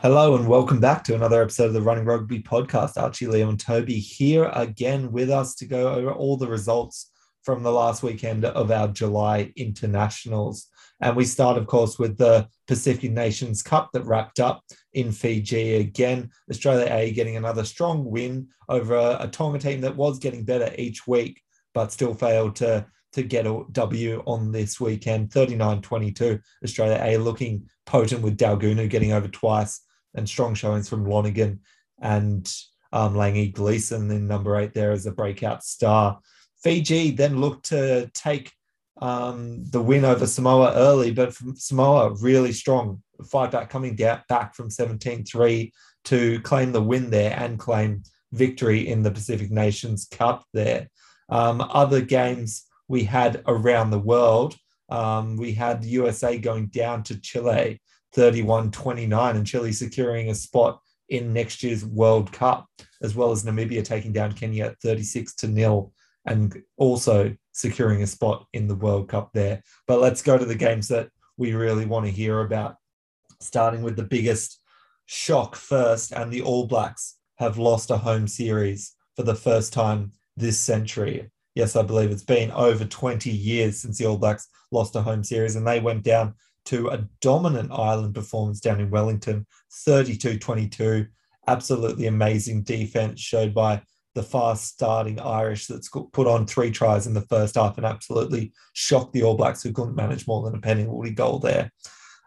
Hello 0.00 0.36
and 0.36 0.46
welcome 0.46 0.78
back 0.78 1.02
to 1.02 1.16
another 1.16 1.42
episode 1.42 1.64
of 1.64 1.72
the 1.72 1.82
Running 1.82 2.04
Rugby 2.04 2.40
podcast. 2.40 2.96
Archie, 2.96 3.26
Leo, 3.26 3.48
and 3.48 3.58
Toby 3.58 3.98
here 3.98 4.48
again 4.54 5.10
with 5.10 5.28
us 5.28 5.56
to 5.56 5.66
go 5.66 5.92
over 5.92 6.12
all 6.12 6.36
the 6.36 6.46
results 6.46 7.10
from 7.42 7.64
the 7.64 7.72
last 7.72 8.04
weekend 8.04 8.44
of 8.44 8.70
our 8.70 8.86
July 8.86 9.52
internationals. 9.56 10.68
And 11.00 11.16
we 11.16 11.24
start, 11.24 11.58
of 11.58 11.66
course, 11.66 11.98
with 11.98 12.16
the 12.16 12.46
Pacific 12.68 13.10
Nations 13.10 13.60
Cup 13.60 13.90
that 13.92 14.04
wrapped 14.04 14.38
up 14.38 14.62
in 14.92 15.10
Fiji 15.10 15.74
again. 15.74 16.30
Australia 16.48 16.86
A 16.94 17.10
getting 17.10 17.36
another 17.36 17.64
strong 17.64 18.04
win 18.04 18.46
over 18.68 18.94
a, 18.94 19.16
a 19.22 19.26
Tonga 19.26 19.58
team 19.58 19.80
that 19.80 19.96
was 19.96 20.20
getting 20.20 20.44
better 20.44 20.72
each 20.78 21.08
week, 21.08 21.42
but 21.74 21.90
still 21.90 22.14
failed 22.14 22.54
to, 22.56 22.86
to 23.14 23.24
get 23.24 23.48
a 23.48 23.64
W 23.72 24.22
on 24.26 24.52
this 24.52 24.78
weekend. 24.78 25.32
39 25.32 25.82
22. 25.82 26.38
Australia 26.62 27.00
A 27.02 27.16
looking 27.16 27.68
potent 27.84 28.22
with 28.22 28.38
Dalgunu 28.38 28.88
getting 28.88 29.12
over 29.12 29.26
twice 29.26 29.80
and 30.14 30.28
strong 30.28 30.54
showings 30.54 30.88
from 30.88 31.04
Lonergan 31.04 31.60
and 32.00 32.52
um, 32.92 33.14
Langi 33.14 33.52
Gleeson 33.52 34.10
in 34.10 34.26
number 34.26 34.56
eight 34.56 34.74
there 34.74 34.92
as 34.92 35.06
a 35.06 35.12
breakout 35.12 35.62
star. 35.62 36.18
Fiji 36.62 37.10
then 37.12 37.40
looked 37.40 37.66
to 37.66 38.10
take 38.14 38.52
um, 39.00 39.64
the 39.70 39.80
win 39.80 40.04
over 40.04 40.26
Samoa 40.26 40.72
early, 40.74 41.12
but 41.12 41.36
Samoa 41.54 42.14
really 42.20 42.52
strong 42.52 43.02
fight 43.26 43.52
back, 43.52 43.70
coming 43.70 43.94
down, 43.94 44.22
back 44.28 44.54
from 44.54 44.70
17 44.70 45.24
3 45.24 45.72
to 46.04 46.40
claim 46.40 46.72
the 46.72 46.82
win 46.82 47.10
there 47.10 47.36
and 47.38 47.58
claim 47.58 48.02
victory 48.32 48.88
in 48.88 49.02
the 49.02 49.10
Pacific 49.10 49.50
Nations 49.50 50.06
Cup 50.10 50.44
there. 50.52 50.88
Um, 51.28 51.60
other 51.60 52.00
games 52.00 52.64
we 52.88 53.04
had 53.04 53.42
around 53.46 53.90
the 53.90 53.98
world, 53.98 54.56
um, 54.88 55.36
we 55.36 55.52
had 55.52 55.84
USA 55.84 56.38
going 56.38 56.66
down 56.68 57.02
to 57.04 57.20
Chile 57.20 57.80
31 58.14 58.70
29, 58.70 59.36
and 59.36 59.46
Chile 59.46 59.72
securing 59.72 60.30
a 60.30 60.34
spot 60.34 60.80
in 61.08 61.32
next 61.32 61.62
year's 61.62 61.84
World 61.84 62.32
Cup, 62.32 62.66
as 63.02 63.14
well 63.14 63.30
as 63.30 63.44
Namibia 63.44 63.84
taking 63.84 64.12
down 64.12 64.32
Kenya 64.32 64.66
at 64.66 64.80
36 64.80 65.34
to 65.36 65.48
nil 65.48 65.92
and 66.26 66.62
also 66.76 67.34
securing 67.52 68.02
a 68.02 68.06
spot 68.06 68.46
in 68.52 68.68
the 68.68 68.74
World 68.74 69.08
Cup 69.08 69.30
there. 69.32 69.62
But 69.86 70.00
let's 70.00 70.22
go 70.22 70.36
to 70.36 70.44
the 70.44 70.54
games 70.54 70.88
that 70.88 71.08
we 71.36 71.54
really 71.54 71.86
want 71.86 72.04
to 72.06 72.12
hear 72.12 72.40
about, 72.40 72.76
starting 73.40 73.82
with 73.82 73.96
the 73.96 74.02
biggest 74.02 74.60
shock 75.06 75.56
first. 75.56 76.12
And 76.12 76.30
the 76.30 76.42
All 76.42 76.66
Blacks 76.66 77.16
have 77.38 77.56
lost 77.56 77.90
a 77.90 77.96
home 77.96 78.28
series 78.28 78.94
for 79.16 79.22
the 79.22 79.34
first 79.34 79.72
time 79.72 80.12
this 80.36 80.58
century. 80.58 81.30
Yes, 81.54 81.76
I 81.76 81.82
believe 81.82 82.10
it's 82.10 82.22
been 82.22 82.50
over 82.50 82.84
20 82.84 83.30
years 83.30 83.80
since 83.80 83.98
the 83.98 84.06
All 84.06 84.18
Blacks 84.18 84.48
lost 84.70 84.96
a 84.96 85.02
home 85.02 85.24
series, 85.24 85.56
and 85.56 85.66
they 85.66 85.80
went 85.80 86.04
down 86.04 86.34
to 86.68 86.88
a 86.88 87.04
dominant 87.20 87.70
Ireland 87.72 88.14
performance 88.14 88.60
down 88.60 88.80
in 88.80 88.90
Wellington, 88.90 89.46
32 89.72 90.38
22. 90.38 91.06
Absolutely 91.46 92.06
amazing 92.06 92.62
defense 92.62 93.20
showed 93.20 93.54
by 93.54 93.82
the 94.14 94.22
fast 94.22 94.66
starting 94.66 95.18
Irish 95.20 95.66
that's 95.66 95.88
put 95.88 96.26
on 96.26 96.46
three 96.46 96.70
tries 96.70 97.06
in 97.06 97.14
the 97.14 97.22
first 97.22 97.54
half 97.54 97.78
and 97.78 97.86
absolutely 97.86 98.52
shocked 98.74 99.12
the 99.12 99.22
All 99.22 99.36
Blacks 99.36 99.62
who 99.62 99.72
couldn't 99.72 99.94
manage 99.94 100.26
more 100.26 100.42
than 100.42 100.56
a 100.56 100.60
penalty 100.60 101.10
goal 101.10 101.38
there. 101.38 101.70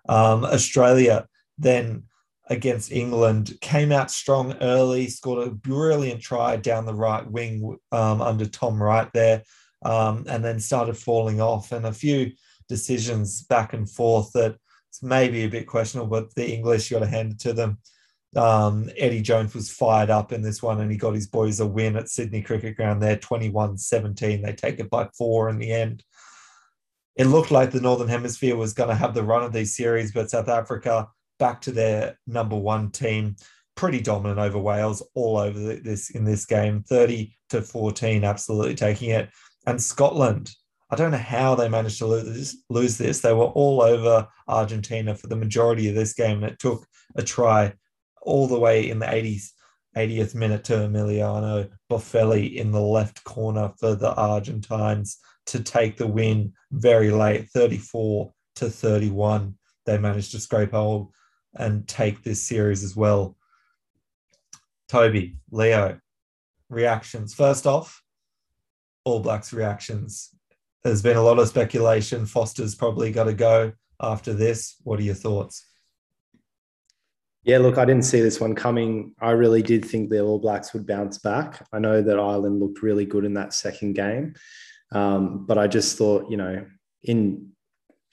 Um, 0.09 0.43
Australia 0.45 1.27
then 1.57 2.03
against 2.49 2.91
England 2.91 3.53
came 3.61 3.91
out 3.91 4.09
strong 4.09 4.53
early, 4.61 5.07
scored 5.07 5.47
a 5.47 5.51
brilliant 5.51 6.21
try 6.21 6.55
down 6.55 6.85
the 6.85 6.93
right 6.93 7.29
wing 7.29 7.77
um, 7.91 8.21
under 8.21 8.45
Tom 8.45 8.81
Wright 8.81 9.09
there, 9.13 9.43
um, 9.83 10.25
and 10.27 10.43
then 10.43 10.59
started 10.59 10.97
falling 10.97 11.39
off 11.39 11.71
and 11.71 11.85
a 11.85 11.93
few 11.93 12.31
decisions 12.67 13.43
back 13.43 13.73
and 13.73 13.89
forth 13.89 14.31
that 14.33 14.55
it's 14.89 15.03
maybe 15.03 15.43
a 15.43 15.49
bit 15.49 15.67
questionable, 15.67 16.09
but 16.09 16.35
the 16.35 16.53
English 16.53 16.91
you 16.91 16.99
got 16.99 17.05
to 17.05 17.11
hand 17.11 17.33
it 17.33 17.39
to 17.39 17.53
them 17.53 17.77
um, 18.35 18.89
Eddie 18.97 19.21
Jones 19.21 19.53
was 19.53 19.71
fired 19.71 20.09
up 20.09 20.31
in 20.31 20.41
this 20.41 20.63
one 20.63 20.79
and 20.79 20.91
he 20.91 20.97
got 20.97 21.13
his 21.13 21.27
boys 21.27 21.59
a 21.59 21.67
win 21.67 21.97
at 21.97 22.09
Sydney 22.09 22.41
Cricket 22.41 22.77
Ground 22.77 23.01
there, 23.01 23.17
21 23.17 23.77
17. 23.77 24.41
They 24.41 24.53
take 24.53 24.79
it 24.79 24.89
by 24.89 25.09
four 25.17 25.49
in 25.49 25.57
the 25.57 25.71
end. 25.71 26.03
It 27.17 27.25
looked 27.25 27.51
like 27.51 27.71
the 27.71 27.81
Northern 27.81 28.07
Hemisphere 28.07 28.55
was 28.55 28.73
going 28.73 28.89
to 28.89 28.95
have 28.95 29.13
the 29.13 29.23
run 29.23 29.43
of 29.43 29.51
these 29.51 29.75
series, 29.75 30.13
but 30.13 30.29
South 30.29 30.47
Africa 30.47 31.09
back 31.39 31.59
to 31.61 31.71
their 31.71 32.17
number 32.25 32.55
one 32.55 32.89
team, 32.91 33.35
pretty 33.75 33.99
dominant 33.99 34.39
over 34.39 34.57
Wales 34.57 35.03
all 35.13 35.37
over 35.37 35.59
this 35.75 36.11
in 36.11 36.23
this 36.23 36.45
game, 36.45 36.83
30 36.83 37.35
to 37.49 37.61
14, 37.61 38.23
absolutely 38.23 38.75
taking 38.75 39.09
it. 39.09 39.29
And 39.67 39.81
Scotland, 39.81 40.51
I 40.91 40.97
don't 40.97 41.11
know 41.11 41.17
how 41.17 41.55
they 41.55 41.69
managed 41.69 41.99
to 41.99 42.05
lose 42.05 42.57
lose 42.69 42.97
this. 42.97 43.21
They 43.21 43.33
were 43.33 43.45
all 43.45 43.81
over 43.81 44.27
Argentina 44.47 45.15
for 45.15 45.27
the 45.27 45.37
majority 45.37 45.87
of 45.87 45.95
this 45.95 46.13
game, 46.13 46.43
and 46.43 46.51
it 46.51 46.59
took 46.59 46.85
a 47.15 47.23
try 47.23 47.73
all 48.21 48.45
the 48.45 48.59
way 48.59 48.89
in 48.89 48.99
the 48.99 49.05
80s, 49.05 49.51
80th 49.95 50.35
minute 50.35 50.65
to 50.65 50.73
Emiliano 50.73 51.69
Boffelli 51.89 52.55
in 52.55 52.71
the 52.71 52.81
left 52.81 53.23
corner 53.23 53.71
for 53.79 53.95
the 53.95 54.13
Argentines 54.13 55.17
to 55.47 55.63
take 55.63 55.97
the 55.97 56.07
win 56.07 56.53
very 56.71 57.09
late, 57.09 57.47
34 57.49 58.31
to 58.55 58.69
31. 58.69 59.55
They 59.85 59.97
managed 59.97 60.31
to 60.31 60.39
scrape 60.39 60.71
hold 60.71 61.13
and 61.55 61.87
take 61.87 62.21
this 62.21 62.43
series 62.43 62.83
as 62.83 62.95
well. 62.95 63.37
Toby, 64.89 65.37
Leo, 65.51 65.99
reactions. 66.69 67.33
First 67.33 67.65
off, 67.65 68.03
All 69.05 69.21
Blacks 69.21 69.53
reactions. 69.53 70.35
There's 70.83 71.01
been 71.01 71.17
a 71.17 71.21
lot 71.21 71.39
of 71.39 71.47
speculation. 71.47 72.25
Foster's 72.25 72.75
probably 72.75 73.11
got 73.11 73.25
to 73.25 73.33
go 73.33 73.73
after 74.01 74.33
this. 74.33 74.75
What 74.83 74.99
are 74.99 75.03
your 75.03 75.15
thoughts? 75.15 75.65
Yeah, 77.43 77.57
look, 77.57 77.77
I 77.77 77.85
didn't 77.85 78.05
see 78.05 78.21
this 78.21 78.39
one 78.39 78.53
coming. 78.53 79.15
I 79.19 79.31
really 79.31 79.63
did 79.63 79.83
think 79.83 80.09
the 80.09 80.21
All 80.21 80.39
Blacks 80.39 80.73
would 80.73 80.85
bounce 80.85 81.17
back. 81.17 81.65
I 81.73 81.79
know 81.79 82.01
that 82.01 82.19
Ireland 82.19 82.59
looked 82.59 82.83
really 82.83 83.05
good 83.05 83.25
in 83.25 83.33
that 83.33 83.53
second 83.53 83.93
game, 83.93 84.35
um, 84.91 85.45
but 85.47 85.57
I 85.57 85.67
just 85.67 85.97
thought, 85.97 86.29
you 86.29 86.37
know, 86.37 86.65
in 87.03 87.51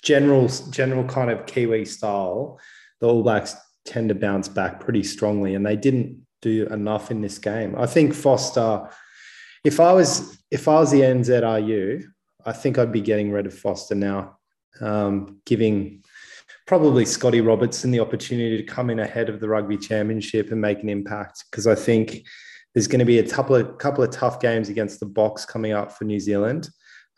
general, 0.02 0.48
general 0.70 1.04
kind 1.04 1.30
of 1.30 1.44
Kiwi 1.44 1.84
style, 1.84 2.58
the 3.00 3.08
All 3.08 3.22
Blacks 3.22 3.54
tend 3.84 4.08
to 4.08 4.14
bounce 4.14 4.48
back 4.48 4.80
pretty 4.80 5.02
strongly, 5.02 5.54
and 5.54 5.64
they 5.64 5.76
didn't 5.76 6.26
do 6.40 6.66
enough 6.68 7.10
in 7.10 7.20
this 7.20 7.38
game. 7.38 7.74
I 7.76 7.86
think 7.86 8.14
Foster. 8.14 8.88
If 9.64 9.80
I 9.80 9.92
was 9.92 10.38
if 10.50 10.68
I 10.68 10.80
was 10.80 10.90
the 10.90 11.00
NZRU, 11.00 12.04
I 12.48 12.52
think 12.52 12.78
I'd 12.78 12.92
be 12.92 13.00
getting 13.00 13.30
rid 13.30 13.46
of 13.46 13.52
Foster 13.52 13.94
now, 13.94 14.38
um, 14.80 15.40
giving 15.44 16.02
probably 16.66 17.04
Scotty 17.04 17.40
Robertson 17.40 17.90
the 17.90 18.00
opportunity 18.00 18.56
to 18.56 18.62
come 18.62 18.90
in 18.90 19.00
ahead 19.00 19.28
of 19.28 19.40
the 19.40 19.48
rugby 19.48 19.76
championship 19.76 20.50
and 20.50 20.60
make 20.60 20.82
an 20.82 20.88
impact 20.88 21.44
because 21.50 21.66
I 21.66 21.74
think 21.74 22.22
there's 22.72 22.88
going 22.88 23.00
to 23.00 23.04
be 23.04 23.18
a 23.18 23.28
couple 23.28 23.54
of 23.54 23.78
couple 23.78 24.02
of 24.02 24.10
tough 24.10 24.40
games 24.40 24.68
against 24.68 24.98
the 24.98 25.06
Boks 25.06 25.46
coming 25.46 25.72
up 25.72 25.92
for 25.92 26.04
New 26.04 26.20
Zealand. 26.20 26.68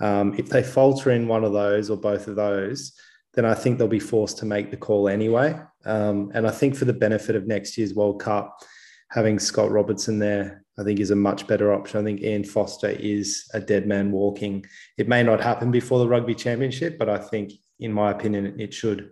Um, 0.00 0.34
if 0.38 0.48
they 0.48 0.62
falter 0.62 1.10
in 1.10 1.28
one 1.28 1.44
of 1.44 1.52
those 1.52 1.90
or 1.90 1.96
both 1.96 2.26
of 2.26 2.34
those, 2.36 2.92
then 3.34 3.44
I 3.44 3.54
think 3.54 3.78
they'll 3.78 3.86
be 3.86 4.00
forced 4.00 4.38
to 4.38 4.46
make 4.46 4.70
the 4.70 4.76
call 4.76 5.08
anyway. 5.08 5.60
Um, 5.84 6.32
and 6.34 6.46
I 6.46 6.50
think 6.50 6.74
for 6.74 6.86
the 6.86 6.92
benefit 6.92 7.36
of 7.36 7.46
next 7.46 7.78
year's 7.78 7.94
World 7.94 8.20
Cup, 8.20 8.58
having 9.10 9.38
Scott 9.38 9.70
Robertson 9.70 10.18
there, 10.18 10.64
I 10.80 10.84
think 10.84 10.98
is 10.98 11.10
a 11.10 11.16
much 11.16 11.46
better 11.46 11.74
option. 11.74 12.00
I 12.00 12.04
think 12.04 12.22
Ian 12.22 12.44
Foster 12.44 12.88
is 12.88 13.50
a 13.52 13.60
dead 13.60 13.86
man 13.86 14.10
walking. 14.10 14.64
It 14.96 15.08
may 15.08 15.22
not 15.22 15.42
happen 15.42 15.70
before 15.70 15.98
the 15.98 16.08
Rugby 16.08 16.34
Championship, 16.34 16.98
but 16.98 17.10
I 17.10 17.18
think, 17.18 17.52
in 17.78 17.92
my 17.92 18.10
opinion, 18.10 18.58
it 18.58 18.72
should 18.72 19.10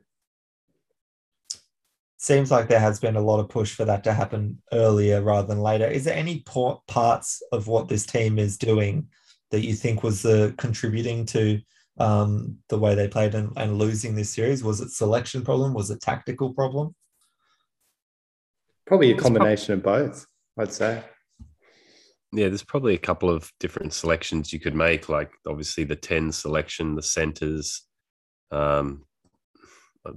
seems 2.19 2.51
like 2.51 2.69
there 2.69 2.81
has 2.81 2.99
been 2.99 3.17
a 3.17 3.21
lot 3.21 3.39
of 3.39 3.49
push 3.49 3.73
for 3.75 3.85
that 3.85 4.03
to 4.05 4.13
happen 4.13 4.61
earlier 4.73 5.23
rather 5.23 5.47
than 5.47 5.61
later. 5.61 5.87
Is 5.87 6.05
there 6.05 6.17
any 6.17 6.41
parts 6.87 7.43
of 7.53 7.69
what 7.69 7.89
this 7.89 8.05
team 8.05 8.39
is 8.39 8.59
doing 8.59 9.07
that 9.51 9.65
you 9.65 9.73
think 9.73 10.03
was 10.03 10.25
uh, 10.25 10.51
contributing 10.59 11.25
to 11.27 11.61
um, 11.99 12.59
the 12.69 12.79
way 12.79 12.95
they 12.95 13.07
played 13.07 13.35
and, 13.35 13.53
and 13.57 13.79
losing 13.79 14.17
this 14.17 14.31
series? 14.31 14.65
Was 14.65 14.81
it 14.81 14.91
selection 14.91 15.45
problem? 15.45 15.75
Was 15.75 15.91
it 15.91 16.01
tactical 16.01 16.53
problem? 16.55 16.95
Probably 18.85 19.13
a 19.13 19.17
combination 19.17 19.75
of 19.75 19.83
both, 19.83 20.27
I'd 20.59 20.73
say. 20.73 21.05
Yeah, 22.33 22.49
there's 22.49 22.65
probably 22.65 22.95
a 22.95 22.99
couple 22.99 23.31
of 23.31 23.51
different 23.59 23.95
selections 23.95 24.53
you 24.53 24.61
could 24.61 24.75
make, 24.75 25.09
like 25.09 25.33
obviously 25.47 25.85
the 25.85 25.97
10 25.97 26.33
selection, 26.33 26.95
the 26.95 27.03
centers, 27.03 27.83
Um, 28.51 29.05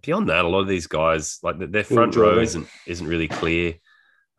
beyond 0.02 0.30
that, 0.30 0.46
a 0.46 0.48
lot 0.48 0.62
of 0.62 0.68
these 0.68 0.88
guys, 0.88 1.40
like 1.44 1.58
their 1.60 1.84
front 1.84 2.16
row 2.16 2.40
isn't 2.40 2.68
isn't 2.86 3.08
really 3.08 3.28
clear. 3.28 3.76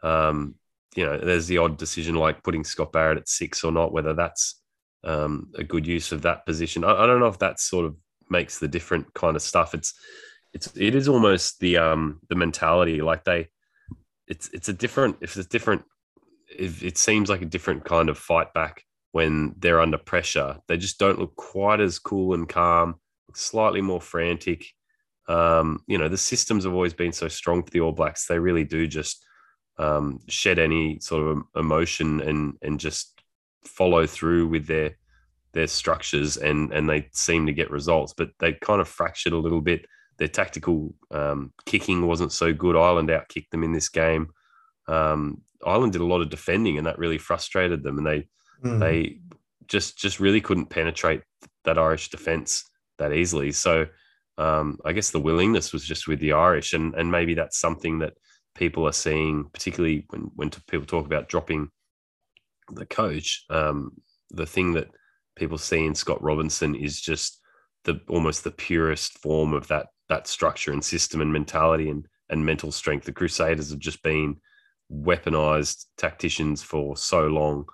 Um, 0.02 0.56
you 0.96 1.04
know, 1.06 1.18
there's 1.18 1.46
the 1.46 1.58
odd 1.58 1.78
decision 1.78 2.14
like 2.14 2.42
putting 2.42 2.64
Scott 2.64 2.92
Barrett 2.92 3.18
at 3.18 3.28
six 3.28 3.64
or 3.64 3.72
not, 3.72 3.92
whether 3.92 4.14
that's 4.14 4.60
um, 5.04 5.50
a 5.56 5.64
good 5.64 5.86
use 5.86 6.12
of 6.12 6.22
that 6.22 6.46
position. 6.46 6.84
I, 6.84 6.92
I, 6.92 7.06
don't 7.06 7.20
know 7.20 7.26
if 7.26 7.38
that 7.38 7.60
sort 7.60 7.86
of 7.86 7.96
makes 8.28 8.58
the 8.58 8.68
different 8.68 9.12
kind 9.14 9.36
of 9.36 9.42
stuff. 9.42 9.74
It's 9.74 9.94
it's 10.52 10.68
it 10.76 10.94
is 10.94 11.08
almost 11.08 11.60
the 11.60 11.78
um 11.78 12.20
the 12.28 12.34
mentality 12.34 13.00
like 13.00 13.24
they 13.24 13.48
it's 14.26 14.48
it's 14.52 14.68
a 14.68 14.72
different 14.72 15.16
if 15.20 15.36
it's 15.36 15.48
different 15.48 15.82
it, 16.58 16.82
it 16.82 16.98
seems 16.98 17.28
like 17.28 17.42
a 17.42 17.46
different 17.46 17.84
kind 17.84 18.08
of 18.08 18.18
fight 18.18 18.52
back 18.54 18.84
when 19.12 19.54
they're 19.58 19.80
under 19.80 19.98
pressure. 19.98 20.58
They 20.68 20.76
just 20.76 20.98
don't 20.98 21.18
look 21.18 21.36
quite 21.36 21.80
as 21.80 21.98
cool 21.98 22.34
and 22.34 22.48
calm, 22.48 22.96
slightly 23.34 23.80
more 23.80 24.00
frantic. 24.00 24.66
Um, 25.28 25.82
you 25.86 25.98
know, 25.98 26.08
the 26.08 26.18
systems 26.18 26.64
have 26.64 26.72
always 26.72 26.94
been 26.94 27.12
so 27.12 27.28
strong 27.28 27.62
for 27.62 27.70
the 27.70 27.80
All 27.80 27.92
Blacks. 27.92 28.26
They 28.26 28.38
really 28.38 28.64
do 28.64 28.86
just 28.86 29.24
um, 29.78 30.20
shed 30.28 30.58
any 30.58 30.98
sort 31.00 31.26
of 31.26 31.42
emotion 31.56 32.20
and 32.20 32.54
and 32.62 32.80
just 32.80 33.22
follow 33.64 34.06
through 34.06 34.48
with 34.48 34.66
their 34.66 34.96
their 35.52 35.66
structures 35.66 36.36
and 36.36 36.72
and 36.72 36.88
they 36.88 37.08
seem 37.12 37.46
to 37.46 37.52
get 37.52 37.70
results. 37.70 38.14
But 38.16 38.30
they 38.40 38.52
kind 38.54 38.80
of 38.80 38.88
fractured 38.88 39.32
a 39.32 39.38
little 39.38 39.60
bit. 39.60 39.86
Their 40.18 40.28
tactical 40.28 40.94
um, 41.10 41.52
kicking 41.66 42.06
wasn't 42.06 42.32
so 42.32 42.52
good. 42.52 42.76
Ireland 42.76 43.08
outkicked 43.08 43.50
them 43.50 43.64
in 43.64 43.72
this 43.72 43.88
game. 43.88 44.28
Um, 44.88 45.42
Ireland 45.64 45.92
did 45.92 46.02
a 46.02 46.06
lot 46.06 46.20
of 46.20 46.30
defending, 46.30 46.78
and 46.78 46.86
that 46.86 46.98
really 46.98 47.18
frustrated 47.18 47.82
them. 47.82 47.98
And 47.98 48.06
they 48.06 48.28
mm. 48.64 48.80
they 48.80 49.20
just 49.66 49.98
just 49.98 50.20
really 50.20 50.40
couldn't 50.40 50.66
penetrate 50.70 51.22
that 51.64 51.78
Irish 51.78 52.10
defence 52.10 52.64
that 52.98 53.12
easily. 53.12 53.52
So 53.52 53.86
um, 54.38 54.78
I 54.84 54.92
guess 54.92 55.10
the 55.10 55.20
willingness 55.20 55.72
was 55.72 55.84
just 55.84 56.08
with 56.08 56.20
the 56.20 56.32
Irish, 56.32 56.72
and 56.72 56.94
and 56.94 57.10
maybe 57.10 57.34
that's 57.34 57.58
something 57.58 57.98
that 58.00 58.14
people 58.54 58.86
are 58.86 58.92
seeing, 58.92 59.44
particularly 59.52 60.06
when 60.10 60.30
when 60.34 60.50
people 60.50 60.86
talk 60.86 61.06
about 61.06 61.28
dropping 61.28 61.68
the 62.70 62.86
coach. 62.86 63.44
Um, 63.50 63.92
the 64.30 64.46
thing 64.46 64.72
that 64.74 64.88
people 65.36 65.58
see 65.58 65.84
in 65.84 65.94
Scott 65.94 66.22
Robinson 66.22 66.74
is 66.74 67.00
just 67.00 67.40
the 67.84 68.00
almost 68.08 68.44
the 68.44 68.50
purest 68.50 69.18
form 69.18 69.52
of 69.52 69.68
that 69.68 69.86
that 70.08 70.26
structure 70.26 70.72
and 70.72 70.84
system 70.84 71.20
and 71.20 71.32
mentality 71.32 71.90
and 71.90 72.06
and 72.30 72.44
mental 72.44 72.72
strength. 72.72 73.04
The 73.04 73.12
Crusaders 73.12 73.70
have 73.70 73.78
just 73.78 74.02
been 74.02 74.36
weaponized 74.92 75.86
tacticians 75.96 76.62
for 76.62 76.96
so 76.96 77.26
long. 77.26 77.66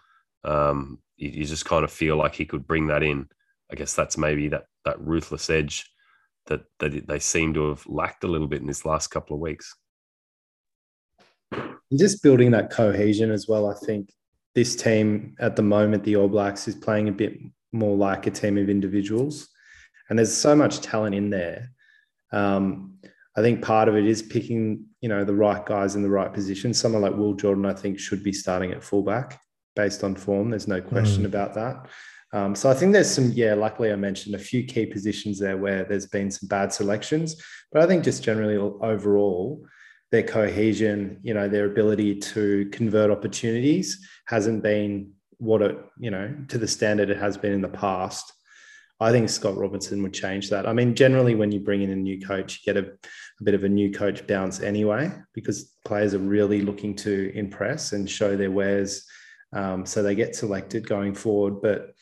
Um, 0.44 1.00
you, 1.16 1.30
you, 1.30 1.44
just 1.44 1.64
kind 1.64 1.84
of 1.84 1.90
feel 1.90 2.16
like 2.16 2.34
he 2.34 2.44
could 2.44 2.66
bring 2.66 2.86
that 2.88 3.02
in. 3.02 3.28
I 3.70 3.74
guess 3.74 3.94
that's 3.94 4.16
maybe 4.16 4.48
that 4.48 4.64
that 4.84 5.00
ruthless 5.00 5.50
edge 5.50 5.90
that 6.46 6.62
that 6.78 7.06
they 7.06 7.18
seem 7.18 7.54
to 7.54 7.68
have 7.68 7.86
lacked 7.86 8.24
a 8.24 8.28
little 8.28 8.46
bit 8.46 8.60
in 8.60 8.66
this 8.66 8.84
last 8.84 9.08
couple 9.08 9.34
of 9.34 9.40
weeks. 9.40 9.74
Just 11.96 12.22
building 12.22 12.50
that 12.52 12.70
cohesion 12.70 13.30
as 13.30 13.48
well. 13.48 13.70
I 13.70 13.74
think 13.74 14.12
this 14.54 14.76
team 14.76 15.34
at 15.38 15.56
the 15.56 15.62
moment, 15.62 16.04
the 16.04 16.16
All 16.16 16.28
Blacks, 16.28 16.68
is 16.68 16.74
playing 16.74 17.08
a 17.08 17.12
bit 17.12 17.38
more 17.72 17.96
like 17.96 18.26
a 18.26 18.30
team 18.30 18.58
of 18.58 18.68
individuals, 18.68 19.48
and 20.08 20.18
there's 20.18 20.34
so 20.34 20.54
much 20.54 20.80
talent 20.80 21.14
in 21.14 21.30
there. 21.30 21.70
Um, 22.32 22.98
I 23.38 23.42
think 23.42 23.62
part 23.62 23.88
of 23.88 23.94
it 23.94 24.04
is 24.04 24.20
picking, 24.20 24.84
you 25.00 25.08
know, 25.08 25.24
the 25.24 25.32
right 25.32 25.64
guys 25.64 25.94
in 25.94 26.02
the 26.02 26.10
right 26.10 26.32
position. 26.32 26.74
Someone 26.74 27.02
like 27.02 27.14
Will 27.14 27.34
Jordan, 27.34 27.66
I 27.66 27.72
think, 27.72 28.00
should 28.00 28.24
be 28.24 28.32
starting 28.32 28.72
at 28.72 28.82
fullback 28.82 29.40
based 29.76 30.02
on 30.02 30.16
form. 30.16 30.50
There's 30.50 30.66
no 30.66 30.80
question 30.80 31.22
mm. 31.22 31.26
about 31.26 31.54
that. 31.54 31.86
Um, 32.32 32.56
so 32.56 32.68
I 32.68 32.74
think 32.74 32.92
there's 32.92 33.08
some, 33.08 33.30
yeah, 33.30 33.54
luckily 33.54 33.92
I 33.92 33.96
mentioned 33.96 34.34
a 34.34 34.40
few 34.40 34.64
key 34.64 34.86
positions 34.86 35.38
there 35.38 35.56
where 35.56 35.84
there's 35.84 36.06
been 36.06 36.32
some 36.32 36.48
bad 36.48 36.72
selections, 36.72 37.40
but 37.70 37.80
I 37.80 37.86
think 37.86 38.02
just 38.02 38.24
generally 38.24 38.56
overall, 38.56 39.64
their 40.10 40.24
cohesion, 40.24 41.20
you 41.22 41.32
know, 41.32 41.48
their 41.48 41.66
ability 41.66 42.16
to 42.16 42.68
convert 42.72 43.08
opportunities 43.08 44.04
hasn't 44.26 44.64
been 44.64 45.12
what 45.36 45.62
it, 45.62 45.78
you 46.00 46.10
know, 46.10 46.34
to 46.48 46.58
the 46.58 46.66
standard 46.66 47.08
it 47.08 47.18
has 47.18 47.36
been 47.36 47.52
in 47.52 47.62
the 47.62 47.68
past. 47.68 48.32
I 49.00 49.12
think 49.12 49.28
Scott 49.28 49.56
Robertson 49.56 50.02
would 50.02 50.12
change 50.12 50.50
that. 50.50 50.66
I 50.66 50.72
mean, 50.72 50.94
generally, 50.94 51.36
when 51.36 51.52
you 51.52 51.60
bring 51.60 51.82
in 51.82 51.90
a 51.90 51.96
new 51.96 52.20
coach, 52.20 52.60
you 52.60 52.72
get 52.72 52.82
a, 52.82 52.88
a, 52.88 53.44
bit 53.44 53.54
of 53.54 53.62
a 53.62 53.68
new 53.68 53.92
coach 53.92 54.26
bounce 54.26 54.60
anyway, 54.60 55.12
because 55.34 55.76
players 55.84 56.14
are 56.14 56.18
really 56.18 56.62
looking 56.62 56.96
to 56.96 57.30
impress 57.34 57.92
and 57.92 58.10
show 58.10 58.36
their 58.36 58.50
wares. 58.50 59.06
Um, 59.52 59.86
so 59.86 60.02
they 60.02 60.16
get 60.16 60.34
selected 60.34 60.88
going 60.88 61.14
forward. 61.14 61.62
But 61.62 61.94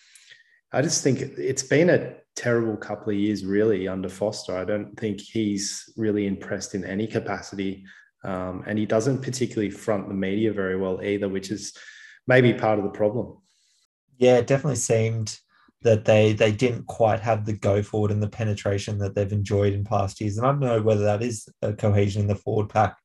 I 0.72 0.80
just 0.80 1.04
think 1.04 1.20
it's 1.20 1.62
been 1.62 1.90
a 1.90 2.14
terrible 2.34 2.78
couple 2.78 3.12
of 3.12 3.18
years, 3.18 3.44
really, 3.44 3.86
under 3.88 4.08
Foster. 4.08 4.56
I 4.56 4.64
don't 4.64 4.98
think 4.98 5.20
he's 5.20 5.92
really 5.98 6.26
impressed 6.26 6.74
in 6.74 6.84
any 6.84 7.06
capacity. 7.06 7.84
Um, 8.24 8.64
and 8.66 8.78
he 8.78 8.86
doesn't 8.86 9.22
particularly 9.22 9.70
front 9.70 10.08
the 10.08 10.14
media 10.14 10.52
very 10.52 10.76
well 10.76 11.02
either, 11.02 11.28
which 11.28 11.50
is 11.50 11.76
maybe 12.26 12.54
part 12.54 12.78
of 12.78 12.84
the 12.84 12.90
problem. 12.90 13.36
Yeah, 14.16 14.38
it 14.38 14.46
definitely 14.46 14.76
seemed 14.76 15.38
that 15.86 16.04
they 16.04 16.32
they 16.32 16.50
didn't 16.50 16.84
quite 16.86 17.20
have 17.20 17.46
the 17.46 17.52
go 17.52 17.80
forward 17.80 18.10
and 18.10 18.22
the 18.22 18.28
penetration 18.28 18.98
that 18.98 19.14
they've 19.14 19.32
enjoyed 19.32 19.72
in 19.72 19.84
past 19.84 20.20
years. 20.20 20.36
And 20.36 20.44
I 20.44 20.50
don't 20.50 20.60
know 20.60 20.82
whether 20.82 21.04
that 21.04 21.22
is 21.22 21.48
a 21.62 21.72
cohesion 21.72 22.22
in 22.22 22.28
the 22.28 22.34
forward 22.34 22.68
pack, 22.68 22.96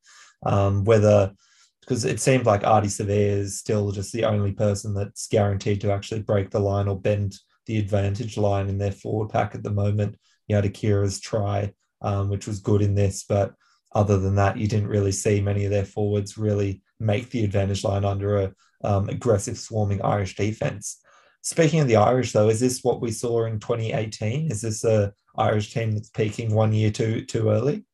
um, 0.44 0.84
whether 0.84 1.32
because 1.80 2.04
it 2.04 2.20
seems 2.20 2.44
like 2.44 2.62
Ardie 2.62 2.86
Savea 2.86 3.38
is 3.38 3.58
still 3.58 3.92
just 3.92 4.12
the 4.12 4.24
only 4.24 4.52
person 4.52 4.94
that's 4.94 5.28
guaranteed 5.28 5.80
to 5.82 5.92
actually 5.92 6.22
break 6.22 6.50
the 6.50 6.60
line 6.60 6.88
or 6.88 6.98
bend 6.98 7.38
the 7.66 7.78
advantage 7.78 8.36
line 8.36 8.68
in 8.68 8.78
their 8.78 8.92
forward 8.92 9.30
pack 9.30 9.54
at 9.54 9.62
the 9.62 9.70
moment. 9.70 10.16
You 10.48 10.56
had 10.56 10.64
Akira's 10.64 11.20
try, 11.20 11.72
um, 12.00 12.28
which 12.28 12.48
was 12.48 12.60
good 12.60 12.82
in 12.82 12.94
this, 12.94 13.24
but 13.28 13.54
other 13.94 14.18
than 14.18 14.36
that, 14.36 14.56
you 14.56 14.66
didn't 14.66 14.88
really 14.88 15.12
see 15.12 15.40
many 15.40 15.64
of 15.64 15.70
their 15.70 15.84
forwards 15.84 16.36
really 16.38 16.82
make 16.98 17.30
the 17.30 17.44
advantage 17.44 17.84
line 17.84 18.04
under 18.04 18.40
a 18.40 18.52
um, 18.84 19.08
aggressive 19.08 19.58
swarming 19.58 20.02
Irish 20.02 20.34
defense. 20.34 21.01
Speaking 21.42 21.80
of 21.80 21.88
the 21.88 21.96
Irish, 21.96 22.32
though, 22.32 22.48
is 22.48 22.60
this 22.60 22.84
what 22.84 23.00
we 23.00 23.10
saw 23.10 23.46
in 23.46 23.58
2018? 23.58 24.50
Is 24.50 24.60
this 24.60 24.84
a 24.84 25.12
Irish 25.36 25.74
team 25.74 25.90
that's 25.92 26.08
peaking 26.08 26.54
one 26.54 26.72
year 26.72 26.90
too 26.90 27.24
too 27.24 27.50
early? 27.50 27.84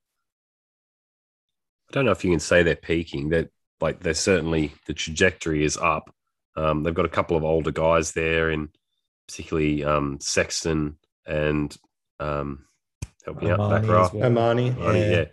I 1.90 1.92
don't 1.92 2.04
know 2.04 2.12
if 2.12 2.24
you 2.24 2.30
can 2.30 2.40
say 2.40 2.62
they're 2.62 2.76
peaking. 2.76 3.30
That 3.30 3.48
like 3.80 4.00
they're 4.00 4.12
certainly 4.12 4.74
the 4.86 4.92
trajectory 4.92 5.64
is 5.64 5.78
up. 5.78 6.14
Um, 6.56 6.82
they've 6.82 6.94
got 6.94 7.06
a 7.06 7.10
couple 7.10 7.38
of 7.38 7.44
older 7.44 7.70
guys 7.70 8.12
there, 8.12 8.50
in 8.50 8.68
particularly 9.26 9.82
um, 9.82 10.18
Sexton 10.20 10.98
and 11.26 11.74
um, 12.20 12.66
help 13.24 13.40
me 13.40 13.50
out 13.50 13.70
back 13.70 13.88
row. 13.88 14.10
Well. 14.12 14.26
O'Mahony, 14.26 14.70
O'Mahony, 14.72 15.00
yeah. 15.00 15.10
yeah. 15.10 15.24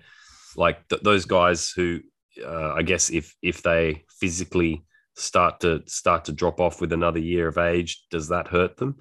Like 0.55 0.87
th- 0.87 1.01
those 1.01 1.25
guys 1.25 1.71
who, 1.71 1.99
uh, 2.41 2.73
I 2.73 2.83
guess, 2.83 3.09
if 3.09 3.35
if 3.41 3.61
they 3.61 4.05
physically 4.21 4.85
start 5.15 5.61
to 5.61 5.81
start 5.87 6.25
to 6.25 6.31
drop 6.31 6.59
off 6.59 6.81
with 6.81 6.91
another 6.91 7.19
year 7.19 7.47
of 7.47 7.57
age, 7.57 8.05
does 8.09 8.29
that 8.29 8.47
hurt 8.47 8.77
them? 8.77 8.97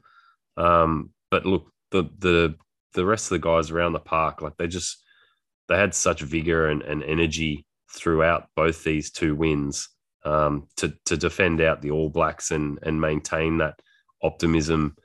Um, 0.56 1.10
but 1.30 1.44
look, 1.44 1.72
the 1.90 2.04
the 2.18 2.54
the 2.94 3.04
rest 3.04 3.26
of 3.26 3.40
the 3.40 3.46
guys 3.46 3.70
around 3.70 3.92
the 3.92 4.00
park, 4.00 4.40
like 4.40 4.56
they 4.56 4.68
just 4.68 5.02
they 5.68 5.76
had 5.76 5.94
such 5.94 6.22
vigor 6.22 6.68
and, 6.68 6.82
and 6.82 7.02
energy 7.02 7.66
throughout 7.90 8.48
both 8.54 8.84
these 8.84 9.10
two 9.10 9.34
wins 9.34 9.88
um, 10.24 10.68
to 10.76 10.94
to 11.06 11.16
defend 11.16 11.60
out 11.60 11.82
the 11.82 11.90
All 11.90 12.08
Blacks 12.08 12.50
and 12.50 12.78
and 12.82 13.00
maintain 13.00 13.58
that 13.58 13.80
optimism. 14.22 14.96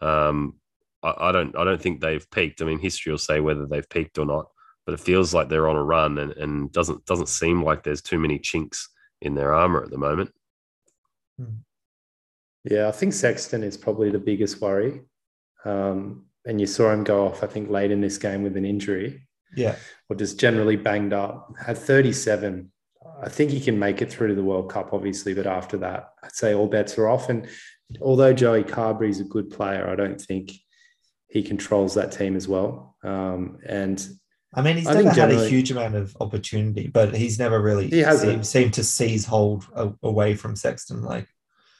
Um, 0.00 0.56
I, 1.02 1.28
I, 1.28 1.32
don't 1.32 1.56
I 1.56 1.64
don't 1.64 1.80
think 1.80 2.00
they've 2.00 2.30
peaked. 2.30 2.60
I 2.60 2.64
mean, 2.64 2.78
history 2.78 3.12
will 3.12 3.18
say 3.18 3.40
whether 3.40 3.66
they've 3.66 3.88
peaked 3.88 4.18
or 4.18 4.26
not, 4.26 4.46
but 4.84 4.94
it 4.94 5.00
feels 5.00 5.32
like 5.32 5.48
they're 5.48 5.68
on 5.68 5.76
a 5.76 5.82
run 5.82 6.18
and, 6.18 6.32
and 6.32 6.72
doesn't 6.72 7.04
doesn't 7.06 7.28
seem 7.28 7.62
like 7.62 7.82
there's 7.82 8.02
too 8.02 8.18
many 8.18 8.38
chinks 8.38 8.88
in 9.22 9.34
their 9.34 9.54
armor 9.54 9.82
at 9.82 9.90
the 9.90 9.98
moment. 9.98 10.30
Hmm. 11.38 11.56
Yeah, 12.64 12.88
I 12.88 12.92
think 12.92 13.12
Sexton 13.12 13.62
is 13.62 13.76
probably 13.76 14.10
the 14.10 14.18
biggest 14.18 14.60
worry. 14.60 15.02
Um, 15.64 16.26
and 16.44 16.60
you 16.60 16.66
saw 16.66 16.92
him 16.92 17.04
go 17.04 17.26
off, 17.26 17.42
I 17.42 17.46
think, 17.46 17.70
late 17.70 17.90
in 17.90 18.00
this 18.00 18.18
game 18.18 18.42
with 18.42 18.56
an 18.56 18.64
injury. 18.64 19.26
Yeah. 19.56 19.76
Or 20.08 20.16
just 20.16 20.38
generally 20.38 20.76
banged 20.76 21.12
up. 21.12 21.52
At 21.66 21.78
37, 21.78 22.70
I 23.22 23.28
think 23.28 23.50
he 23.50 23.60
can 23.60 23.78
make 23.78 24.02
it 24.02 24.10
through 24.10 24.28
to 24.28 24.34
the 24.34 24.44
World 24.44 24.70
Cup, 24.70 24.92
obviously. 24.92 25.34
But 25.34 25.46
after 25.46 25.76
that, 25.78 26.10
I'd 26.22 26.34
say 26.34 26.54
all 26.54 26.68
bets 26.68 26.98
are 26.98 27.08
off. 27.08 27.28
And 27.28 27.48
although 28.00 28.32
Joey 28.32 28.64
Carbery 28.64 29.10
is 29.10 29.20
a 29.20 29.24
good 29.24 29.50
player, 29.50 29.88
I 29.88 29.96
don't 29.96 30.20
think 30.20 30.52
he 31.28 31.42
controls 31.42 31.94
that 31.94 32.12
team 32.12 32.36
as 32.36 32.46
well. 32.46 32.96
Um, 33.02 33.58
and 33.66 34.06
I 34.56 34.62
mean, 34.62 34.78
he's 34.78 34.86
I 34.86 35.02
never 35.02 35.10
had 35.10 35.30
a 35.30 35.48
huge 35.48 35.70
amount 35.70 35.94
of 35.94 36.16
opportunity, 36.18 36.86
but 36.86 37.14
he's 37.14 37.38
never 37.38 37.60
really 37.60 37.88
he 37.90 38.02
seemed, 38.02 38.46
seemed 38.46 38.74
to 38.74 38.84
seize 38.84 39.26
hold 39.26 39.66
away 40.02 40.34
from 40.34 40.56
Sexton. 40.56 41.02
Like 41.02 41.28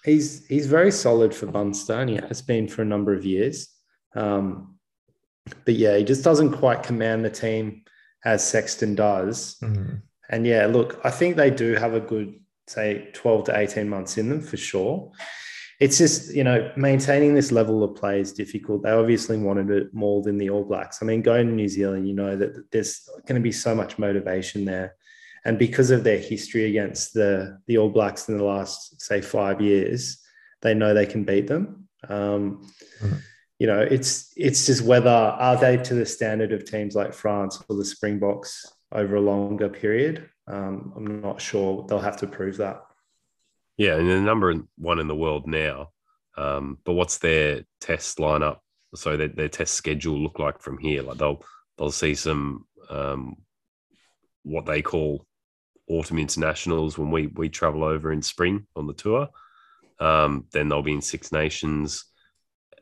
he's 0.05 0.47
he's 0.47 0.67
very 0.67 0.93
solid 0.93 1.35
for 1.35 1.47
Munster, 1.47 1.95
and 1.95 2.11
he 2.11 2.17
has 2.17 2.43
been 2.43 2.69
for 2.69 2.83
a 2.83 2.85
number 2.87 3.15
of 3.15 3.25
years. 3.25 3.69
Um, 4.15 4.77
but 5.65 5.75
yeah, 5.75 5.97
he 5.97 6.05
just 6.05 6.23
doesn't 6.23 6.53
quite 6.53 6.83
command 6.83 7.25
the 7.25 7.31
team 7.31 7.83
as 8.25 8.47
Sexton 8.47 8.95
does. 8.95 9.57
Mm-hmm. 9.63 9.97
And 10.29 10.47
yeah, 10.47 10.67
look, 10.67 11.01
I 11.05 11.11
think 11.11 11.37
they 11.37 11.51
do 11.51 11.75
have 11.75 11.95
a 11.95 12.01
good, 12.01 12.35
say, 12.67 13.09
12 13.13 13.45
to 13.45 13.59
18 13.59 13.89
months 13.89 14.19
in 14.19 14.29
them 14.29 14.41
for 14.41 14.57
sure. 14.57 15.13
It's 15.79 15.99
just 15.99 16.35
you 16.35 16.45
know 16.45 16.73
maintaining 16.77 17.35
this 17.35 17.53
level 17.53 17.85
of 17.85 17.95
play 17.95 18.21
is 18.21 18.33
difficult. 18.33 18.83
They 18.83 18.91
obviously 18.91 19.37
wanted 19.37 19.71
it 19.71 19.93
more 19.93 20.23
than 20.23 20.39
the 20.39 20.51
All 20.51 20.65
Blacks. 20.65 21.03
I 21.03 21.07
mean, 21.07 21.23
going 21.23 21.49
to 21.49 21.53
New 21.53 21.69
Zealand, 21.69 22.09
you 22.09 22.15
know 22.15 22.37
that 22.37 22.71
there's 22.71 23.09
going 23.27 23.41
to 23.41 23.45
be 23.45 23.53
so 23.53 23.75
much 23.75 23.99
motivation 23.99 24.65
there, 24.65 24.95
and 25.45 25.59
because 25.59 25.91
of 25.91 26.05
their 26.05 26.19
history 26.19 26.67
against 26.67 27.13
the 27.13 27.59
the 27.67 27.79
All 27.79 27.91
Blacks 27.91 28.29
in 28.29 28.39
the 28.39 28.45
last 28.45 29.01
say 29.03 29.21
five 29.21 29.61
years, 29.61 30.19
they 30.63 30.75
know 30.75 30.95
they 30.95 31.07
can 31.07 31.25
beat 31.25 31.47
them. 31.47 31.89
Um, 32.09 32.67
mm-hmm. 33.01 33.17
You 33.59 33.67
know, 33.67 33.81
it's 33.81 34.33
it's 34.37 34.67
just 34.67 34.83
whether 34.83 35.11
are 35.11 35.57
they 35.59 35.77
to 35.77 35.95
the 35.95 36.07
standard 36.07 36.53
of 36.53 36.65
teams 36.65 36.95
like 36.95 37.13
France 37.13 37.63
or 37.69 37.77
the 37.77 37.85
Springboks 37.85 38.65
over 38.93 39.17
a 39.17 39.21
longer 39.21 39.69
period. 39.69 40.29
Um, 40.47 40.93
I'm 40.97 41.21
not 41.21 41.41
sure. 41.41 41.85
They'll 41.89 41.99
have 41.99 42.19
to 42.19 42.27
prove 42.27 42.57
that. 42.59 42.86
Yeah, 43.77 43.97
and 43.97 44.09
the 44.09 44.21
number 44.21 44.55
one 44.79 44.99
in 44.99 45.09
the 45.09 45.15
world 45.15 45.47
now. 45.47 45.91
Um, 46.37 46.79
but 46.85 46.93
what's 46.95 47.19
their 47.19 47.65
test 47.81 48.19
lineup? 48.19 48.59
So 48.95 49.17
their, 49.17 49.29
their 49.29 49.49
test 49.49 49.75
schedule 49.75 50.19
look 50.19 50.39
like 50.39 50.61
from 50.61 50.79
here? 50.79 51.03
Like 51.03 51.19
they'll 51.19 51.43
they'll 51.77 51.91
see 51.91 52.15
some 52.15 52.67
um, 52.89 53.37
what 54.43 54.67
they 54.67 54.83
call 54.83 55.27
autumn 55.89 56.19
internationals 56.19 56.99
when 56.99 57.11
we 57.11 57.27
we 57.29 57.49
travel 57.49 57.85
over 57.85 58.13
in 58.13 58.23
spring 58.23 58.67
on 58.77 58.87
the 58.87 58.95
tour. 58.95 59.29
Um, 59.99 60.47
then 60.53 60.69
they'll 60.69 60.83
be 60.83 60.93
in 60.93 61.03
Six 61.03 61.33
Nations, 61.33 62.05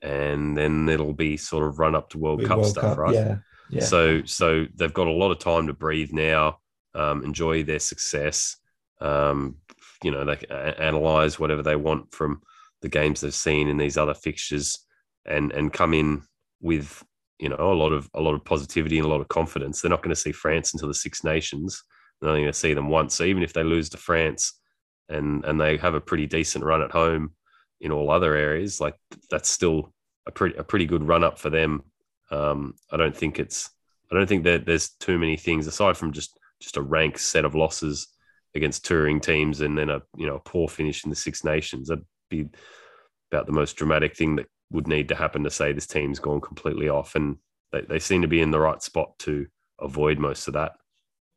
and 0.03 0.57
then 0.57 0.89
it'll 0.89 1.15
be 1.15 1.37
sort 1.37 1.67
of 1.67 1.79
run 1.79 1.95
up 1.95 2.11
to 2.11 2.19
World 2.19 2.45
Cup 2.45 2.59
World 2.59 2.71
stuff, 2.71 2.85
Cup, 2.85 2.99
right? 2.99 3.15
Yeah, 3.15 3.37
yeah. 3.71 3.85
So 3.85 4.25
so 4.25 4.67
they've 4.75 4.95
got 4.95 5.07
a 5.07 5.13
lot 5.13 5.31
of 5.31 5.39
time 5.39 5.67
to 5.69 5.73
breathe 5.73 6.13
now, 6.13 6.59
um, 6.95 7.25
enjoy 7.25 7.63
their 7.63 7.79
success. 7.79 8.57
Um, 9.01 9.57
you 10.05 10.11
know 10.11 10.25
they 10.25 10.39
analyze 10.79 11.41
whatever 11.41 11.63
they 11.63 11.77
want 11.77 12.13
from 12.13 12.43
the 12.83 12.89
games 12.89 13.21
they've 13.21 13.35
seen 13.35 13.69
in 13.69 13.79
these 13.79 13.97
other 13.97 14.15
fixtures 14.15 14.79
and 15.27 15.51
and 15.53 15.73
come 15.73 15.95
in 15.95 16.23
with 16.61 17.03
you 17.39 17.49
know 17.49 17.57
a 17.59 17.75
lot 17.75 17.93
of 17.93 18.09
a 18.15 18.21
lot 18.21 18.35
of 18.35 18.45
positivity 18.45 18.99
and 18.99 19.07
a 19.07 19.11
lot 19.11 19.23
of 19.23 19.29
confidence. 19.29 19.81
They're 19.81 19.91
not 19.91 20.03
going 20.03 20.15
to 20.15 20.21
see 20.21 20.33
france 20.33 20.75
until 20.75 20.89
the 20.89 20.95
six 20.95 21.25
nations. 21.25 21.83
They're 22.21 22.31
only 22.31 22.43
going 22.43 22.53
to 22.53 22.59
see 22.59 22.75
them 22.75 22.89
once. 22.91 23.15
So 23.15 23.25
even 23.25 23.43
if 23.43 23.53
they 23.53 23.65
lose 23.65 23.89
to 23.91 23.97
france 23.97 24.61
and 25.09 25.45
and 25.45 25.61
they 25.61 25.79
have 25.79 25.95
a 25.95 26.01
pretty 26.01 26.27
decent 26.27 26.65
run 26.65 26.83
at 26.83 26.93
home 26.93 27.33
in 27.81 27.91
all 27.91 28.11
other 28.11 28.35
areas 28.35 28.81
like 28.81 28.95
that's 29.31 29.49
still 29.49 29.93
a 30.27 30.31
pretty 30.31 30.57
a 30.57 30.65
pretty 30.65 30.87
good 30.87 31.07
run 31.07 31.25
up 31.25 31.39
for 31.39 31.51
them. 31.51 31.83
Um, 32.31 32.75
i 32.91 32.97
don't 32.97 33.17
think 33.17 33.39
it's 33.39 33.71
i 34.11 34.15
don't 34.15 34.27
think 34.27 34.45
that 34.45 34.65
there's 34.65 34.91
too 34.99 35.19
many 35.19 35.37
things 35.37 35.67
aside 35.67 35.97
from 35.97 36.13
just 36.13 36.39
just 36.59 36.79
a 36.79 36.83
rank 36.83 37.19
set 37.19 37.45
of 37.45 37.55
losses 37.55 38.14
against 38.55 38.85
touring 38.85 39.21
teams 39.21 39.61
and 39.61 39.77
then 39.77 39.91
a 39.91 40.03
you 40.17 40.27
know 40.27 40.37
a 40.37 40.41
poor 40.41 40.69
finish 40.69 41.05
in 41.05 41.11
the 41.11 41.17
Six 41.17 41.45
Nations. 41.45 41.89
That'd 41.89 42.05
be 42.31 42.49
about 43.33 43.47
the 43.47 43.53
most 43.53 43.75
dramatic 43.75 44.17
thing 44.17 44.37
that 44.37 44.47
would 44.71 44.87
need 44.87 45.09
to 45.09 45.15
happen 45.15 45.45
to 45.45 45.51
say 45.51 45.73
this 45.73 45.87
team's 45.87 46.19
gone 46.19 46.41
completely 46.41 46.89
off. 46.89 47.15
And 47.15 47.37
they, 47.73 47.83
they 47.83 47.99
seem 47.99 48.23
to 48.23 48.29
be 48.29 48.41
in 48.41 48.51
the 48.51 48.61
right 48.61 48.83
spot 48.83 49.19
to 49.21 49.47
avoid 49.81 50.19
most 50.19 50.47
of 50.49 50.55
that. 50.55 50.73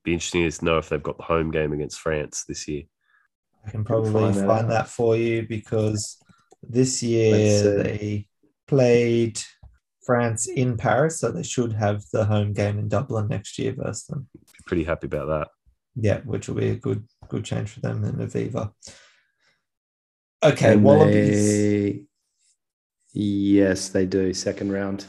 Be 0.03 0.13
interesting 0.13 0.49
to 0.49 0.65
know 0.65 0.77
if 0.77 0.89
they've 0.89 1.01
got 1.01 1.17
the 1.17 1.23
home 1.23 1.51
game 1.51 1.73
against 1.73 1.99
France 1.99 2.45
this 2.47 2.67
year. 2.67 2.83
I 3.65 3.71
can 3.71 3.83
probably 3.83 4.11
find, 4.33 4.47
find 4.47 4.71
that 4.71 4.87
for 4.87 5.17
you 5.17 5.45
because 5.47 6.17
this 6.63 7.03
year 7.03 7.83
they 7.83 8.27
played 8.67 9.41
France 10.05 10.47
in 10.47 10.77
Paris, 10.77 11.19
so 11.19 11.31
they 11.31 11.43
should 11.43 11.73
have 11.73 12.03
the 12.13 12.23
home 12.23 12.53
game 12.53 12.79
in 12.79 12.87
Dublin 12.87 13.27
next 13.27 13.59
year 13.59 13.73
versus 13.75 14.05
them. 14.05 14.29
Pretty 14.65 14.85
happy 14.85 15.07
about 15.07 15.27
that 15.27 15.47
yeah, 15.99 16.19
which 16.21 16.47
will 16.47 16.55
be 16.55 16.69
a 16.69 16.75
good 16.75 17.05
good 17.27 17.43
change 17.43 17.69
for 17.69 17.79
them 17.79 18.03
in 18.03 18.15
Aviva. 18.15 18.71
Okay, 20.43 20.73
and 20.73 20.83
Wallabies. 20.83 21.47
They, 21.47 22.03
yes, 23.13 23.89
they 23.89 24.05
do. 24.05 24.33
Second 24.33 24.71
round, 24.71 25.05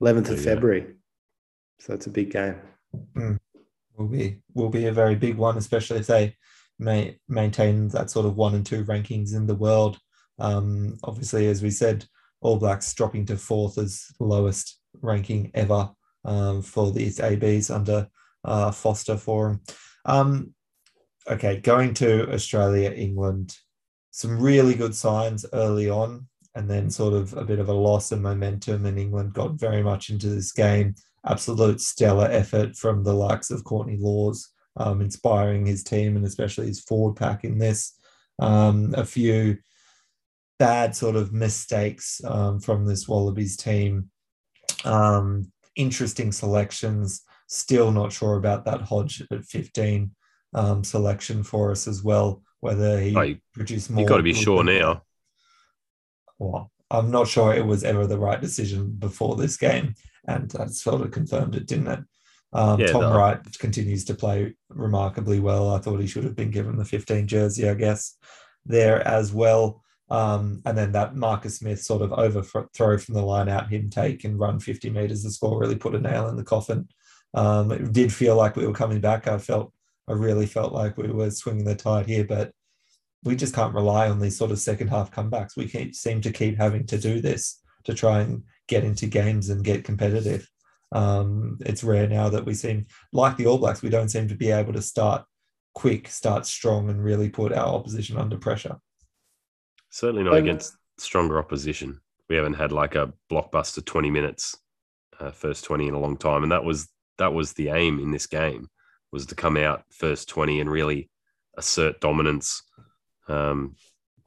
eleventh 0.00 0.30
of 0.30 0.40
February. 0.40 0.94
So 1.80 1.94
it's 1.94 2.06
a 2.06 2.10
big 2.10 2.30
game. 2.30 2.56
Mm. 3.16 3.38
Will 3.96 4.08
be 4.08 4.40
will 4.54 4.70
be 4.70 4.86
a 4.86 4.92
very 4.92 5.16
big 5.16 5.36
one, 5.36 5.56
especially 5.56 5.98
if 5.98 6.06
they 6.06 6.36
may 6.78 7.18
maintain 7.28 7.88
that 7.88 8.10
sort 8.10 8.26
of 8.26 8.36
one 8.36 8.54
and 8.54 8.64
two 8.64 8.84
rankings 8.84 9.34
in 9.34 9.46
the 9.46 9.54
world. 9.54 9.98
Um, 10.38 10.98
obviously, 11.04 11.48
as 11.48 11.62
we 11.62 11.70
said, 11.70 12.04
All 12.40 12.56
Blacks 12.56 12.92
dropping 12.94 13.26
to 13.26 13.36
fourth 13.36 13.78
as 13.78 14.06
lowest 14.18 14.78
ranking 15.00 15.50
ever 15.54 15.90
um, 16.24 16.62
for 16.62 16.90
these 16.90 17.20
ABs 17.20 17.70
under 17.70 18.08
uh, 18.44 18.70
Foster 18.70 19.16
Forum. 19.16 19.60
Um, 20.04 20.54
okay, 21.28 21.60
going 21.60 21.94
to 21.94 22.32
Australia, 22.32 22.90
England, 22.90 23.56
some 24.10 24.40
really 24.40 24.74
good 24.74 24.94
signs 24.94 25.44
early 25.52 25.88
on, 25.88 26.28
and 26.54 26.70
then 26.70 26.88
sort 26.90 27.14
of 27.14 27.34
a 27.34 27.44
bit 27.44 27.58
of 27.58 27.68
a 27.68 27.72
loss 27.72 28.12
of 28.12 28.20
momentum, 28.20 28.86
and 28.86 28.98
England 28.98 29.32
got 29.32 29.58
very 29.58 29.82
much 29.82 30.10
into 30.10 30.28
this 30.28 30.52
game. 30.52 30.94
Absolute 31.26 31.80
stellar 31.80 32.28
effort 32.30 32.76
from 32.76 33.02
the 33.02 33.14
likes 33.14 33.50
of 33.50 33.64
Courtney 33.64 33.96
Lawes, 33.98 34.50
um, 34.76 35.00
inspiring 35.00 35.66
his 35.66 35.82
team 35.82 36.16
and 36.16 36.24
especially 36.24 36.66
his 36.66 36.80
forward 36.80 37.16
pack 37.16 37.44
in 37.44 37.58
this. 37.58 37.98
Um, 38.38 38.94
a 38.96 39.04
few 39.04 39.58
bad 40.58 40.94
sort 40.94 41.16
of 41.16 41.32
mistakes 41.32 42.20
um, 42.24 42.60
from 42.60 42.84
this 42.84 43.08
Wallabies 43.08 43.56
team. 43.56 44.10
Um, 44.84 45.50
interesting 45.76 46.32
selections. 46.32 47.22
Still 47.46 47.92
not 47.92 48.12
sure 48.12 48.36
about 48.36 48.64
that 48.64 48.82
Hodge 48.82 49.22
at 49.30 49.44
15 49.44 50.10
um, 50.54 50.84
selection 50.84 51.42
for 51.42 51.70
us 51.70 51.86
as 51.86 52.02
well, 52.02 52.42
whether 52.60 53.00
he 53.00 53.16
oh, 53.16 53.34
produced 53.52 53.90
more. 53.90 54.00
You've 54.00 54.08
got 54.08 54.18
to 54.18 54.22
be 54.22 54.34
sure 54.34 54.64
now. 54.64 55.02
Well, 56.38 56.70
I'm 56.90 57.10
not 57.10 57.28
sure 57.28 57.54
it 57.54 57.66
was 57.66 57.84
ever 57.84 58.06
the 58.06 58.18
right 58.18 58.40
decision 58.40 58.92
before 58.92 59.36
this 59.36 59.56
game, 59.56 59.94
and 60.26 60.50
that 60.52 60.70
sort 60.70 61.02
of 61.02 61.10
confirmed 61.10 61.56
it, 61.56 61.66
didn't 61.66 61.88
it? 61.88 62.00
Um, 62.52 62.80
yeah, 62.80 62.86
Tom 62.86 63.02
no. 63.02 63.16
Wright 63.16 63.58
continues 63.58 64.04
to 64.06 64.14
play 64.14 64.54
remarkably 64.68 65.40
well. 65.40 65.74
I 65.74 65.78
thought 65.78 66.00
he 66.00 66.06
should 66.06 66.24
have 66.24 66.36
been 66.36 66.52
given 66.52 66.76
the 66.76 66.84
15 66.84 67.26
jersey, 67.26 67.68
I 67.68 67.74
guess, 67.74 68.16
there 68.64 69.06
as 69.06 69.32
well. 69.32 69.82
Um, 70.08 70.62
and 70.64 70.78
then 70.78 70.92
that 70.92 71.16
Marcus 71.16 71.58
Smith 71.58 71.82
sort 71.82 72.02
of 72.02 72.12
overthrow 72.12 72.98
from 72.98 73.14
the 73.14 73.22
line 73.22 73.48
out, 73.48 73.70
him 73.70 73.90
take 73.90 74.22
and 74.24 74.38
run 74.38 74.60
50 74.60 74.90
meters 74.90 75.22
the 75.22 75.30
score 75.30 75.58
really 75.58 75.76
put 75.76 75.94
a 75.94 76.00
nail 76.00 76.28
in 76.28 76.36
the 76.36 76.44
coffin 76.44 76.88
um, 77.34 77.72
it 77.72 77.92
did 77.92 78.12
feel 78.12 78.36
like 78.36 78.56
we 78.56 78.66
were 78.66 78.72
coming 78.72 79.00
back. 79.00 79.26
I 79.26 79.38
felt, 79.38 79.72
I 80.08 80.12
really 80.12 80.46
felt 80.46 80.72
like 80.72 80.96
we 80.96 81.10
were 81.10 81.30
swinging 81.30 81.64
the 81.64 81.74
tide 81.74 82.06
here, 82.06 82.24
but 82.24 82.52
we 83.22 83.36
just 83.36 83.54
can't 83.54 83.74
rely 83.74 84.08
on 84.08 84.20
these 84.20 84.36
sort 84.36 84.50
of 84.50 84.58
second 84.58 84.88
half 84.88 85.10
comebacks. 85.10 85.56
We 85.56 85.68
keep, 85.68 85.94
seem 85.94 86.20
to 86.20 86.32
keep 86.32 86.58
having 86.58 86.86
to 86.86 86.98
do 86.98 87.20
this 87.20 87.60
to 87.84 87.94
try 87.94 88.20
and 88.20 88.42
get 88.68 88.84
into 88.84 89.06
games 89.06 89.50
and 89.50 89.64
get 89.64 89.84
competitive. 89.84 90.48
Um, 90.92 91.58
it's 91.60 91.82
rare 91.82 92.06
now 92.06 92.28
that 92.28 92.44
we 92.44 92.54
seem 92.54 92.86
like 93.12 93.36
the 93.36 93.46
All 93.46 93.58
Blacks. 93.58 93.82
We 93.82 93.90
don't 93.90 94.10
seem 94.10 94.28
to 94.28 94.36
be 94.36 94.50
able 94.50 94.72
to 94.74 94.82
start 94.82 95.24
quick, 95.74 96.08
start 96.08 96.46
strong, 96.46 96.88
and 96.88 97.02
really 97.02 97.28
put 97.28 97.52
our 97.52 97.66
opposition 97.66 98.16
under 98.16 98.38
pressure. 98.38 98.76
Certainly 99.90 100.24
not 100.24 100.34
um, 100.34 100.38
against 100.38 100.76
stronger 100.98 101.38
opposition. 101.38 102.00
We 102.28 102.36
haven't 102.36 102.54
had 102.54 102.72
like 102.72 102.94
a 102.94 103.12
blockbuster 103.30 103.84
twenty 103.84 104.10
minutes, 104.10 104.56
uh, 105.18 105.30
first 105.30 105.64
twenty 105.64 105.88
in 105.88 105.94
a 105.94 105.98
long 105.98 106.16
time, 106.16 106.42
and 106.42 106.52
that 106.52 106.64
was 106.64 106.88
that 107.18 107.32
was 107.32 107.52
the 107.52 107.68
aim 107.68 107.98
in 108.00 108.10
this 108.10 108.26
game 108.26 108.68
was 109.12 109.26
to 109.26 109.34
come 109.34 109.56
out 109.56 109.84
first 109.90 110.28
20 110.28 110.60
and 110.60 110.70
really 110.70 111.08
assert 111.56 112.00
dominance 112.00 112.62
um, 113.28 113.76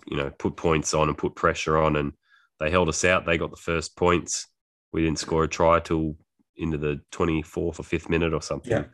you 0.07 0.17
know 0.17 0.31
put 0.37 0.55
points 0.55 0.93
on 0.93 1.09
and 1.09 1.17
put 1.17 1.35
pressure 1.35 1.77
on. 1.77 1.95
And 1.95 2.13
they 2.59 2.71
held 2.71 2.89
us 2.89 3.05
out. 3.05 3.25
They 3.25 3.37
got 3.37 3.51
the 3.51 3.57
first 3.57 3.95
points. 3.95 4.47
We 4.93 5.03
didn't 5.03 5.19
score 5.19 5.43
a 5.43 5.47
try 5.47 5.79
till 5.79 6.15
into 6.55 6.77
the 6.77 6.99
24th 7.11 7.57
or 7.57 7.71
5th 7.71 8.09
minute 8.09 8.33
or 8.33 8.41
something. 8.41 8.71
Yeah. 8.71 8.85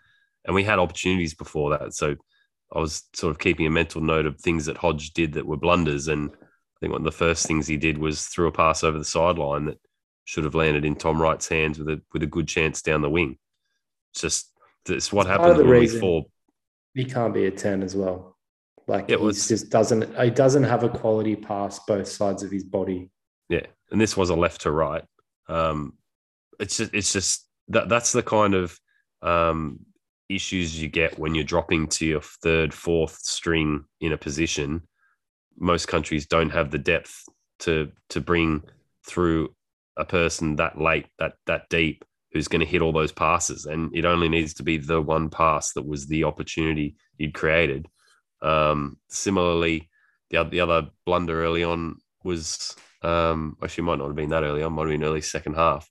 and 0.45 0.53
we 0.53 0.63
had 0.63 0.79
opportunities 0.79 1.33
before 1.33 1.71
that. 1.71 1.93
So 1.93 2.15
i 2.75 2.79
was 2.79 3.03
sort 3.13 3.29
of 3.29 3.37
keeping 3.37 3.67
a 3.67 3.69
mental 3.69 4.01
note 4.01 4.25
of 4.25 4.39
things 4.39 4.65
that 4.65 4.77
hodge 4.77 5.11
did 5.11 5.33
that 5.33 5.45
were 5.45 5.57
blunders. 5.57 6.07
And 6.07 6.31
i 6.31 6.77
think 6.81 6.91
one 6.91 7.01
of 7.01 7.05
the 7.05 7.11
first 7.11 7.45
things 7.45 7.67
he 7.67 7.77
did 7.77 7.97
was 7.97 8.25
threw 8.25 8.47
a 8.47 8.51
pass 8.51 8.83
over 8.83 8.97
the 8.97 9.05
sideline 9.05 9.65
that 9.65 9.79
should 10.25 10.45
have 10.45 10.55
landed 10.55 10.85
in 10.85 10.95
tom 10.95 11.21
wright's 11.21 11.49
hands 11.49 11.77
with 11.77 11.89
a 11.89 12.01
with 12.13 12.23
a 12.23 12.27
good 12.27 12.47
chance 12.47 12.81
down 12.81 13.01
the 13.01 13.09
wing 13.09 13.37
just 14.13 14.51
it's 14.87 15.11
what 15.11 15.27
happens 15.27 15.57
when 15.57 15.67
we 15.67 15.87
fall. 15.87 16.29
He 16.93 17.05
can't 17.05 17.33
be 17.33 17.45
a 17.45 17.51
ten 17.51 17.81
as 17.83 17.95
well. 17.95 18.37
Like 18.87 19.09
it 19.09 19.19
was 19.19 19.47
just 19.47 19.69
doesn't 19.69 20.17
he 20.19 20.29
doesn't 20.29 20.63
have 20.63 20.83
a 20.83 20.89
quality 20.89 21.35
pass 21.35 21.79
both 21.87 22.07
sides 22.07 22.43
of 22.43 22.51
his 22.51 22.63
body. 22.63 23.09
Yeah, 23.49 23.65
and 23.91 23.99
this 23.99 24.17
was 24.17 24.29
a 24.29 24.35
left 24.35 24.61
to 24.61 24.71
right. 24.71 25.03
Um, 25.47 25.93
it's 26.59 26.77
just 26.77 26.93
it's 26.93 27.13
just 27.13 27.47
that 27.69 27.89
that's 27.89 28.11
the 28.11 28.23
kind 28.23 28.53
of 28.53 28.77
um, 29.21 29.79
issues 30.29 30.81
you 30.81 30.89
get 30.89 31.17
when 31.17 31.33
you're 31.33 31.43
dropping 31.43 31.87
to 31.87 32.05
your 32.05 32.21
third, 32.21 32.73
fourth 32.73 33.15
string 33.21 33.85
in 34.01 34.11
a 34.11 34.17
position. 34.17 34.81
Most 35.57 35.87
countries 35.87 36.25
don't 36.25 36.49
have 36.49 36.71
the 36.71 36.77
depth 36.77 37.23
to 37.59 37.91
to 38.09 38.19
bring 38.19 38.63
through 39.07 39.55
a 39.97 40.05
person 40.05 40.55
that 40.57 40.79
late, 40.79 41.07
that 41.19 41.33
that 41.45 41.69
deep, 41.69 42.03
who's 42.33 42.47
going 42.47 42.59
to 42.59 42.65
hit 42.65 42.81
all 42.81 42.91
those 42.91 43.11
passes. 43.11 43.65
And 43.65 43.95
it 43.95 44.05
only 44.05 44.27
needs 44.27 44.55
to 44.55 44.63
be 44.63 44.77
the 44.77 45.01
one 45.01 45.29
pass 45.29 45.73
that 45.73 45.85
was 45.85 46.07
the 46.07 46.23
opportunity 46.23 46.95
you'd 47.17 47.33
created. 47.33 47.87
Um, 48.41 48.97
similarly, 49.09 49.89
the 50.31 50.37
other, 50.37 50.49
the 50.49 50.59
other 50.59 50.89
blunder 51.05 51.43
early 51.43 51.63
on 51.63 51.97
was 52.23 52.75
um, 53.03 53.55
actually 53.61 53.83
might 53.83 53.99
not 53.99 54.07
have 54.07 54.15
been 54.15 54.29
that 54.29 54.43
early 54.43 54.63
on, 54.63 54.73
might 54.73 54.83
have 54.83 54.91
been 54.91 55.03
early 55.03 55.21
second 55.21 55.55
half. 55.55 55.89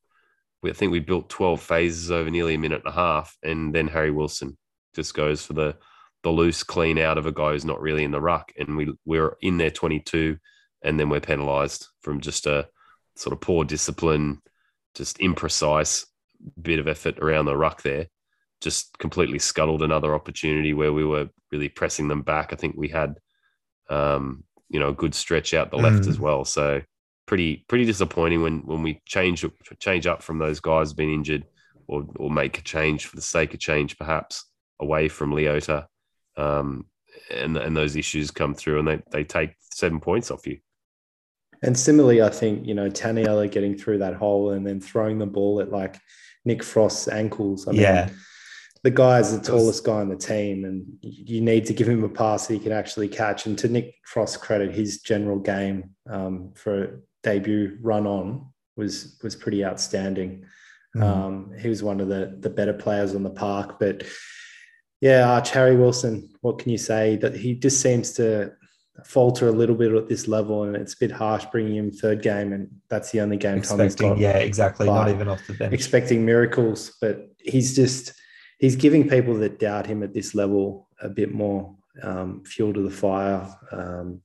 We, 0.62 0.70
I 0.70 0.72
think 0.72 0.90
we 0.90 1.00
built 1.00 1.28
12 1.28 1.60
phases 1.60 2.10
over 2.10 2.28
nearly 2.28 2.54
a 2.54 2.58
minute 2.58 2.82
and 2.84 2.92
a 2.92 2.96
half, 2.96 3.36
and 3.42 3.72
then 3.72 3.86
Harry 3.88 4.10
Wilson 4.10 4.56
just 4.94 5.14
goes 5.14 5.44
for 5.44 5.54
the 5.54 5.76
the 6.22 6.30
loose 6.30 6.62
clean 6.62 7.00
out 7.00 7.18
of 7.18 7.26
a 7.26 7.32
guy 7.32 7.50
who's 7.50 7.64
not 7.64 7.80
really 7.80 8.04
in 8.04 8.12
the 8.12 8.20
ruck, 8.20 8.52
and 8.56 8.76
we 8.76 8.92
we're 9.04 9.36
in 9.42 9.58
there 9.58 9.72
22, 9.72 10.36
and 10.82 10.98
then 10.98 11.08
we're 11.08 11.20
penalised 11.20 11.88
from 12.00 12.20
just 12.20 12.46
a 12.46 12.68
sort 13.16 13.32
of 13.32 13.40
poor 13.40 13.64
discipline, 13.64 14.40
just 14.94 15.18
imprecise 15.18 16.06
bit 16.60 16.78
of 16.78 16.88
effort 16.88 17.18
around 17.18 17.46
the 17.46 17.56
ruck 17.56 17.82
there. 17.82 18.06
Just 18.60 18.96
completely 18.98 19.38
scuttled 19.38 19.82
another 19.82 20.14
opportunity 20.14 20.72
where 20.72 20.92
we 20.92 21.04
were 21.04 21.28
really 21.50 21.68
pressing 21.68 22.08
them 22.08 22.22
back. 22.22 22.52
I 22.52 22.56
think 22.56 22.76
we 22.76 22.88
had, 22.88 23.18
um, 23.90 24.44
you 24.68 24.78
know, 24.80 24.88
a 24.88 24.94
good 24.94 25.14
stretch 25.14 25.52
out 25.54 25.70
the 25.70 25.76
left 25.76 26.04
Mm. 26.04 26.08
as 26.08 26.18
well. 26.18 26.44
So 26.44 26.82
pretty 27.26 27.64
pretty 27.68 27.84
disappointing 27.84 28.42
when 28.42 28.60
when 28.66 28.82
we 28.82 29.00
change 29.06 29.44
change 29.78 30.06
up 30.06 30.22
from 30.22 30.38
those 30.38 30.60
guys 30.60 30.92
being 30.92 31.12
injured, 31.12 31.44
or 31.86 32.06
or 32.16 32.30
make 32.30 32.58
a 32.58 32.62
change 32.62 33.06
for 33.06 33.16
the 33.16 33.22
sake 33.22 33.52
of 33.54 33.60
change, 33.60 33.98
perhaps 33.98 34.44
away 34.80 35.08
from 35.08 35.32
Leota, 35.32 35.86
um, 36.36 36.86
and 37.30 37.56
and 37.56 37.76
those 37.76 37.96
issues 37.96 38.30
come 38.30 38.54
through 38.54 38.78
and 38.78 38.88
they 38.88 39.02
they 39.10 39.24
take 39.24 39.54
seven 39.72 40.00
points 40.00 40.30
off 40.30 40.46
you. 40.46 40.58
And 41.64 41.78
similarly, 41.78 42.20
I 42.22 42.28
think, 42.28 42.66
you 42.66 42.74
know, 42.74 42.90
Taniela 42.90 43.48
getting 43.50 43.76
through 43.78 43.98
that 43.98 44.14
hole 44.14 44.50
and 44.50 44.66
then 44.66 44.80
throwing 44.80 45.18
the 45.18 45.26
ball 45.26 45.60
at 45.60 45.70
like 45.70 45.96
Nick 46.44 46.62
Frost's 46.62 47.08
ankles. 47.08 47.68
I 47.68 47.72
mean, 47.72 47.80
yeah, 47.82 48.10
the 48.82 48.90
guy's 48.90 49.36
the 49.36 49.44
tallest 49.44 49.84
guy 49.84 50.00
on 50.00 50.08
the 50.08 50.16
team, 50.16 50.64
and 50.64 50.84
you 51.00 51.40
need 51.40 51.66
to 51.66 51.72
give 51.72 51.88
him 51.88 52.02
a 52.04 52.08
pass 52.08 52.46
that 52.46 52.54
he 52.54 52.60
can 52.60 52.72
actually 52.72 53.08
catch. 53.08 53.46
And 53.46 53.56
to 53.58 53.68
Nick 53.68 53.94
Frost's 54.04 54.36
credit, 54.36 54.74
his 54.74 55.00
general 55.00 55.38
game 55.38 55.90
um, 56.10 56.52
for 56.54 56.84
a 56.84 56.88
debut 57.22 57.78
run 57.80 58.06
on 58.06 58.46
was 58.76 59.18
was 59.22 59.36
pretty 59.36 59.64
outstanding. 59.64 60.44
Mm. 60.96 61.02
Um, 61.02 61.52
he 61.58 61.68
was 61.68 61.82
one 61.82 62.00
of 62.00 62.08
the 62.08 62.36
the 62.40 62.50
better 62.50 62.72
players 62.72 63.14
on 63.14 63.22
the 63.22 63.30
park. 63.30 63.78
But 63.78 64.04
yeah, 65.00 65.28
Arch 65.30 65.50
Harry 65.50 65.76
Wilson, 65.76 66.30
what 66.40 66.58
can 66.58 66.70
you 66.70 66.78
say? 66.78 67.16
That 67.16 67.36
he 67.36 67.54
just 67.54 67.80
seems 67.80 68.12
to 68.14 68.52
falter 69.04 69.48
a 69.48 69.52
little 69.52 69.74
bit 69.74 69.92
at 69.92 70.08
this 70.08 70.28
level, 70.28 70.64
and 70.64 70.76
it's 70.76 70.94
a 70.94 70.98
bit 70.98 71.10
harsh 71.10 71.44
bringing 71.46 71.76
him 71.76 71.90
third 71.90 72.22
game, 72.22 72.52
and 72.52 72.68
that's 72.88 73.10
the 73.10 73.20
only 73.20 73.36
game 73.36 73.62
Tommy's 73.62 73.94
expecting 73.94 74.08
got 74.10 74.18
yeah, 74.18 74.38
exactly. 74.38 74.86
Not 74.86 75.08
even 75.08 75.28
off 75.28 75.46
the 75.46 75.54
bench. 75.54 75.72
expecting 75.72 76.24
miracles, 76.24 76.96
but 77.00 77.28
he's 77.38 77.74
just 77.74 78.12
he's 78.58 78.76
giving 78.76 79.08
people 79.08 79.34
that 79.34 79.58
doubt 79.58 79.86
him 79.86 80.02
at 80.02 80.12
this 80.12 80.34
level 80.34 80.88
a 81.00 81.08
bit 81.08 81.32
more 81.32 81.76
um, 82.02 82.44
fuel 82.44 82.72
to 82.72 82.82
the 82.82 82.90
fire. 82.90 83.46
Um, 83.70 84.22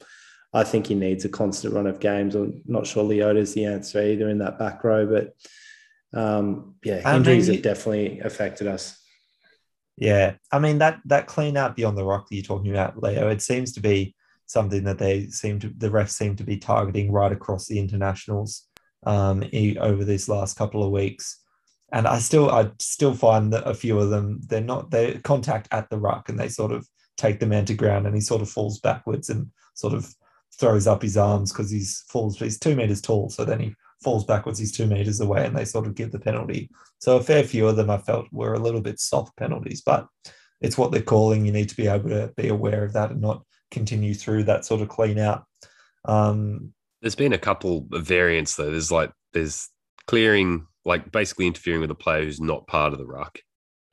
I 0.53 0.63
think 0.63 0.87
he 0.87 0.95
needs 0.95 1.25
a 1.25 1.29
constant 1.29 1.73
run 1.73 1.87
of 1.87 1.99
games. 1.99 2.35
I'm 2.35 2.61
not 2.65 2.87
sure 2.87 3.03
Leota's 3.03 3.53
the 3.53 3.65
answer 3.65 4.01
either 4.01 4.29
in 4.29 4.39
that 4.39 4.57
back 4.57 4.83
row, 4.83 5.05
but 5.05 5.33
um, 6.17 6.75
yeah, 6.83 7.01
I 7.05 7.15
injuries 7.15 7.47
mean, 7.47 7.57
have 7.57 7.63
definitely 7.63 8.19
affected 8.19 8.67
us. 8.67 9.01
Yeah, 9.97 10.35
I 10.51 10.59
mean 10.59 10.77
that 10.79 10.99
that 11.05 11.27
clean 11.27 11.57
out 11.57 11.75
beyond 11.75 11.97
the 11.97 12.05
rock 12.05 12.27
that 12.29 12.35
you're 12.35 12.43
talking 12.43 12.71
about, 12.71 13.01
Leo. 13.01 13.29
It 13.29 13.41
seems 13.41 13.73
to 13.73 13.79
be 13.79 14.15
something 14.47 14.83
that 14.85 14.97
they 14.97 15.27
seem 15.27 15.59
to 15.59 15.69
the 15.77 15.89
refs 15.89 16.11
seem 16.11 16.35
to 16.37 16.43
be 16.43 16.57
targeting 16.57 17.11
right 17.11 17.31
across 17.31 17.67
the 17.67 17.79
internationals 17.79 18.67
um, 19.05 19.43
over 19.79 20.03
these 20.03 20.27
last 20.27 20.57
couple 20.57 20.83
of 20.83 20.91
weeks. 20.91 21.41
And 21.93 22.07
I 22.07 22.19
still 22.19 22.49
I 22.49 22.71
still 22.79 23.13
find 23.13 23.53
that 23.53 23.67
a 23.67 23.73
few 23.73 23.99
of 23.99 24.09
them 24.09 24.41
they're 24.47 24.61
not 24.61 24.91
they 24.91 25.19
contact 25.19 25.67
at 25.71 25.89
the 25.89 25.99
ruck 25.99 26.29
and 26.29 26.39
they 26.39 26.49
sort 26.49 26.71
of 26.71 26.87
take 27.17 27.39
the 27.39 27.45
man 27.45 27.65
to 27.65 27.73
ground 27.73 28.05
and 28.05 28.15
he 28.15 28.21
sort 28.21 28.41
of 28.41 28.49
falls 28.49 28.79
backwards 28.79 29.29
and 29.29 29.49
sort 29.73 29.93
of 29.93 30.13
throws 30.59 30.87
up 30.87 31.01
his 31.01 31.17
arms 31.17 31.51
because 31.51 31.71
he's 31.71 32.03
falls 32.09 32.37
he's 32.39 32.59
two 32.59 32.75
meters 32.75 33.01
tall 33.01 33.29
so 33.29 33.45
then 33.45 33.59
he 33.59 33.73
falls 34.03 34.25
backwards 34.25 34.59
he's 34.59 34.71
two 34.71 34.85
meters 34.85 35.19
away 35.21 35.45
and 35.45 35.55
they 35.55 35.65
sort 35.65 35.87
of 35.87 35.95
give 35.95 36.11
the 36.11 36.19
penalty 36.19 36.69
so 36.99 37.17
a 37.17 37.23
fair 37.23 37.43
few 37.43 37.67
of 37.67 37.75
them 37.75 37.89
I 37.89 37.97
felt 37.97 38.27
were 38.31 38.53
a 38.53 38.59
little 38.59 38.81
bit 38.81 38.99
soft 38.99 39.35
penalties, 39.37 39.81
but 39.81 40.07
it's 40.61 40.77
what 40.77 40.91
they're 40.91 41.01
calling. 41.01 41.45
You 41.45 41.51
need 41.51 41.69
to 41.69 41.77
be 41.77 41.87
able 41.87 42.09
to 42.09 42.33
be 42.35 42.47
aware 42.47 42.83
of 42.83 42.93
that 42.93 43.11
and 43.11 43.21
not 43.21 43.43
continue 43.71 44.13
through 44.13 44.43
that 44.45 44.65
sort 44.65 44.81
of 44.81 44.89
clean 44.89 45.19
out. 45.19 45.45
Um, 46.05 46.73
There's 47.01 47.15
been 47.15 47.33
a 47.33 47.37
couple 47.37 47.87
of 47.91 48.05
variants 48.05 48.55
though. 48.55 48.71
There's 48.71 48.91
like 48.91 49.11
there's 49.33 49.69
clearing, 50.07 50.67
like 50.85 51.11
basically 51.11 51.47
interfering 51.47 51.81
with 51.81 51.91
a 51.91 51.95
player 51.95 52.23
who's 52.23 52.39
not 52.41 52.67
part 52.67 52.93
of 52.93 52.99
the 52.99 53.05
ruck, 53.05 53.39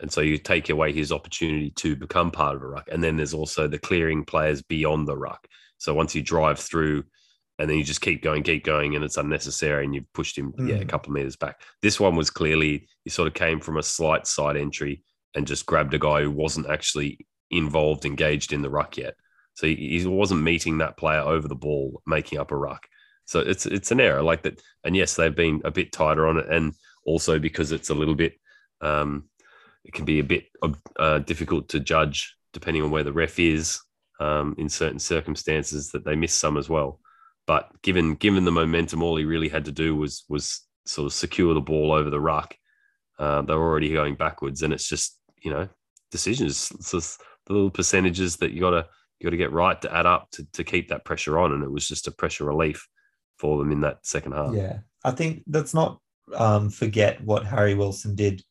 and 0.01 0.11
so 0.11 0.21
you 0.21 0.39
take 0.39 0.71
away 0.71 0.93
his 0.93 1.13
opportunity 1.13 1.71
to 1.77 1.97
become 1.97 2.31
part 2.31 2.57
of 2.57 2.63
a 2.63 2.67
ruck. 2.69 2.89
And 2.91 3.03
then 3.03 3.17
there's 3.17 3.35
also 3.35 3.67
the 3.67 3.79
clearing 3.79 4.25
players 4.25 4.63
beyond 4.63 5.09
the 5.09 5.17
ruck. 5.17 5.47
So 5.79 5.93
once 5.93 6.15
you 6.15 6.23
drive 6.23 6.59
through, 6.59 7.05
and 7.59 7.69
then 7.69 7.77
you 7.77 7.85
just 7.85 8.01
keep 8.01 8.23
going, 8.23 8.43
keep 8.43 8.65
going, 8.65 8.95
and 8.95 9.05
it's 9.05 9.17
unnecessary, 9.17 9.85
and 9.85 9.95
you've 9.95 10.13
pushed 10.13 10.39
him 10.39 10.53
yeah 10.59 10.77
a 10.77 10.85
Mm. 10.85 10.89
couple 10.89 11.11
of 11.11 11.15
meters 11.15 11.37
back. 11.37 11.61
This 11.83 11.99
one 12.01 12.17
was 12.17 12.31
clearly 12.31 12.89
he 13.05 13.11
sort 13.11 13.29
of 13.29 13.35
came 13.35 13.61
from 13.61 13.77
a 13.77 13.83
slight 13.83 14.27
side 14.27 14.57
entry 14.57 15.03
and 15.35 15.47
just 15.47 15.67
grabbed 15.67 15.95
a 15.95 15.99
guy 15.99 16.23
who 16.23 16.31
wasn't 16.31 16.71
actually 16.71 17.19
involved, 17.51 18.05
engaged 18.07 18.53
in 18.53 18.63
the 18.63 18.71
ruck 18.71 18.97
yet. 18.97 19.15
So 19.55 19.67
he, 19.67 19.99
he 20.01 20.07
wasn't 20.07 20.43
meeting 20.43 20.79
that 20.79 20.97
player 20.97 21.21
over 21.21 21.49
the 21.49 21.55
ball, 21.55 22.03
making 22.07 22.39
up 22.39 22.51
a 22.51 22.57
ruck. 22.57 22.87
So 23.25 23.41
it's 23.41 23.67
it's 23.67 23.91
an 23.91 24.01
error 24.01 24.23
like 24.23 24.43
that. 24.43 24.61
And 24.85 24.95
yes, 24.95 25.15
they've 25.15 25.35
been 25.35 25.63
a 25.65 25.71
bit 25.71 25.93
tighter 25.93 26.27
on 26.27 26.39
it, 26.39 26.47
and 26.49 26.75
also 27.07 27.39
because 27.39 27.73
it's 27.73 27.91
a 27.91 27.95
little 27.95 28.15
bit, 28.15 28.35
um, 28.81 29.25
it 29.85 29.95
can 29.95 30.05
be 30.05 30.19
a 30.19 30.25
bit 30.25 30.47
uh, 30.99 31.19
difficult 31.21 31.69
to 31.71 31.81
judge 31.81 32.37
depending 32.53 32.83
on 32.83 32.91
where 32.91 33.03
the 33.05 33.13
ref 33.13 33.39
is 33.39 33.81
um, 34.21 34.55
in 34.59 34.69
certain 34.69 34.99
circumstances 34.99 35.91
that 35.91 36.05
they 36.05 36.15
miss 36.15 36.33
some 36.33 36.57
as 36.57 36.69
well. 36.69 37.01
But 37.47 37.71
given 37.83 38.15
given 38.15 38.45
the 38.45 38.53
momentum, 38.53 39.03
all 39.03 39.17
he 39.17 39.25
really 39.25 39.49
had 39.49 39.67
to 39.67 39.73
do 39.73 39.95
was 39.95 40.25
was 40.29 40.63
sort 40.87 41.07
of 41.07 41.13
secure 41.13 41.55
the 41.55 41.61
ball 41.61 41.93
over 41.93 42.11
the 42.11 42.21
ruck. 42.21 42.57
Uh, 43.19 43.43
they 43.43 43.55
were 43.55 43.69
already 43.69 43.93
going 43.93 44.15
backwards, 44.15 44.63
and 44.63 44.73
it's 44.73 44.89
just 44.89 45.19
you 45.43 45.51
know 45.51 45.69
decisions. 46.11 46.71
It's 46.75 46.91
just 46.93 47.21
the 47.47 47.53
little 47.53 47.71
percentages 47.71 48.37
that 48.37 48.53
you 48.53 48.61
gotta 48.61 48.87
you 49.19 49.25
gotta 49.25 49.37
get 49.37 49.53
right 49.53 49.81
to 49.83 49.95
add 49.95 50.07
up 50.07 50.31
to, 50.33 50.47
to 50.53 50.65
keep 50.65 50.89
that 50.89 51.05
pressure 51.05 51.39
on, 51.39 51.53
and 51.53 51.63
it 51.63 51.71
was 51.71 51.87
just 51.87 52.07
a 52.07 52.13
pressure 52.13 52.45
relief 52.45 52.87
for 53.39 53.59
them 53.59 53.73
in 53.73 53.81
that 53.83 54.05
second 54.07 54.33
half. 54.33 54.55
yeah, 54.55 54.79
I 55.05 55.11
think 55.11 55.43
let's 55.49 55.75
not 55.75 56.01
um, 56.35 56.71
forget 56.71 57.23
what 57.23 57.47
Harry 57.47 57.75
Wilson 57.75 58.15
did. 58.15 58.43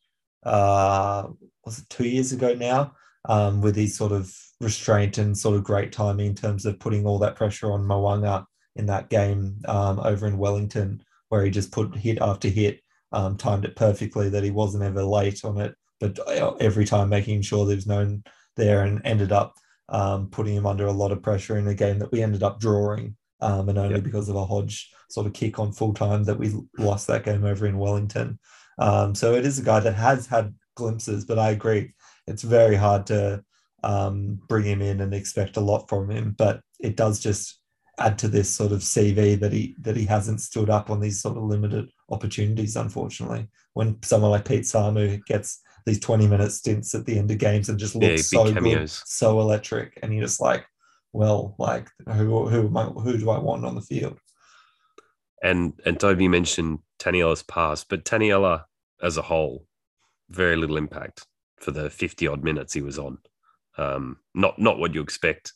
Uh, 0.43 1.27
was 1.65 1.79
it 1.79 1.89
two 1.89 2.07
years 2.07 2.31
ago 2.31 2.53
now? 2.53 2.93
Um, 3.25 3.61
with 3.61 3.77
his 3.77 3.95
sort 3.95 4.11
of 4.11 4.35
restraint 4.59 5.17
and 5.17 5.37
sort 5.37 5.55
of 5.55 5.63
great 5.63 5.93
timing 5.93 6.27
in 6.27 6.35
terms 6.35 6.65
of 6.65 6.77
putting 6.77 7.05
all 7.05 7.19
that 7.19 7.37
pressure 7.37 7.71
on 7.71 7.85
Mo'unga 7.85 8.45
in 8.75 8.85
that 8.87 9.09
game 9.09 9.59
um, 9.65 9.99
over 10.01 10.27
in 10.27 10.37
Wellington, 10.37 11.01
where 11.29 11.45
he 11.45 11.49
just 11.49 11.71
put 11.71 11.95
hit 11.95 12.17
after 12.19 12.49
hit, 12.49 12.81
um, 13.13 13.37
timed 13.37 13.63
it 13.63 13.75
perfectly 13.77 14.27
that 14.29 14.43
he 14.43 14.51
wasn't 14.51 14.83
ever 14.83 15.03
late 15.03 15.45
on 15.45 15.59
it, 15.61 15.73
but 15.99 16.19
uh, 16.27 16.53
every 16.59 16.83
time 16.83 17.07
making 17.07 17.41
sure 17.41 17.65
there 17.65 17.75
was 17.75 17.87
no 17.87 18.19
there 18.55 18.83
and 18.83 19.01
ended 19.05 19.31
up 19.31 19.53
um, 19.89 20.29
putting 20.29 20.55
him 20.55 20.65
under 20.65 20.85
a 20.87 20.91
lot 20.91 21.11
of 21.11 21.21
pressure 21.21 21.57
in 21.57 21.67
a 21.67 21.73
game 21.73 21.99
that 21.99 22.11
we 22.11 22.21
ended 22.21 22.43
up 22.43 22.59
drawing. 22.59 23.15
Um, 23.41 23.67
and 23.67 23.77
only 23.77 23.95
Yep. 23.95 24.03
because 24.03 24.29
of 24.29 24.37
a 24.37 24.45
Hodge 24.45 24.89
sort 25.09 25.27
of 25.27 25.33
kick 25.33 25.59
on 25.59 25.73
full 25.73 25.93
time 25.93 26.23
that 26.23 26.39
we 26.39 26.53
lost 26.77 27.07
that 27.07 27.25
game 27.25 27.43
over 27.43 27.65
in 27.65 27.77
Wellington. 27.77 28.39
Um, 28.79 29.13
so 29.13 29.33
it 29.35 29.45
is 29.45 29.59
a 29.59 29.63
guy 29.63 29.81
that 29.81 29.95
has 29.95 30.27
had 30.27 30.55
glimpses, 30.75 31.25
but 31.25 31.37
I 31.37 31.49
agree 31.51 31.93
it's 32.25 32.41
very 32.43 32.75
hard 32.75 33.05
to 33.07 33.43
um, 33.83 34.39
bring 34.47 34.63
him 34.63 34.81
in 34.81 35.01
and 35.01 35.13
expect 35.13 35.57
a 35.57 35.61
lot 35.61 35.89
from 35.89 36.09
him. 36.09 36.35
But 36.37 36.61
it 36.79 36.95
does 36.95 37.19
just 37.19 37.59
add 37.99 38.17
to 38.19 38.27
this 38.29 38.49
sort 38.49 38.71
of 38.71 38.79
CV 38.79 39.37
that 39.39 39.51
he 39.51 39.75
that 39.81 39.97
he 39.97 40.05
hasn't 40.05 40.39
stood 40.41 40.69
up 40.69 40.89
on 40.89 40.99
these 41.01 41.21
sort 41.21 41.37
of 41.37 41.43
limited 41.43 41.89
opportunities. 42.09 42.75
Unfortunately, 42.77 43.47
when 43.73 44.01
someone 44.03 44.31
like 44.31 44.45
Pete 44.45 44.63
Samu 44.63 45.23
gets 45.25 45.61
these 45.85 45.99
twenty 45.99 46.27
minute 46.27 46.51
stints 46.51 46.95
at 46.95 47.05
the 47.05 47.17
end 47.17 47.31
of 47.31 47.37
games 47.37 47.69
and 47.69 47.79
just 47.79 47.95
Yeah, 47.95 48.09
looks 48.09 48.29
big 48.29 48.39
so 48.39 48.53
good, 48.53 48.89
so 48.89 49.39
electric, 49.39 49.99
and 50.01 50.13
you're 50.13 50.23
just 50.23 50.41
like, 50.41 50.65
well, 51.11 51.55
like 51.59 51.87
who 52.07 52.47
who 52.47 52.67
am 52.67 52.77
I, 52.77 52.85
who 52.85 53.17
do 53.17 53.29
I 53.29 53.39
want 53.39 53.65
on 53.65 53.75
the 53.75 53.81
field? 53.81 54.17
And 55.41 55.73
and 55.85 55.99
Toby 55.99 56.27
mentioned 56.27 56.79
Taniela's 56.99 57.43
pass, 57.43 57.83
but 57.83 58.05
Taniela 58.05 58.63
as 59.01 59.17
a 59.17 59.21
whole, 59.21 59.65
very 60.29 60.55
little 60.55 60.77
impact 60.77 61.25
for 61.59 61.71
the 61.71 61.89
fifty 61.89 62.27
odd 62.27 62.43
minutes 62.43 62.73
he 62.73 62.81
was 62.81 62.97
on. 62.97 63.17
Um, 63.77 64.17
not 64.33 64.59
not 64.59 64.79
what 64.79 64.93
you 64.93 65.01
expect 65.01 65.53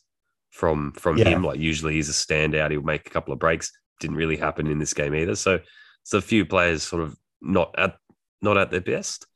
from 0.50 0.92
from 0.92 1.16
Yeah. 1.16 1.30
him. 1.30 1.44
Like 1.44 1.58
usually 1.58 1.94
he's 1.94 2.10
a 2.10 2.12
standout. 2.12 2.70
He'll 2.70 2.82
make 2.82 3.06
a 3.06 3.10
couple 3.10 3.32
of 3.32 3.38
breaks. 3.38 3.72
Didn't 4.00 4.16
really 4.16 4.36
happen 4.36 4.66
in 4.66 4.78
this 4.78 4.94
game 4.94 5.14
either. 5.14 5.36
So 5.36 5.60
so 6.02 6.18
a 6.18 6.22
few 6.22 6.44
players 6.44 6.82
sort 6.82 7.02
of 7.02 7.16
not 7.40 7.74
at 7.78 7.96
not 8.42 8.58
at 8.58 8.70
their 8.70 8.80
best, 8.80 9.26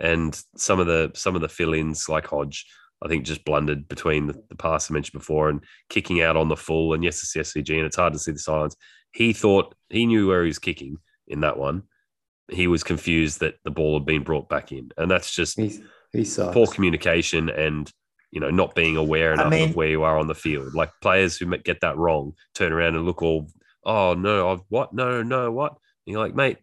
and 0.00 0.40
some 0.56 0.80
of 0.80 0.86
the 0.86 1.12
some 1.14 1.34
of 1.34 1.42
the 1.42 1.48
fill-ins 1.48 2.08
like 2.08 2.26
Hodge, 2.26 2.66
I 3.02 3.08
think 3.08 3.24
just 3.24 3.44
blundered 3.44 3.88
between 3.88 4.26
the, 4.26 4.42
the 4.48 4.56
pass 4.56 4.90
I 4.90 4.94
mentioned 4.94 5.18
before 5.18 5.48
and 5.48 5.62
kicking 5.88 6.22
out 6.22 6.36
on 6.36 6.48
the 6.48 6.56
full. 6.56 6.94
And 6.94 7.04
yes, 7.04 7.22
it's 7.22 7.32
the 7.32 7.40
SVG, 7.40 7.76
and 7.76 7.86
it's 7.86 7.96
hard 7.96 8.14
to 8.14 8.18
see 8.18 8.32
the 8.32 8.38
silence. 8.38 8.76
He 9.12 9.32
thought 9.32 9.74
he 9.88 10.06
knew 10.06 10.28
where 10.28 10.42
he 10.42 10.48
was 10.48 10.58
kicking 10.58 10.96
in 11.28 11.40
that 11.40 11.58
one. 11.58 11.82
He 12.48 12.66
was 12.66 12.82
confused 12.82 13.40
that 13.40 13.54
the 13.64 13.70
ball 13.70 13.98
had 13.98 14.06
been 14.06 14.24
brought 14.24 14.48
back 14.48 14.72
in, 14.72 14.90
and 14.96 15.10
that's 15.10 15.32
just 15.32 15.58
he 15.58 16.24
sucks. 16.24 16.54
poor 16.54 16.66
communication 16.66 17.48
and 17.48 17.90
you 18.32 18.40
know 18.40 18.50
not 18.50 18.74
being 18.74 18.96
aware 18.96 19.32
enough 19.32 19.50
mean- 19.50 19.70
of 19.70 19.76
where 19.76 19.88
you 19.88 20.02
are 20.02 20.18
on 20.18 20.26
the 20.26 20.34
field. 20.34 20.74
Like 20.74 20.90
players 21.02 21.36
who 21.36 21.56
get 21.58 21.80
that 21.82 21.96
wrong 21.96 22.32
turn 22.54 22.72
around 22.72 22.96
and 22.96 23.04
look 23.04 23.22
all 23.22 23.48
oh 23.84 24.14
no, 24.14 24.50
I've 24.50 24.60
what? 24.68 24.92
No, 24.92 25.22
no, 25.22 25.50
what? 25.50 25.72
And 26.06 26.12
you're 26.12 26.22
like, 26.22 26.34
mate, 26.34 26.58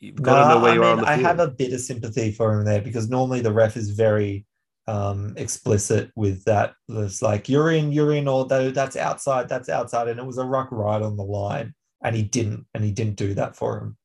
you've 0.00 0.22
got 0.22 0.42
to 0.42 0.54
know 0.54 0.60
where 0.62 0.72
I 0.72 0.74
you 0.74 0.82
are 0.82 0.90
on 0.90 0.96
mean, 0.96 1.04
the 1.04 1.10
I 1.10 1.16
have 1.16 1.40
a 1.40 1.48
bit 1.48 1.72
of 1.72 1.80
sympathy 1.80 2.32
for 2.32 2.52
him 2.52 2.64
there 2.64 2.82
because 2.82 3.08
normally 3.08 3.40
the 3.40 3.52
ref 3.52 3.76
is 3.76 3.90
very 3.90 4.46
um, 4.86 5.34
explicit 5.36 6.10
with 6.16 6.44
that. 6.44 6.74
It's 6.88 7.20
like 7.20 7.48
you're 7.48 7.70
in, 7.72 7.92
you're 7.92 8.14
in, 8.14 8.26
or 8.28 8.46
that's 8.46 8.96
outside, 8.96 9.48
that's 9.48 9.68
outside, 9.68 10.08
and 10.08 10.18
it 10.18 10.26
was 10.26 10.38
a 10.38 10.44
ruck 10.44 10.68
right 10.70 11.02
on 11.02 11.16
the 11.16 11.24
line, 11.24 11.74
and 12.02 12.16
he 12.16 12.22
didn't, 12.22 12.66
and 12.74 12.82
he 12.84 12.90
didn't 12.92 13.16
do 13.16 13.34
that 13.34 13.54
for 13.56 13.78
him. 13.78 13.96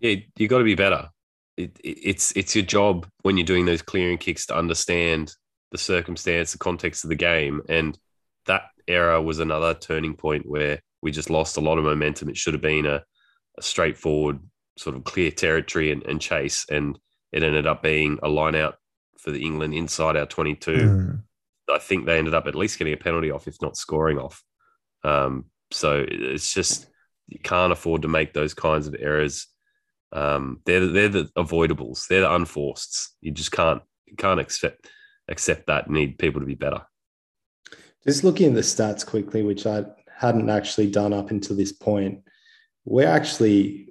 yeah, 0.00 0.16
you 0.36 0.48
got 0.48 0.58
to 0.58 0.64
be 0.64 0.74
better. 0.74 1.08
It, 1.56 1.78
it, 1.82 1.98
it's 2.02 2.32
it's 2.36 2.54
your 2.54 2.64
job 2.64 3.06
when 3.22 3.36
you're 3.36 3.46
doing 3.46 3.66
those 3.66 3.82
clearing 3.82 4.18
kicks 4.18 4.46
to 4.46 4.56
understand 4.56 5.34
the 5.70 5.78
circumstance, 5.78 6.52
the 6.52 6.58
context 6.58 7.04
of 7.04 7.10
the 7.10 7.16
game, 7.16 7.62
and 7.68 7.98
that 8.46 8.62
error 8.86 9.20
was 9.20 9.38
another 9.38 9.74
turning 9.74 10.14
point 10.14 10.46
where 10.46 10.80
we 11.02 11.10
just 11.10 11.30
lost 11.30 11.56
a 11.56 11.60
lot 11.60 11.78
of 11.78 11.84
momentum. 11.84 12.28
It 12.28 12.36
should 12.36 12.54
have 12.54 12.62
been 12.62 12.86
a, 12.86 13.02
a 13.58 13.62
straightforward 13.62 14.40
sort 14.78 14.96
of 14.96 15.04
clear 15.04 15.30
territory 15.30 15.90
and, 15.90 16.02
and 16.04 16.20
chase, 16.20 16.64
and 16.70 16.98
it 17.32 17.42
ended 17.42 17.66
up 17.66 17.82
being 17.82 18.18
a 18.22 18.28
line 18.28 18.54
out 18.54 18.76
for 19.18 19.30
the 19.30 19.44
England 19.44 19.74
inside 19.74 20.16
our 20.16 20.26
22. 20.26 20.72
Mm. 20.72 21.22
I 21.70 21.78
think 21.78 22.06
they 22.06 22.16
ended 22.16 22.34
up 22.34 22.46
at 22.46 22.54
least 22.54 22.78
getting 22.78 22.94
a 22.94 22.96
penalty 22.96 23.30
off, 23.30 23.46
if 23.46 23.60
not 23.60 23.76
scoring 23.76 24.18
off. 24.18 24.42
Um, 25.04 25.46
so 25.70 26.04
it's 26.08 26.54
just 26.54 26.86
you 27.26 27.38
can't 27.38 27.72
afford 27.72 28.02
to 28.02 28.08
make 28.08 28.32
those 28.32 28.54
kinds 28.54 28.86
of 28.86 28.96
errors. 28.98 29.46
Um, 30.12 30.60
they're 30.64 30.86
they're 30.86 31.08
the 31.08 31.24
avoidables. 31.36 32.06
They're 32.06 32.22
the 32.22 32.34
unforced. 32.34 33.14
You 33.20 33.32
just 33.32 33.52
can't 33.52 33.82
you 34.06 34.16
can't 34.16 34.40
accept 34.40 34.88
accept 35.28 35.66
that. 35.66 35.90
Need 35.90 36.18
people 36.18 36.40
to 36.40 36.46
be 36.46 36.54
better. 36.54 36.82
Just 38.06 38.24
looking 38.24 38.48
at 38.48 38.54
the 38.54 38.60
stats 38.60 39.04
quickly, 39.04 39.42
which 39.42 39.66
I 39.66 39.84
hadn't 40.16 40.48
actually 40.48 40.90
done 40.90 41.12
up 41.12 41.30
until 41.30 41.56
this 41.56 41.72
point, 41.72 42.22
we're 42.86 43.08
actually 43.08 43.87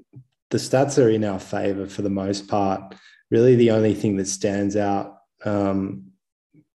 the 0.50 0.58
stats 0.58 1.02
are 1.04 1.10
in 1.10 1.24
our 1.24 1.40
favor 1.40 1.88
for 1.88 2.02
the 2.02 2.10
most 2.10 2.48
part. 2.48 2.96
Really, 3.30 3.56
the 3.56 3.72
only 3.72 3.94
thing 3.94 4.18
that 4.18 4.28
stands 4.28 4.76
out 4.76 5.18
um, 5.44 6.12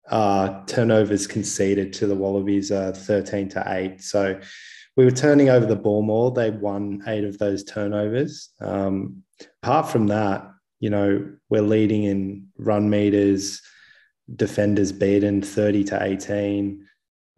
are 0.10 0.66
turnovers 0.66 1.28
conceded 1.28 1.94
to 1.94 2.08
the 2.08 2.16
Wallabies 2.16 2.72
are 2.72 2.92
13 2.92 3.50
to 3.50 3.64
8. 3.66 4.02
So 4.02 4.40
we 4.98 5.06
were 5.06 5.12
turning 5.12 5.50
over 5.50 5.66
the 5.66 5.76
ball 5.76 6.02
more. 6.02 6.32
They 6.32 6.52
won 6.52 7.02
eight 7.08 7.24
of 7.24 7.38
those 7.38 7.64
turnovers. 7.64 8.50
Um, 8.60 9.24
apart 9.64 9.90
from 9.90 10.08
that, 10.08 10.50
you 10.80 10.90
know, 10.90 11.32
we're 11.50 11.62
leading 11.62 12.04
in 12.04 12.48
run 12.58 12.90
meters, 12.90 13.62
defenders 14.36 14.92
beaten 14.92 15.42
30 15.42 15.84
to 15.86 16.04
18. 16.04 16.88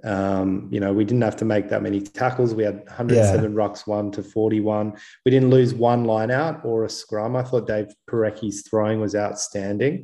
Um, 0.04 0.68
you 0.72 0.80
know, 0.80 0.92
we 0.92 1.06
didn't 1.06 1.22
have 1.22 1.38
to 1.38 1.46
make 1.46 1.70
that 1.70 1.82
many 1.82 2.02
tackles. 2.02 2.54
We 2.54 2.64
had 2.64 2.84
107 2.86 3.54
rucks, 3.54 3.88
one 3.88 4.12
to 4.12 4.24
41. 4.24 4.94
We 5.26 5.32
didn't 5.32 5.50
lose 5.50 5.74
one 5.74 6.04
line 6.04 6.32
out 6.32 6.64
or 6.66 6.84
a 6.84 6.90
scrum. 6.90 7.36
I 7.36 7.44
thought 7.44 7.68
Dave 7.68 7.88
Porecki's 8.10 8.68
throwing 8.68 9.00
was 9.00 9.16
outstanding. 9.16 10.04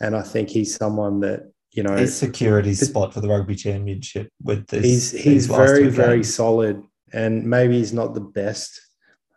And 0.00 0.14
I 0.16 0.22
think 0.22 0.50
he's 0.50 0.74
someone 0.74 1.20
that, 1.20 1.50
you 1.72 1.82
know, 1.82 1.96
His 1.96 2.16
security 2.16 2.74
spot 2.74 3.12
for 3.12 3.20
the 3.20 3.28
rugby 3.28 3.56
championship 3.56 4.28
with 4.42 4.66
this. 4.68 4.84
he's 4.84 5.10
he's 5.10 5.46
very 5.46 5.88
very 5.88 6.22
solid 6.22 6.80
and 7.12 7.44
maybe 7.44 7.78
he's 7.78 7.92
not 7.92 8.14
the 8.14 8.20
best 8.20 8.80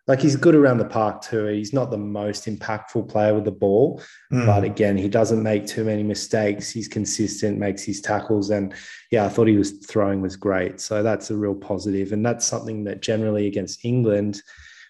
like 0.07 0.21
he's 0.21 0.35
good 0.37 0.55
around 0.55 0.77
the 0.77 0.85
park 0.85 1.21
too 1.21 1.45
he's 1.47 1.73
not 1.73 1.91
the 1.91 1.97
most 1.97 2.45
impactful 2.45 3.07
player 3.09 3.33
with 3.33 3.45
the 3.45 3.51
ball 3.51 4.01
Mm. 4.31 4.45
but 4.45 4.63
again 4.63 4.97
he 4.97 5.07
doesn't 5.07 5.41
make 5.41 5.65
too 5.65 5.83
many 5.85 6.03
mistakes 6.03 6.69
he's 6.69 6.87
consistent 6.87 7.57
makes 7.57 7.83
his 7.83 8.01
tackles 8.01 8.49
and 8.49 8.73
yeah 9.11 9.25
i 9.25 9.29
thought 9.29 9.47
he 9.47 9.57
was 9.57 9.71
throwing 9.85 10.21
was 10.21 10.35
great 10.35 10.81
so 10.81 11.01
that's 11.01 11.31
a 11.31 11.35
real 11.37 11.55
positive 11.55 12.11
and 12.11 12.25
that's 12.25 12.45
something 12.45 12.83
that 12.83 13.01
generally 13.01 13.47
against 13.47 13.85
england 13.85 14.41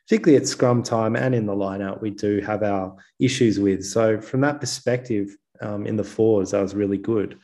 particularly 0.07 0.41
at 0.41 0.47
scrum 0.47 0.81
time 0.81 1.15
and 1.15 1.35
in 1.35 1.45
the 1.45 1.53
lineout 1.53 2.01
we 2.01 2.09
do 2.09 2.39
have 2.41 2.63
our 2.63 2.95
issues 3.19 3.59
with 3.59 3.85
so 3.85 4.19
from 4.19 4.41
that 4.41 4.59
perspective 4.59 5.35
um, 5.61 5.85
in 5.85 5.95
the 5.97 6.03
fours 6.03 6.51
that 6.51 6.61
was 6.61 6.73
really 6.73 6.97
good 6.97 7.37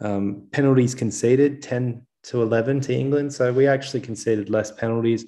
um, 0.00 0.46
penalties 0.52 0.94
conceded 0.94 1.62
10 1.62 2.02
to 2.24 2.42
11 2.42 2.80
to 2.82 2.94
England. 2.94 3.32
So 3.32 3.52
we 3.52 3.66
actually 3.66 4.00
conceded 4.00 4.50
less 4.50 4.70
penalties. 4.70 5.24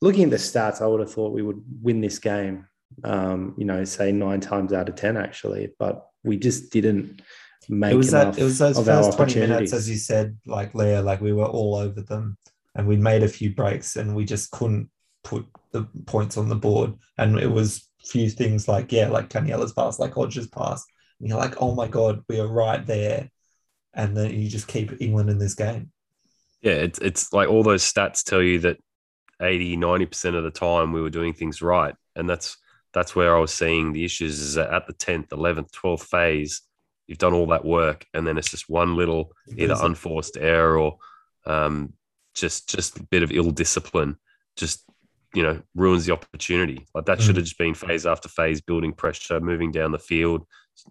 Looking 0.00 0.24
at 0.24 0.30
the 0.30 0.36
stats, 0.36 0.80
I 0.80 0.86
would 0.86 1.00
have 1.00 1.12
thought 1.12 1.32
we 1.32 1.42
would 1.42 1.62
win 1.82 2.00
this 2.00 2.18
game, 2.18 2.66
um, 3.04 3.54
you 3.56 3.64
know, 3.64 3.84
say 3.84 4.12
nine 4.12 4.40
times 4.40 4.72
out 4.72 4.88
of 4.88 4.94
10, 4.94 5.16
actually. 5.16 5.72
But 5.78 6.06
we 6.22 6.36
just 6.36 6.70
didn't 6.70 7.22
make 7.68 7.92
it 7.92 7.96
was 7.96 8.12
enough 8.12 8.36
that 8.36 8.40
it 8.40 8.44
was 8.44 8.58
those 8.58 8.78
first 8.84 9.16
20 9.16 9.40
minutes 9.40 9.72
as 9.72 9.90
you 9.90 9.96
said 9.96 10.38
like 10.46 10.72
leah 10.72 11.02
like 11.02 11.20
we 11.20 11.32
were 11.32 11.46
all 11.46 11.74
over 11.74 12.00
them 12.00 12.38
and 12.76 12.86
we 12.86 12.96
made 12.96 13.22
a 13.22 13.28
few 13.28 13.52
breaks 13.52 13.96
and 13.96 14.14
we 14.14 14.24
just 14.24 14.50
couldn't 14.52 14.88
put 15.24 15.46
the 15.72 15.88
points 16.06 16.36
on 16.36 16.48
the 16.48 16.54
board. 16.54 16.94
And 17.18 17.38
it 17.38 17.50
was 17.50 17.88
few 18.04 18.30
things 18.30 18.68
like 18.68 18.92
yeah 18.92 19.08
like 19.08 19.28
Taniela's 19.28 19.72
pass 19.72 19.98
like 19.98 20.14
Hodges 20.14 20.46
pass. 20.46 20.84
And 21.18 21.28
you're 21.28 21.38
like 21.38 21.60
oh 21.60 21.74
my 21.74 21.88
god 21.88 22.22
we 22.28 22.38
are 22.38 22.46
right 22.46 22.84
there. 22.86 23.30
And 23.94 24.16
then 24.16 24.30
you 24.30 24.48
just 24.48 24.68
keep 24.68 25.00
england 25.00 25.30
in 25.30 25.38
this 25.38 25.54
game. 25.54 25.90
Yeah, 26.60 26.72
it's 26.72 26.98
it's 26.98 27.32
like 27.32 27.48
all 27.48 27.62
those 27.62 27.82
stats 27.82 28.22
tell 28.22 28.42
you 28.42 28.60
that 28.60 28.76
80, 29.40 29.76
90% 29.76 30.34
of 30.34 30.44
the 30.44 30.50
time 30.50 30.92
we 30.92 31.00
were 31.00 31.10
doing 31.10 31.32
things 31.32 31.62
right. 31.62 31.94
And 32.14 32.28
that's 32.28 32.56
that's 32.92 33.14
where 33.14 33.36
I 33.36 33.40
was 33.40 33.52
seeing 33.52 33.92
the 33.92 34.04
issues 34.04 34.40
is 34.40 34.54
that 34.54 34.72
at 34.72 34.86
the 34.86 34.94
10th, 34.94 35.28
11th, 35.28 35.70
12th 35.72 36.04
phase, 36.04 36.62
you've 37.06 37.18
done 37.18 37.34
all 37.34 37.46
that 37.48 37.64
work 37.64 38.06
and 38.14 38.26
then 38.26 38.38
it's 38.38 38.50
just 38.50 38.68
one 38.70 38.96
little 38.96 39.32
either 39.56 39.76
unforced 39.80 40.36
error 40.38 40.78
or 40.78 40.96
um, 41.44 41.92
just 42.34 42.68
just 42.68 42.98
a 42.98 43.02
bit 43.04 43.22
of 43.22 43.30
ill 43.32 43.50
discipline 43.50 44.16
just 44.56 44.82
you 45.34 45.42
know 45.42 45.60
ruins 45.74 46.04
the 46.06 46.12
opportunity 46.12 46.84
like 46.94 47.04
that 47.06 47.20
should 47.20 47.34
Mm. 47.34 47.38
have 47.38 47.44
just 47.44 47.58
been 47.58 47.74
phase 47.74 48.06
after 48.06 48.28
phase 48.28 48.60
building 48.60 48.92
pressure 48.92 49.38
moving 49.40 49.70
down 49.70 49.92
the 49.92 49.98
field 49.98 50.44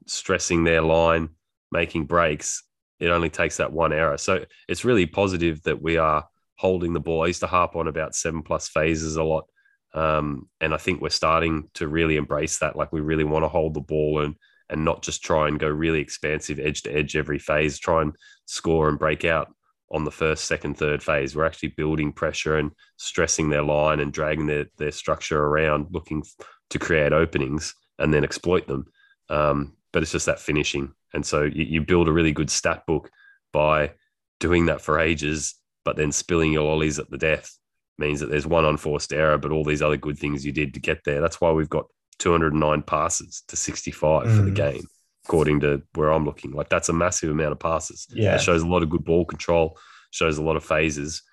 stressing 0.06 0.64
their 0.64 0.82
line 0.82 1.30
making 1.72 2.06
breaks 2.06 2.64
it 3.00 3.10
only 3.10 3.30
takes 3.30 3.58
that 3.58 3.74
one 3.74 3.92
error 3.92 4.18
so 4.18 4.46
it's 4.70 4.86
really 4.86 5.06
positive 5.06 5.62
that 5.64 5.82
we 5.82 5.98
are 5.98 6.26
holding 6.58 6.94
the 6.94 7.00
ball 7.00 7.24
i 7.24 7.28
used 7.28 7.42
to 7.42 7.48
harp 7.48 7.76
on 7.76 7.88
about 7.88 8.16
seven 8.16 8.42
plus 8.42 8.68
phases 8.70 9.16
a 9.16 9.24
lot 9.24 9.46
um, 9.94 10.48
and 10.62 10.74
i 10.74 10.78
think 10.78 11.02
we're 11.02 11.10
starting 11.10 11.70
to 11.74 11.88
really 11.88 12.16
embrace 12.16 12.60
that 12.60 12.76
like 12.76 12.92
we 12.92 13.02
really 13.02 13.24
want 13.24 13.44
to 13.44 13.50
hold 13.50 13.74
the 13.74 13.82
ball 13.82 14.22
and 14.22 14.36
and 14.70 14.84
not 14.84 15.04
just 15.04 15.24
try 15.24 15.48
and 15.48 15.60
go 15.60 15.68
really 15.68 16.00
expansive 16.00 16.60
edge 16.60 16.82
to 16.82 16.92
edge 16.92 17.16
every 17.16 17.40
phase 17.40 17.80
try 17.80 18.02
and 18.02 18.16
score 18.46 18.90
and 18.90 19.00
break 19.00 19.24
out 19.26 19.54
on 19.92 20.04
the 20.04 20.12
first, 20.12 20.46
second, 20.46 20.78
third 20.78 21.04
phase. 21.04 21.36
We're 21.36 21.46
actually 21.46 21.70
building 21.70 22.12
pressure 22.12 22.58
and 22.58 22.72
stressing 22.98 23.50
their 23.50 23.64
line 23.64 24.00
and 24.00 24.12
dragging 24.12 24.48
their, 24.48 24.66
their 24.78 24.92
structure 24.92 25.42
around, 25.42 25.88
looking 25.92 26.24
to 26.72 26.80
create 26.80 27.14
openings 27.14 27.76
and 28.00 28.14
then 28.14 28.24
exploit 28.24 28.68
them. 28.68 28.86
Um, 29.30 29.74
but 29.94 30.02
it's 30.02 30.12
just 30.12 30.26
that 30.26 30.40
finishing. 30.40 30.94
And 31.14 31.26
so 31.26 31.44
you, 31.44 31.64
you 31.66 31.82
build 31.82 32.08
a 32.08 32.14
really 32.14 32.32
good 32.32 32.50
stat 32.50 32.84
book 32.86 33.10
by 33.54 33.92
doing 34.40 34.66
that 34.66 34.82
for 34.82 35.00
ages, 35.00 35.56
but 35.86 35.96
then 35.96 36.12
spilling 36.12 36.52
your 36.52 36.64
lollies 36.64 37.00
at 37.00 37.10
the 37.10 37.18
death 37.18 37.58
means 37.98 38.20
that 38.20 38.30
there's 38.30 38.46
one 38.48 38.66
unforced 38.66 39.14
error, 39.14 39.38
but 39.38 39.52
all 39.52 39.64
these 39.64 39.82
other 39.82 39.96
good 39.98 40.18
things 40.20 40.46
you 40.46 40.52
did 40.52 40.74
to 40.74 40.80
get 40.82 41.04
there. 41.06 41.22
That's 41.22 41.40
why 41.40 41.52
we've 41.52 41.70
got 41.70 41.86
209 42.20 42.82
passes 42.82 43.44
to 43.48 43.56
65 43.56 44.24
for 44.24 44.42
the 44.42 44.52
Mm. 44.52 44.56
game 44.56 44.84
according 45.26 45.60
to 45.62 45.82
where 45.96 46.12
I'm 46.12 46.24
looking. 46.26 46.52
Like 46.52 46.70
that's 46.70 46.90
a 46.90 46.94
massive 46.94 47.32
amount 47.32 47.52
of 47.54 47.60
passes. 47.60 48.06
Yeah. 48.12 48.36
It 48.36 48.42
shows 48.42 48.62
a 48.62 48.68
lot 48.68 48.84
of 48.84 48.90
good 48.90 49.04
ball 49.04 49.26
control, 49.26 49.78
shows 50.12 50.38
a 50.38 50.44
lot 50.44 50.56
of 50.56 50.64
phases, 50.64 51.24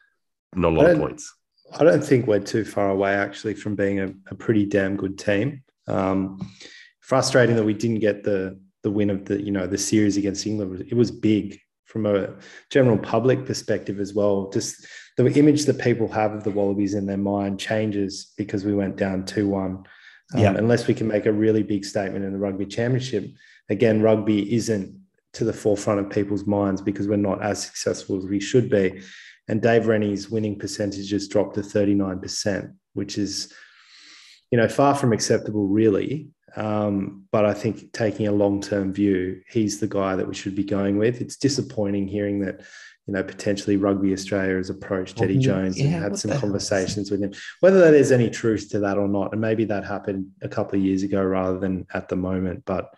not 0.55 0.73
a 0.73 0.77
lot 0.77 0.91
of 0.91 0.99
points. 0.99 1.35
I 1.79 1.85
don't 1.85 2.03
think 2.03 2.27
we're 2.27 2.39
too 2.41 2.65
far 2.65 2.89
away 2.91 3.13
actually 3.15 3.55
from 3.55 3.75
being 3.75 4.01
a, 4.01 4.13
a 4.31 4.35
pretty 4.35 4.65
damn 4.67 4.97
good 4.97 5.19
team. 5.19 5.63
Um, 5.89 6.39
frustrating 7.01 7.57
that 7.57 7.65
we 7.65 7.75
didn't 7.75 8.01
get 8.01 8.23
the 8.25 8.59
the 8.83 8.91
win 8.91 9.11
of 9.11 9.25
the 9.27 9.41
you 9.43 9.51
know 9.53 9.67
the 9.67 9.79
series 9.79 10.17
against 10.17 10.47
England. 10.47 10.87
It 10.89 10.95
was 10.95 11.11
big 11.11 11.59
from 11.93 12.07
a 12.07 12.35
general 12.71 12.97
public 12.97 13.45
perspective 13.45 14.01
as 14.01 14.15
well. 14.15 14.49
Just 14.51 14.87
the 15.19 15.31
image 15.39 15.67
that 15.67 15.79
people 15.79 16.09
have 16.09 16.33
of 16.33 16.43
the 16.43 16.51
Wallabies 16.51 16.95
in 16.95 17.05
their 17.05 17.19
mind 17.19 17.61
changes 17.61 18.33
because 18.39 18.65
we 18.65 18.75
went 18.75 18.97
down 18.97 19.27
two 19.27 19.47
one. 19.47 19.85
Um, 20.35 20.41
Yeah. 20.41 20.55
Unless 20.57 20.87
we 20.87 20.95
can 20.95 21.07
make 21.07 21.27
a 21.27 21.33
really 21.33 21.63
big 21.63 21.85
statement 21.85 22.25
in 22.25 22.33
the 22.33 22.39
rugby 22.39 22.65
championship, 22.65 23.27
again, 23.69 24.01
rugby 24.01 24.55
isn't 24.55 24.99
to 25.35 25.45
the 25.45 25.53
forefront 25.53 26.01
of 26.01 26.09
people's 26.09 26.47
minds 26.47 26.81
because 26.81 27.09
we're 27.09 27.17
not 27.17 27.43
as 27.43 27.63
successful 27.63 28.17
as 28.17 28.25
we 28.25 28.41
should 28.41 28.71
be. 28.71 29.03
And 29.49 29.61
Dave 29.61 29.87
Rennie's 29.87 30.31
winning 30.31 30.59
percentage 30.59 31.11
has 31.11 31.29
dropped 31.29 31.57
to 31.57 31.61
39%, 31.61 32.73
which 32.95 33.19
is, 33.19 33.53
you 34.51 34.57
know, 34.57 34.69
far 34.69 34.95
from 34.95 35.13
acceptable, 35.13 35.69
really. 35.69 36.31
Um, 36.57 37.25
but 37.31 37.45
I 37.45 37.55
think 37.55 37.93
taking 37.93 38.29
a 38.29 38.33
long 38.33 38.61
term 38.61 38.93
view, 38.93 39.41
he's 39.49 39.81
the 39.81 39.87
guy 39.87 40.17
that 40.17 40.29
we 40.29 40.35
should 40.35 40.55
be 40.55 40.65
going 40.65 40.99
with. 40.99 41.21
It's 41.21 41.37
disappointing 41.37 42.09
hearing 42.09 42.41
that, 42.41 42.61
you 43.07 43.15
know, 43.15 43.23
potentially 43.23 43.77
Rugby 43.77 44.13
Australia 44.13 44.57
has 44.57 44.71
approached 44.71 45.21
Eddie 45.21 45.39
Jones 45.39 45.81
and 45.81 45.91
had 45.91 46.19
some 46.19 46.29
the 46.29 46.35
hell 46.35 46.39
is- 46.39 46.41
conversations 46.41 47.11
with 47.11 47.23
him. 47.23 47.33
Whether 47.61 47.91
there's 47.91 48.13
any 48.13 48.31
truth 48.31 48.69
to 48.71 48.81
that 48.81 48.99
or 48.99 49.09
not, 49.09 49.33
and 49.33 49.41
maybe 49.41 49.65
that 49.67 49.85
happened 49.85 50.31
a 50.43 50.49
couple 50.49 50.79
of 50.79 50.85
years 50.85 51.03
ago 51.03 51.23
rather 51.23 51.59
than 51.59 51.87
at 51.95 52.09
the 52.09 52.17
moment. 52.17 52.65
But 52.65 52.95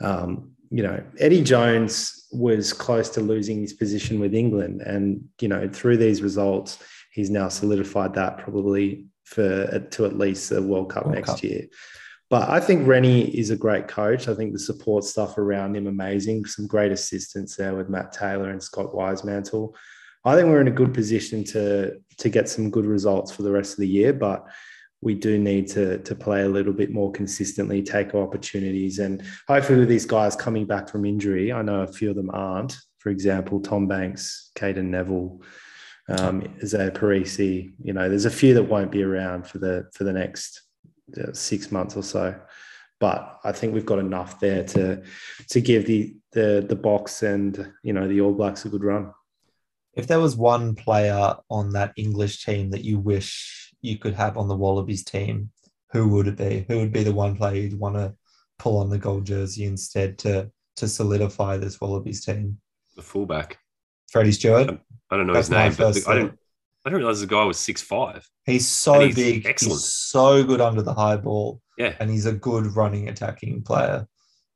um, 0.00 0.52
you 0.70 0.82
know, 0.82 1.02
Eddie 1.18 1.42
Jones 1.42 2.26
was 2.32 2.72
close 2.72 3.08
to 3.10 3.20
losing 3.20 3.60
his 3.60 3.72
position 3.72 4.20
with 4.20 4.34
England, 4.34 4.82
and 4.82 5.28
you 5.40 5.48
know, 5.48 5.68
through 5.68 5.98
these 5.98 6.22
results, 6.22 6.78
he's 7.12 7.30
now 7.30 7.48
solidified 7.48 8.14
that 8.14 8.38
probably 8.38 9.06
for 9.24 9.78
to 9.78 10.06
at 10.06 10.18
least 10.18 10.50
the 10.50 10.62
World 10.62 10.90
Cup 10.90 11.04
World 11.04 11.16
next 11.16 11.30
Cup. 11.30 11.42
year. 11.42 11.66
But 12.28 12.48
I 12.48 12.58
think 12.58 12.86
Rennie 12.86 13.28
is 13.38 13.50
a 13.50 13.56
great 13.56 13.86
coach. 13.86 14.26
I 14.26 14.34
think 14.34 14.52
the 14.52 14.58
support 14.58 15.04
stuff 15.04 15.38
around 15.38 15.76
him 15.76 15.86
amazing. 15.86 16.44
Some 16.44 16.66
great 16.66 16.90
assistance 16.90 17.56
there 17.56 17.74
with 17.76 17.88
Matt 17.88 18.12
Taylor 18.12 18.50
and 18.50 18.62
Scott 18.62 18.92
Wisemantel. 18.92 19.72
I 20.24 20.34
think 20.34 20.48
we're 20.48 20.60
in 20.60 20.68
a 20.68 20.72
good 20.72 20.92
position 20.92 21.44
to 21.44 21.98
to 22.18 22.28
get 22.28 22.48
some 22.48 22.70
good 22.70 22.84
results 22.84 23.30
for 23.30 23.42
the 23.42 23.52
rest 23.52 23.74
of 23.74 23.78
the 23.78 23.88
year, 23.88 24.12
but 24.12 24.44
we 25.00 25.14
do 25.14 25.38
need 25.38 25.68
to 25.68 25.98
to 25.98 26.14
play 26.16 26.42
a 26.42 26.48
little 26.48 26.72
bit 26.72 26.90
more 26.90 27.12
consistently, 27.12 27.80
take 27.80 28.12
opportunities, 28.12 28.98
and 28.98 29.22
hopefully 29.46 29.78
with 29.78 29.88
these 29.88 30.06
guys 30.06 30.34
coming 30.34 30.66
back 30.66 30.88
from 30.88 31.04
injury, 31.04 31.52
I 31.52 31.62
know 31.62 31.82
a 31.82 31.92
few 31.92 32.10
of 32.10 32.16
them 32.16 32.30
aren't. 32.32 32.76
For 32.98 33.10
example, 33.10 33.60
Tom 33.60 33.86
Banks, 33.86 34.50
Cadeyrn 34.56 34.86
Neville, 34.86 35.42
um, 36.08 36.42
Izaia 36.60 36.92
Perese. 36.92 37.72
You 37.84 37.92
know, 37.92 38.08
there's 38.08 38.24
a 38.24 38.30
few 38.30 38.52
that 38.54 38.64
won't 38.64 38.90
be 38.90 39.04
around 39.04 39.46
for 39.46 39.58
the 39.58 39.88
for 39.92 40.02
the 40.02 40.12
next 40.12 40.65
six 41.32 41.70
months 41.72 41.96
or 41.96 42.02
so. 42.02 42.34
But 42.98 43.40
I 43.44 43.52
think 43.52 43.74
we've 43.74 43.84
got 43.86 43.98
enough 43.98 44.40
there 44.40 44.64
to 44.64 45.02
to 45.50 45.60
give 45.60 45.86
the 45.86 46.16
the 46.32 46.64
the 46.66 46.76
Boks 46.76 47.22
and 47.22 47.72
you 47.82 47.92
know 47.92 48.08
the 48.08 48.20
All 48.22 48.32
Blacks 48.32 48.64
a 48.64 48.68
good 48.68 48.84
run. 48.84 49.12
If 49.94 50.06
there 50.06 50.20
was 50.20 50.36
one 50.36 50.74
player 50.74 51.34
on 51.50 51.70
that 51.70 51.92
English 51.96 52.44
team 52.44 52.70
that 52.70 52.84
you 52.84 52.98
wish 52.98 53.72
you 53.82 53.98
could 53.98 54.14
have 54.14 54.36
on 54.36 54.48
the 54.48 54.56
Wallabies 54.56 55.04
team, 55.04 55.50
who 55.92 56.08
would 56.08 56.26
it 56.26 56.36
be? 56.36 56.64
Who 56.68 56.78
would 56.80 56.92
be 56.92 57.02
the 57.02 57.12
one 57.14 57.36
player 57.36 57.60
you'd 57.62 57.78
want 57.78 57.96
to 57.96 58.14
pull 58.58 58.78
on 58.78 58.88
the 58.90 58.98
gold 58.98 59.26
jersey 59.26 59.64
instead 59.64 60.18
to 60.20 60.50
to 60.76 60.88
solidify 60.88 61.58
this 61.58 61.80
Wallabies 61.80 62.24
team? 62.24 62.58
The 62.94 63.02
fullback. 63.02 63.58
Freddie 64.10 64.32
Steward. 64.32 64.78
I 65.10 65.16
don't 65.16 65.26
know 65.26 65.34
That's 65.34 65.48
his 65.48 65.50
name, 65.56 65.74
but 65.76 65.92
the- 65.94 66.00
I 66.00 66.02
thought. 66.02 66.14
didn't. 66.14 66.38
I 66.86 66.90
didn't 66.90 67.00
realize 67.00 67.20
the 67.20 67.26
guy 67.26 67.42
was 67.44 67.58
six 67.58 67.82
five. 67.82 68.24
He's 68.44 68.66
so 68.68 69.00
he's 69.00 69.16
big. 69.16 69.44
excellent. 69.44 69.80
He's 69.80 69.92
so 69.92 70.44
good 70.44 70.60
under 70.60 70.82
the 70.82 70.94
high 70.94 71.16
ball, 71.16 71.60
Yeah, 71.76 71.94
and 71.98 72.08
he's 72.08 72.26
a 72.26 72.32
good 72.32 72.76
running 72.76 73.08
attacking 73.08 73.62
player. 73.62 74.06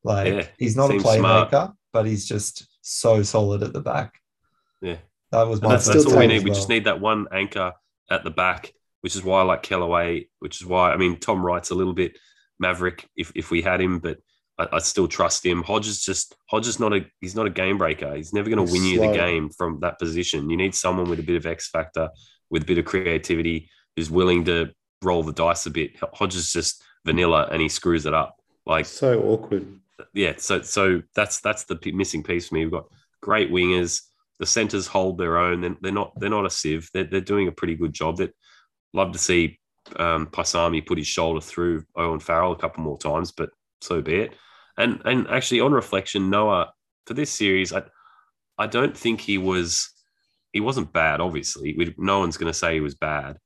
Like 0.05 0.29
Yeah, 0.29 0.47
he's 0.57 0.77
not 0.77 0.91
a 0.91 0.95
playmaker, 0.95 1.49
smart. 1.51 1.73
but 1.93 2.07
he's 2.07 2.25
just 2.27 2.69
so 2.83 3.23
solid 3.25 3.63
at 3.65 3.73
the 3.73 3.81
back. 3.81 4.15
yeah. 4.81 4.99
That 5.33 5.49
was 5.49 5.61
my 5.61 5.71
that's, 5.71 5.87
that's 5.87 6.07
all 6.07 6.19
we 6.19 6.27
need. 6.29 6.37
as 6.39 6.45
We 6.45 6.51
just 6.51 6.69
need 6.69 6.85
that 6.85 7.01
one 7.01 7.27
anchor 7.33 7.73
at 8.11 8.25
the 8.25 8.31
back, 8.31 8.73
which 9.01 9.15
is 9.17 9.23
why 9.25 9.41
I 9.41 9.43
like 9.43 9.63
Kellaway. 9.63 10.29
Which 10.39 10.61
is 10.61 10.67
why 10.67 10.93
I 10.93 10.97
mean 10.97 11.19
Tom 11.19 11.45
Wright's 11.45 11.71
a 11.71 11.75
little 11.75 11.93
bit 11.93 12.17
maverick 12.61 13.09
if 13.17 13.33
if 13.35 13.51
we 13.51 13.61
had 13.63 13.81
him, 13.81 13.99
but 13.99 14.19
I, 14.61 14.77
I 14.77 14.79
still 14.81 15.09
trust 15.09 15.45
him. 15.45 15.63
Hodges 15.63 16.03
just 16.05 16.37
Hodges 16.51 16.79
not 16.79 16.93
a 16.93 17.07
he's 17.21 17.35
not 17.35 17.47
a 17.47 17.51
game 17.51 17.79
breaker. 17.79 18.15
He's 18.15 18.33
never 18.33 18.51
going 18.51 18.65
to 18.65 18.73
win 18.73 18.85
you 18.85 19.01
the 19.01 19.13
game 19.13 19.49
from 19.49 19.81
that 19.81 19.99
position. 19.99 20.51
You 20.51 20.57
need 20.57 20.75
someone 20.75 21.09
with 21.09 21.19
a 21.19 21.23
bit 21.23 21.37
of 21.37 21.47
X 21.47 21.69
factor, 21.69 22.11
with 22.51 22.63
a 22.63 22.67
bit 22.67 22.79
of 22.79 22.85
creativity, 22.85 23.71
who's 23.97 24.11
willing 24.11 24.45
to 24.45 24.71
roll 25.03 25.23
the 25.23 25.33
dice 25.33 25.67
a 25.67 25.71
bit. 25.71 25.93
Hodges 26.13 26.53
just 26.53 26.83
vanilla 27.07 27.49
and 27.51 27.63
he 27.63 27.69
screws 27.69 28.05
it 28.05 28.15
up. 28.15 28.37
Like 28.67 28.85
So 28.85 29.21
awkward. 29.23 29.67
yeah, 30.13 30.35
so 30.37 30.61
so 30.61 31.03
that's 31.15 31.41
that's 31.41 31.65
the 31.65 31.79
missing 31.93 32.23
piece 32.23 32.49
for 32.49 32.55
me. 32.57 32.65
We've 32.65 32.73
got 32.73 32.87
great 33.23 33.51
wingers. 33.51 34.03
The 34.39 34.47
centers 34.47 34.87
hold 34.87 35.19
their 35.19 35.39
own. 35.39 35.63
They're, 35.63 35.77
they're 35.81 35.93
not 35.93 36.13
they're 36.21 36.31
not 36.31 36.47
a 36.47 36.51
sieve. 36.51 36.91
They're, 36.93 37.05
they're 37.05 37.21
doing 37.21 37.49
a 37.49 37.53
pretty 37.53 37.77
good 37.77 37.95
job. 37.95 38.19
That 38.19 38.35
love 38.93 39.13
to 39.13 39.19
see 39.19 39.59
um, 39.97 40.27
Paisami 40.27 40.85
put 40.85 40.99
his 40.99 41.07
shoulder 41.07 41.41
through 41.41 41.85
Owen 41.97 42.21
Farrell 42.21 42.53
a 42.53 42.57
couple 42.57 42.83
more 42.85 42.99
times, 42.99 43.33
but 43.33 43.51
so 43.81 44.03
be 44.03 44.17
it. 44.17 44.35
And 44.81 45.03
and 45.05 45.29
actually, 45.29 45.61
on 45.61 45.73
reflection, 45.73 46.31
Noah 46.31 46.73
for 47.07 47.15
this 47.15 47.31
series, 47.31 47.73
I 47.73 47.83
I 48.59 48.67
don't 48.67 48.97
think 48.97 49.21
he 49.21 49.39
was 49.39 49.89
he 50.53 50.61
wasn't 50.61 50.93
bad. 50.93 51.21
Obviously, 51.21 51.75
we, 51.77 51.95
no 51.97 52.19
one's 52.19 52.37
going 52.37 52.53
to 52.53 52.59
say 52.59 52.75
he 52.75 52.81
was 52.81 52.95
bad, 52.95 53.39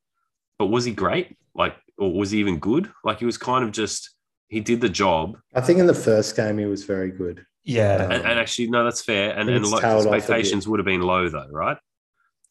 but 0.59 0.67
was 0.67 0.85
he 0.85 0.93
great? 0.93 1.37
Like, 1.55 1.77
or 1.99 2.13
was 2.13 2.31
he 2.31 2.41
even 2.41 2.59
good? 2.59 2.91
Like, 3.05 3.19
he 3.19 3.27
was 3.27 3.39
kind 3.39 3.65
of 3.65 3.73
just 3.73 4.11
he 4.49 4.61
did 4.61 4.81
the 4.81 4.89
job 4.89 5.37
I 5.55 5.61
think 5.61 5.79
in 5.79 5.87
the 5.87 5.95
first 5.95 6.37
game 6.37 6.59
he 6.59 6.67
was 6.67 6.85
very 6.85 7.11
good. 7.11 7.45
yeah. 7.65 7.97
Um, 7.97 8.13
and, 8.13 8.25
and 8.25 8.39
actually, 8.39 8.69
no, 8.71 8.85
that's 8.85 9.03
fair. 9.03 9.31
And, 9.37 9.49
and 9.49 9.59
it's 9.59 9.73
like, 9.73 9.83
tailed 9.83 10.07
expectations 10.07 10.69
would 10.69 10.79
have 10.79 10.87
been 10.87 11.01
low 11.01 11.29
though, 11.29 11.49
right? 11.51 11.79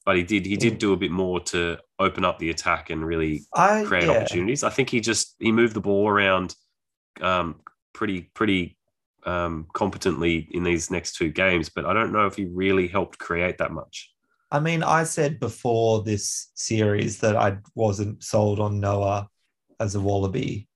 But 0.06 0.18
he 0.18 0.24
did 0.24 0.46
he 0.46 0.58
did 0.58 0.80
do 0.80 0.92
a 0.92 0.98
bit 0.98 1.12
more 1.12 1.40
to 1.40 1.78
open 1.98 2.26
up 2.26 2.38
the 2.38 2.50
attack 2.50 2.90
and 2.90 3.06
really 3.06 3.44
I 3.56 3.86
create 3.86 4.06
yeah. 4.06 4.12
opportunities. 4.12 4.64
I 4.64 4.70
think 4.70 4.90
he 4.90 5.00
just 5.00 5.36
he 5.40 5.52
moved 5.52 5.76
the 5.76 5.82
ball 5.82 6.10
around 6.10 6.56
um, 7.22 7.62
pretty 7.94 8.22
pretty 8.34 8.78
um, 9.26 9.68
competently 9.74 10.48
in 10.52 10.64
these 10.64 10.92
next 10.92 11.16
two 11.16 11.30
games, 11.30 11.70
but 11.70 11.86
I 11.86 11.94
don't 11.94 12.12
know 12.12 12.26
if 12.26 12.36
he 12.36 12.46
really 12.46 12.88
helped 12.88 13.18
create 13.20 13.58
that 13.60 13.72
much. 13.72 14.12
I 14.52 14.60
mean, 14.60 14.84
I 14.84 15.04
said 15.04 15.40
before 15.40 16.04
this 16.04 16.52
series 16.54 17.20
that 17.20 17.36
I 17.36 17.58
wasn't 17.74 18.24
sold 18.24 18.60
on 18.60 18.80
Noah 18.80 19.28
as 19.80 19.96
a 19.96 20.00
Wallaby. 20.00 20.68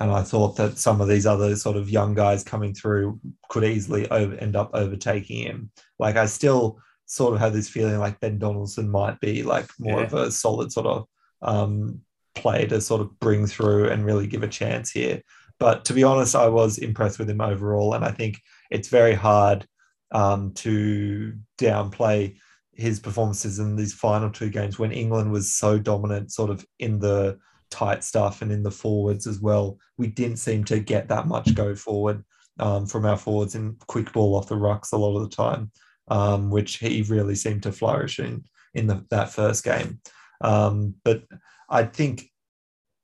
And 0.00 0.10
I 0.10 0.22
thought 0.22 0.56
that 0.56 0.76
some 0.78 1.00
of 1.00 1.06
these 1.08 1.24
other 1.24 1.54
sort 1.54 1.76
of 1.76 1.88
young 1.88 2.14
guys 2.14 2.42
coming 2.42 2.74
through 2.74 3.20
could 3.48 3.62
easily 3.62 4.10
over, 4.10 4.34
end 4.34 4.56
up 4.56 4.70
overtaking 4.74 5.46
him. 5.46 5.70
Like, 6.00 6.16
I 6.16 6.26
still 6.26 6.80
sort 7.06 7.34
of 7.34 7.40
have 7.40 7.52
this 7.52 7.68
feeling 7.68 7.98
like 7.98 8.18
Ben 8.18 8.38
Donaldson 8.38 8.90
might 8.90 9.20
be 9.20 9.44
like 9.44 9.66
more 9.78 10.00
Yeah. 10.00 10.06
of 10.06 10.14
a 10.14 10.30
solid 10.32 10.72
sort 10.72 10.86
of 10.86 11.06
um, 11.42 12.00
play 12.34 12.66
to 12.66 12.80
sort 12.80 13.02
of 13.02 13.18
bring 13.20 13.46
through 13.46 13.88
and 13.90 14.04
really 14.04 14.26
give 14.26 14.42
a 14.42 14.48
chance 14.48 14.90
here. 14.90 15.22
But 15.58 15.84
to 15.86 15.92
be 15.92 16.04
honest, 16.04 16.34
I 16.34 16.48
was 16.48 16.78
impressed 16.78 17.18
with 17.18 17.30
him 17.30 17.40
overall. 17.40 17.94
And 17.94 18.04
I 18.04 18.10
think 18.10 18.40
it's 18.70 18.88
very 18.88 19.14
hard 19.14 19.66
um, 20.12 20.52
to 20.54 21.34
downplay 21.58 22.36
his 22.72 23.00
performances 23.00 23.58
in 23.58 23.76
these 23.76 23.94
final 23.94 24.30
two 24.30 24.50
games 24.50 24.78
when 24.78 24.92
England 24.92 25.30
was 25.30 25.54
so 25.54 25.78
dominant, 25.78 26.32
sort 26.32 26.50
of 26.50 26.66
in 26.78 26.98
the 26.98 27.38
tight 27.70 28.04
stuff 28.04 28.42
and 28.42 28.52
in 28.52 28.62
the 28.62 28.70
forwards 28.70 29.26
as 29.26 29.40
well. 29.40 29.78
We 29.96 30.08
didn't 30.08 30.38
seem 30.38 30.64
to 30.64 30.80
get 30.80 31.08
that 31.08 31.26
much 31.26 31.54
go 31.54 31.74
forward 31.74 32.24
um, 32.58 32.86
from 32.86 33.04
our 33.04 33.16
forwards 33.16 33.54
and 33.54 33.78
quick 33.86 34.12
ball 34.12 34.36
off 34.36 34.48
the 34.48 34.54
rucks 34.56 34.92
a 34.92 34.96
lot 34.96 35.16
of 35.16 35.28
the 35.28 35.36
time, 35.36 35.70
um, 36.08 36.50
which 36.50 36.78
he 36.78 37.02
really 37.02 37.34
seemed 37.34 37.62
to 37.64 37.72
flourish 37.72 38.18
in 38.18 38.44
in 38.74 38.86
the, 38.86 39.04
that 39.10 39.30
first 39.30 39.64
game. 39.64 40.00
Um, 40.40 40.94
but 41.04 41.24
I 41.68 41.84
think 41.84 42.30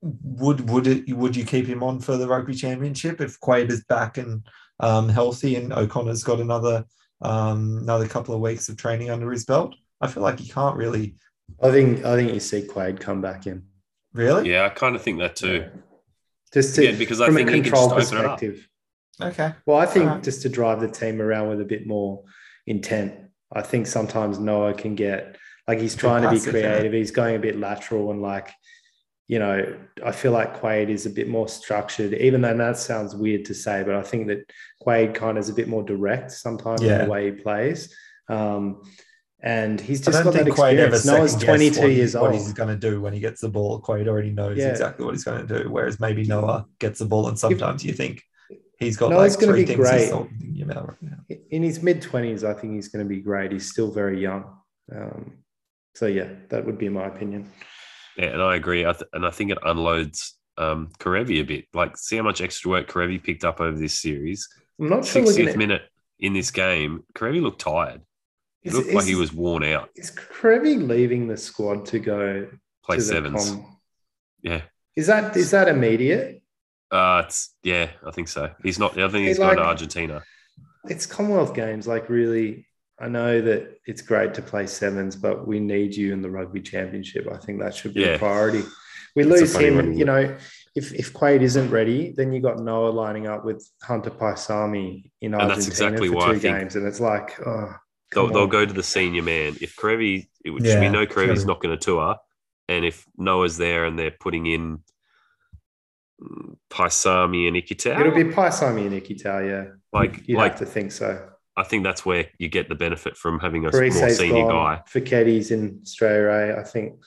would 0.03 0.69
would 0.71 0.87
it 0.87 1.13
would 1.15 1.37
you 1.37 1.45
keep 1.45 1.67
him 1.67 1.83
on 1.83 2.01
for 2.01 2.17
the 2.17 2.27
rugby 2.27 2.55
championship 2.55 3.21
if 3.21 3.39
Quade 3.41 3.71
is 3.71 3.85
back 3.85 4.17
and 4.19 4.47
um, 4.81 5.09
healthy 5.09 5.57
and 5.57 5.73
O'Connor's 5.73 6.25
got 6.25 6.41
another 6.41 6.85
um, 7.21 7.79
another 7.83 8.09
couple 8.09 8.35
of 8.35 8.41
weeks 8.41 8.69
of 8.69 8.77
training 8.77 9.11
under 9.11 9.31
his 9.31 9.45
belt? 9.45 9.75
I 10.01 10.07
feel 10.07 10.23
like 10.23 10.39
he 10.41 10.49
can't 10.49 10.77
really, 10.77 11.17
I 11.63 11.71
think 11.71 12.05
I 12.05 12.17
think 12.17 12.33
you 12.33 12.41
see 12.41 12.63
Quade 12.63 12.99
come 13.01 13.21
back 13.21 13.47
in. 13.47 13.65
really. 14.15 14.51
Yeah, 14.51 14.65
I 14.65 14.71
kind 14.71 14.97
of 14.97 15.03
think 15.03 15.19
that 15.19 15.37
too. 15.37 15.69
Just 16.53 16.75
to, 16.77 16.85
Yeah, 16.85 16.97
because 16.97 17.21
I 17.21 17.27
from 17.27 17.35
think 17.37 17.51
a 17.51 17.53
he 17.53 17.61
can 17.61 17.71
control 17.71 17.91
just 17.91 18.13
open 18.13 18.25
it 18.25 18.29
up. 18.29 18.39
perspective. 18.41 18.67
Okay. 19.21 19.53
Well, 19.67 19.79
I 19.79 19.85
think 19.87 20.07
Alright. 20.07 20.25
just 20.25 20.41
to 20.43 20.49
drive 20.49 20.81
the 20.81 20.89
team 20.89 21.21
around 21.21 21.51
with 21.51 21.61
a 21.61 21.65
bit 21.67 21.87
more 21.87 22.25
intent. 22.67 23.15
I 23.53 23.61
think 23.61 23.87
sometimes 23.87 24.39
Noah 24.39 24.73
can 24.73 24.95
get 24.95 25.37
like 25.69 25.79
he's 25.79 25.95
trying 25.95 26.23
to 26.23 26.31
be 26.31 26.41
creative. 26.41 26.93
He's 26.93 27.11
going 27.11 27.37
a 27.37 27.39
bit 27.39 27.59
lateral 27.59 28.11
and 28.11 28.23
like, 28.23 28.51
you 29.31 29.39
know, 29.39 29.65
I 30.05 30.11
feel 30.11 30.33
like 30.33 30.59
Quade 30.59 30.91
is 30.91 31.07
a 31.07 31.11
bit 31.11 31.29
more 31.29 31.47
structured, 31.47 32.15
even 32.15 32.41
though 32.41 32.57
that 32.57 32.77
sounds 32.77 33.15
weird 33.15 33.45
to 33.45 33.55
say, 33.55 33.85
but 33.85 33.95
I 33.95 34.03
think 34.03 34.27
that 34.27 34.51
Quade 34.81 35.15
kind 35.15 35.39
of 35.39 35.45
is 35.45 35.49
a 35.49 35.53
bit 35.55 35.69
more 35.69 35.85
direct 35.85 36.33
sometimes 36.33 36.83
in 36.83 36.99
the 36.99 37.05
way 37.09 37.27
he 37.27 37.31
plays. 37.31 37.95
Um, 38.29 38.83
and 39.41 39.81
he's 39.81 40.01
just 40.01 40.25
got 40.25 40.33
that 40.33 40.43
think 40.47 40.57
Quade 40.57 40.81
ever 40.81 40.97
experience. 40.97 41.37
Noah's 41.37 41.45
22 41.45 41.81
what, 41.81 41.91
years 41.93 42.15
what 42.17 42.33
old. 42.33 42.35
he's 42.35 42.53
going 42.53 42.71
to 42.71 42.91
do 42.91 43.01
when 43.01 43.13
he 43.13 43.21
gets 43.21 43.41
the 43.41 43.49
ball. 43.49 43.79
Quade 43.79 44.09
already 44.09 44.33
knows 44.33 44.59
Yeah. 44.59 44.71
exactly 44.71 45.05
what 45.05 45.15
he's 45.15 45.23
going 45.23 45.47
to 45.47 45.63
do. 45.63 45.71
Whereas 45.71 46.01
maybe 46.01 46.25
Noah 46.25 46.67
gets 46.81 46.99
the 46.99 47.07
ball 47.07 47.29
and 47.29 47.39
sometimes 47.39 47.85
you 47.85 47.93
think 47.93 48.25
he's 48.81 48.97
got 48.97 49.11
Noah's 49.11 49.37
like 49.37 49.49
three 49.49 49.61
be 49.61 49.67
things 49.67 49.79
he's 49.79 49.91
great. 49.91 50.09
sorting 50.09 50.63
about 50.63 50.89
right 50.89 51.03
now. 51.03 51.37
in 51.51 51.63
his 51.63 51.85
mid 51.85 52.03
20s, 52.03 52.43
I 52.43 52.53
think 52.53 52.75
he's 52.75 52.89
going 52.89 53.07
to 53.07 53.09
be 53.09 53.21
great. 53.21 53.53
He's 53.53 53.71
still 53.71 53.93
very 53.93 54.21
young. 54.21 54.57
Um, 54.93 55.35
so, 55.95 56.07
yeah, 56.07 56.31
that 56.49 56.67
would 56.67 56.79
be 56.79 56.89
my 56.89 57.07
opinion. 57.07 57.49
Yeah, 58.17 58.27
and 58.27 58.43
I 58.43 58.57
agree. 58.57 58.85
I 58.87 58.93
th- 58.93 59.09
and 59.13 59.25
I 59.27 59.31
think 59.31 59.51
it 59.51 59.59
unloads 59.63 60.35
um, 60.59 60.89
Kerevi 60.99 61.41
a 61.41 61.45
bit. 61.45 61.67
Like, 61.73 61.97
see 61.97 62.17
how 62.17 62.23
much 62.23 62.41
extra 62.41 62.71
work 62.71 62.89
Kerevi 62.91 63.23
picked 63.23 63.45
up 63.45 63.61
over 63.61 63.77
this 63.79 64.01
series. 64.01 64.49
I'm 64.81 64.89
not 64.89 65.05
sure 65.05 65.23
looking 65.23 65.47
60th 65.47 65.51
at 65.51 65.57
minute 65.59 65.83
in 66.19 66.33
this 66.35 66.51
game, 66.51 67.05
Kerevi 67.15 67.41
looked 67.41 67.61
tired. 67.61 68.03
He 68.63 68.69
Is- 68.69 68.75
looked 68.77 68.93
like 68.93 69.07
he 69.07 69.15
was 69.15 69.33
worn 69.33 69.65
out. 69.65 69.89
Is 69.97 70.11
Kerevi 70.11 70.87
leaving 70.87 71.29
the 71.29 71.37
squad 71.37 71.87
to 71.87 71.99
go 71.99 72.47
Play 72.85 72.97
to 72.97 73.03
the 73.03 73.09
sevens. 73.09 73.51
com- 73.51 73.77
Yeah. 74.43 74.63
Is 74.97 75.07
that 75.07 75.37
is 75.37 75.53
that 75.53 75.69
immediate? 75.69 76.43
Uh, 76.91 77.23
it's 77.25 77.55
yeah, 77.63 77.91
I 78.05 78.11
think 78.11 78.27
so. 78.29 78.51
He's 78.63 78.79
not. 78.79 78.93
I 78.99 79.09
think 79.09 79.23
Hey, 79.23 79.29
he's 79.29 79.39
going 79.39 79.57
to 79.57 79.63
Argentina. 79.63 80.23
It's 80.87 81.07
Commonwealth 81.07 81.55
Games. 81.55 81.87
Like 81.87 82.09
really, 82.11 82.67
I 83.01 83.09
know 83.09 83.41
that 83.41 83.79
it's 83.87 84.03
great 84.03 84.35
to 84.35 84.43
play 84.43 84.67
sevens, 84.67 85.17
but 85.17 85.47
we 85.47 85.59
need 85.59 85.95
you 85.97 86.13
in 86.13 86.21
the 86.21 86.31
rugby 86.31 86.61
championship. 86.61 87.27
I 87.33 87.39
think 87.39 87.61
that 87.61 87.75
should 87.75 87.95
be 87.95 88.03
Yeah. 88.03 88.09
a 88.17 88.19
priority. 88.19 88.63
We 89.17 89.23
It's 89.23 89.31
lose 89.41 89.57
him, 89.57 89.77
one, 89.77 89.97
you 89.99 90.05
know. 90.05 90.37
If 90.77 90.93
if 90.95 91.13
Quade 91.13 91.43
isn't 91.43 91.71
ready, 91.71 92.13
then 92.17 92.33
you 92.33 92.41
got 92.41 92.61
Noah 92.61 92.91
lining 92.91 93.27
up 93.27 93.45
with 93.45 93.67
Hunter 93.83 94.11
Paisami 94.11 95.11
in 95.21 95.33
And 95.35 95.43
Argentina 95.43 95.55
that's 95.57 95.67
exactly 95.67 96.09
for 96.09 96.15
why 96.17 96.25
two 96.27 96.31
I 96.33 96.39
think- 96.39 96.59
games, 96.59 96.77
and 96.77 96.87
it's 96.87 97.01
like, 97.01 97.41
oh, 97.45 97.75
They'll, 98.13 98.25
come 98.27 98.33
they'll 98.35 98.47
go 98.47 98.67
to 98.67 98.73
the 98.73 98.83
senior 98.83 99.23
man. 99.23 99.57
If 99.61 99.77
Kerevi, 99.77 100.29
which 100.45 100.65
Yeah, 100.65 100.81
we 100.81 100.89
know 100.89 101.07
Kerevi's 101.07 101.45
Kerevi. 101.45 101.47
not 101.47 101.61
going 101.63 101.77
to 101.79 101.85
tour, 101.85 102.17
and 102.69 102.85
if 102.85 103.05
Noah's 103.17 103.57
there 103.57 103.85
and 103.85 103.99
they're 103.99 104.11
putting 104.21 104.47
in 104.47 104.81
Paisami 106.71 107.49
and 107.49 107.57
Ikitau, 107.57 107.99
It'll 108.01 108.13
be 108.15 108.25
Paisami 108.25 108.87
and 108.87 109.01
Ikitau, 109.01 109.49
yeah. 109.49 109.73
like 109.93 110.29
You'd 110.29 110.37
like 110.39 110.53
have 110.53 110.59
to 110.61 110.67
think 110.67 110.93
so. 110.93 111.29
I 111.57 111.65
think 111.65 111.85
that's 111.85 112.07
where 112.07 112.27
you 112.39 112.49
get 112.49 112.69
the 112.69 112.75
benefit 112.75 113.17
from 113.17 113.39
having 113.41 113.67
a 113.67 113.71
more 113.73 114.11
senior 114.11 114.47
guy. 114.47 114.83
Faketti's 114.89 115.51
in 115.51 115.81
Australia, 115.83 116.55
eh? 116.57 116.61
I 116.61 116.65
think. 116.65 117.01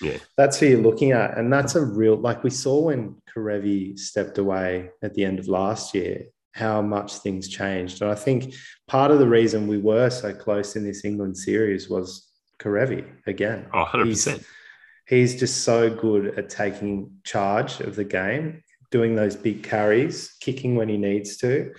Yeah. 0.00 0.18
That's 0.36 0.60
who 0.60 0.66
you're 0.66 0.80
looking 0.80 1.12
at. 1.12 1.36
And 1.36 1.52
that's 1.52 1.74
a 1.74 1.84
real, 1.84 2.16
like 2.16 2.44
we 2.44 2.50
saw 2.50 2.82
when 2.82 3.16
Kerevi 3.34 3.98
stepped 3.98 4.38
away 4.38 4.90
at 5.02 5.14
the 5.14 5.24
end 5.24 5.40
of 5.40 5.48
last 5.48 5.94
year, 5.94 6.26
how 6.54 6.82
much 6.82 7.14
things 7.14 7.48
changed. 7.48 8.00
And 8.02 8.10
I 8.10 8.14
think 8.14 8.54
part 8.86 9.10
of 9.10 9.18
the 9.18 9.26
reason 9.28 9.66
we 9.66 9.78
were 9.78 10.10
so 10.10 10.32
close 10.32 10.76
in 10.76 10.84
this 10.84 11.04
England 11.04 11.36
series 11.36 11.88
was 11.88 12.28
Kerevi 12.60 13.04
again. 13.26 13.66
Oh, 13.72 13.80
100 13.80 14.04
He's- 14.06 14.24
percent. 14.24 14.46
He's 15.08 15.40
just 15.40 15.62
so 15.64 15.88
good 15.88 16.38
at 16.38 16.50
taking 16.50 17.12
charge 17.24 17.80
of 17.80 17.96
the 17.96 18.04
game, 18.04 18.62
doing 18.90 19.14
those 19.14 19.36
big 19.36 19.62
carries, 19.62 20.36
kicking 20.38 20.76
when 20.76 20.90
he 20.90 20.98
needs 20.98 21.38
to, 21.38 21.72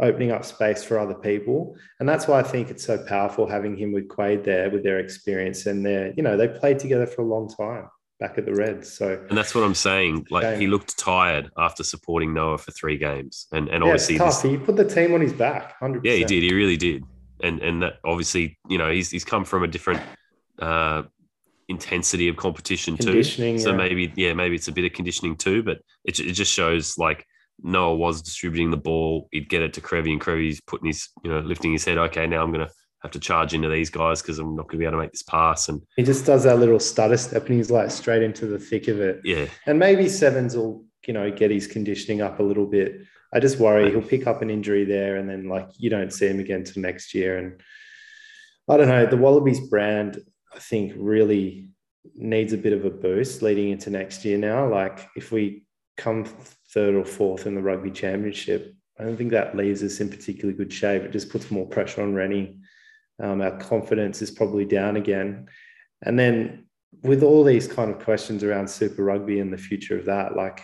opening 0.00 0.30
up 0.30 0.44
space 0.44 0.84
for 0.84 0.98
other 0.98 1.14
people. 1.14 1.76
And 2.00 2.08
that's 2.08 2.28
why 2.28 2.38
I 2.38 2.42
think 2.42 2.70
it's 2.70 2.84
so 2.84 3.04
powerful 3.04 3.46
having 3.46 3.76
him 3.76 3.92
with 3.92 4.08
Quade 4.08 4.44
there 4.44 4.70
with 4.70 4.84
their 4.84 4.98
experience 5.00 5.66
and 5.66 5.84
their, 5.84 6.12
you 6.16 6.22
know, 6.22 6.36
they 6.36 6.48
played 6.48 6.78
together 6.78 7.06
for 7.06 7.22
a 7.22 7.24
long 7.24 7.48
time 7.48 7.88
back 8.20 8.38
at 8.38 8.46
the 8.46 8.54
Reds. 8.54 8.92
So 8.92 9.24
And 9.28 9.36
that's 9.36 9.54
what 9.54 9.64
I'm 9.64 9.74
saying. 9.74 10.26
Like 10.30 10.42
Game. 10.42 10.60
he 10.60 10.66
looked 10.66 10.98
tired 10.98 11.50
after 11.56 11.82
supporting 11.84 12.32
Noah 12.34 12.58
for 12.58 12.70
three 12.72 12.98
games, 12.98 13.46
and 13.52 13.68
and 13.68 13.82
yeah, 13.82 13.90
obviously 13.90 14.18
tough. 14.18 14.42
this, 14.42 14.50
He 14.50 14.56
put 14.56 14.76
the 14.76 14.84
team 14.84 15.14
on 15.14 15.20
his 15.20 15.32
back, 15.32 15.78
100%. 15.80 16.00
yeah, 16.04 16.14
he 16.14 16.24
did. 16.24 16.42
He 16.42 16.52
really 16.52 16.76
did. 16.76 17.04
And 17.42 17.60
and 17.62 17.82
that 17.82 17.94
obviously, 18.04 18.58
you 18.68 18.78
know, 18.78 18.90
he's 18.90 19.10
he's 19.10 19.24
come 19.24 19.44
from 19.44 19.62
a 19.62 19.68
different 19.68 20.00
uh, 20.58 21.02
intensity 21.68 22.28
of 22.28 22.36
competition 22.36 22.96
too. 22.96 23.22
So 23.22 23.40
yeah. 23.42 23.72
maybe 23.72 24.12
yeah, 24.16 24.32
maybe 24.32 24.56
it's 24.56 24.68
a 24.68 24.72
bit 24.72 24.84
of 24.84 24.92
conditioning 24.92 25.36
too. 25.36 25.62
But 25.62 25.78
it 26.04 26.18
it 26.18 26.32
just 26.32 26.52
shows 26.52 26.98
like 26.98 27.24
Noah 27.62 27.96
was 27.96 28.22
distributing 28.22 28.70
the 28.70 28.76
ball. 28.76 29.28
He'd 29.32 29.48
get 29.48 29.62
it 29.62 29.72
to 29.74 29.80
Kerevi, 29.80 30.12
and 30.12 30.20
Kerevi's 30.20 30.60
putting 30.60 30.86
his 30.86 31.08
you 31.24 31.30
know 31.30 31.40
lifting 31.40 31.72
his 31.72 31.84
head. 31.84 31.98
Okay, 31.98 32.26
now 32.26 32.42
I'm 32.42 32.52
gonna 32.52 32.70
have 33.02 33.12
to 33.12 33.20
charge 33.20 33.54
into 33.54 33.68
these 33.68 33.90
guys 33.90 34.22
because 34.22 34.38
I'm 34.38 34.56
not 34.56 34.64
going 34.64 34.72
to 34.72 34.78
be 34.78 34.84
able 34.84 34.98
to 34.98 35.02
make 35.02 35.12
this 35.12 35.22
pass. 35.22 35.68
And 35.68 35.82
He 35.96 36.02
just 36.02 36.26
does 36.26 36.44
that 36.44 36.58
little 36.58 36.80
stutter 36.80 37.16
step 37.16 37.46
and 37.46 37.56
he's 37.56 37.70
like 37.70 37.90
straight 37.92 38.22
into 38.22 38.46
the 38.46 38.58
thick 38.58 38.88
of 38.88 39.00
it. 39.00 39.20
yeah, 39.24 39.46
And 39.66 39.78
maybe 39.78 40.08
Sevens 40.08 40.56
will, 40.56 40.84
you 41.06 41.14
know, 41.14 41.30
get 41.30 41.52
his 41.52 41.68
conditioning 41.68 42.22
up 42.22 42.40
a 42.40 42.42
little 42.42 42.66
bit. 42.66 43.02
I 43.32 43.40
just 43.40 43.58
worry 43.58 43.90
he'll 43.90 44.02
pick 44.02 44.26
up 44.26 44.42
an 44.42 44.50
injury 44.50 44.84
there 44.84 45.16
and 45.16 45.28
then 45.28 45.48
like 45.48 45.68
you 45.76 45.90
don't 45.90 46.12
see 46.12 46.26
him 46.26 46.40
again 46.40 46.64
till 46.64 46.82
next 46.82 47.14
year. 47.14 47.38
And 47.38 47.60
I 48.68 48.76
don't 48.76 48.88
know, 48.88 49.06
the 49.06 49.16
Wallabies 49.16 49.60
brand, 49.60 50.18
I 50.52 50.58
think, 50.58 50.92
really 50.96 51.68
needs 52.14 52.52
a 52.52 52.58
bit 52.58 52.72
of 52.72 52.84
a 52.84 52.90
boost 52.90 53.42
leading 53.42 53.70
into 53.70 53.90
next 53.90 54.24
year 54.24 54.38
now. 54.38 54.68
Like 54.68 55.06
if 55.14 55.30
we 55.30 55.64
come 55.96 56.24
third 56.72 56.94
or 56.94 57.04
fourth 57.04 57.46
in 57.46 57.54
the 57.54 57.62
rugby 57.62 57.90
championship, 57.90 58.74
I 58.98 59.04
don't 59.04 59.16
think 59.16 59.30
that 59.30 59.56
leaves 59.56 59.82
us 59.82 60.00
in 60.00 60.08
particularly 60.08 60.56
good 60.56 60.72
shape. 60.72 61.02
It 61.02 61.12
just 61.12 61.30
puts 61.30 61.50
more 61.50 61.66
pressure 61.66 62.02
on 62.02 62.14
Rennie. 62.14 62.58
Um, 63.20 63.40
our 63.40 63.56
confidence 63.58 64.22
is 64.22 64.30
probably 64.30 64.64
down 64.64 64.96
again. 64.96 65.48
And 66.02 66.18
then 66.18 66.66
with 67.02 67.22
all 67.22 67.44
these 67.44 67.68
kind 67.68 67.90
of 67.90 68.02
questions 68.02 68.42
around 68.42 68.68
Super 68.68 69.04
Rugby 69.04 69.40
and 69.40 69.52
the 69.52 69.58
future 69.58 69.98
of 69.98 70.06
that, 70.06 70.36
like 70.36 70.62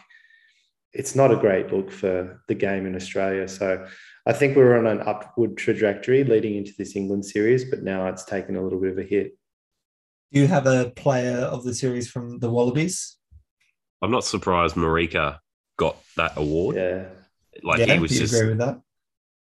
it's 0.93 1.15
not 1.15 1.33
a 1.33 1.37
great 1.37 1.73
look 1.73 1.91
for 1.91 2.43
the 2.49 2.55
game 2.55 2.87
in 2.87 2.95
Australia. 2.95 3.49
So 3.49 3.87
I 4.27 4.33
think 4.33 4.57
we 4.57 4.63
were 4.63 4.79
on 4.79 4.87
an 4.87 5.03
upward 5.07 5.57
trajectory 5.57 6.25
leading 6.25 6.57
into 6.57 6.73
this 6.79 6.97
England 6.97 7.27
series, 7.27 7.69
but 7.69 7.83
now 7.83 8.07
it's 8.09 8.25
taken 8.25 8.57
a 8.57 8.63
little 8.63 8.81
bit 8.81 8.93
of 8.93 8.99
a 8.99 9.03
hit. 9.03 9.37
Do 10.33 10.41
you 10.41 10.47
have 10.47 10.67
a 10.67 10.91
player 10.97 11.39
of 11.39 11.63
the 11.63 11.75
series 11.75 12.11
from 12.11 12.39
the 12.39 12.51
Wallabies? 12.51 13.17
I'm 14.03 14.11
not 14.11 14.25
surprised 14.25 14.75
Marika 14.75 15.39
got 15.77 15.97
that 16.17 16.33
award. 16.37 16.77
Yeah. 16.77 17.05
Like 17.63 17.81
yeah, 17.81 17.95
he 17.95 17.99
was 18.01 18.11
do 18.11 18.17
you 18.17 18.21
just 18.23 18.35
agree 18.35 18.49
with 18.51 18.59
that? 18.59 18.81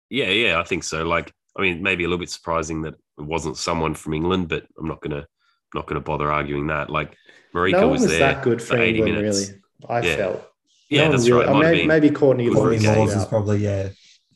Yeah, 0.10 0.30
yeah, 0.30 0.60
I 0.60 0.64
think 0.64 0.84
so. 0.84 1.04
Like, 1.04 1.34
I 1.58 1.62
mean, 1.62 1.82
maybe 1.84 2.04
a 2.04 2.08
little 2.08 2.20
bit 2.20 2.30
surprising 2.30 2.82
that 2.84 2.94
it 3.18 3.24
wasn't 3.26 3.58
someone 3.58 3.94
from 3.96 4.14
England, 4.14 4.48
but 4.48 4.66
I'm 4.80 4.88
not 4.88 5.02
gonna 5.02 5.26
not 5.74 5.86
gonna 5.88 6.00
bother 6.02 6.32
arguing 6.32 6.68
that. 6.68 6.90
Like, 6.90 7.14
Marika 7.54 7.72
no 7.82 7.88
was, 7.90 8.02
was 8.02 8.12
there 8.12 8.20
that 8.20 8.44
good 8.44 8.62
for 8.62 8.78
80 8.78 9.00
England, 9.00 9.16
minutes. 9.18 9.48
really. 9.50 9.62
I 9.90 10.02
Yeah. 10.08 10.16
felt. 10.16 10.52
Yeah, 10.90 11.06
No 11.06 11.12
that's 11.12 11.28
really- 11.30 11.46
right. 11.46 11.54
Might 11.54 11.54
have 11.66 11.72
maybe, 11.74 11.78
been- 11.80 11.88
maybe 11.88 12.10
Courtney 12.12 12.46
good 12.46 12.54
for 12.54 12.60
Courtney. 12.70 12.88
Lawes 12.88 13.14
is 13.16 13.26
probably 13.26 13.58
yeah. 13.58 13.90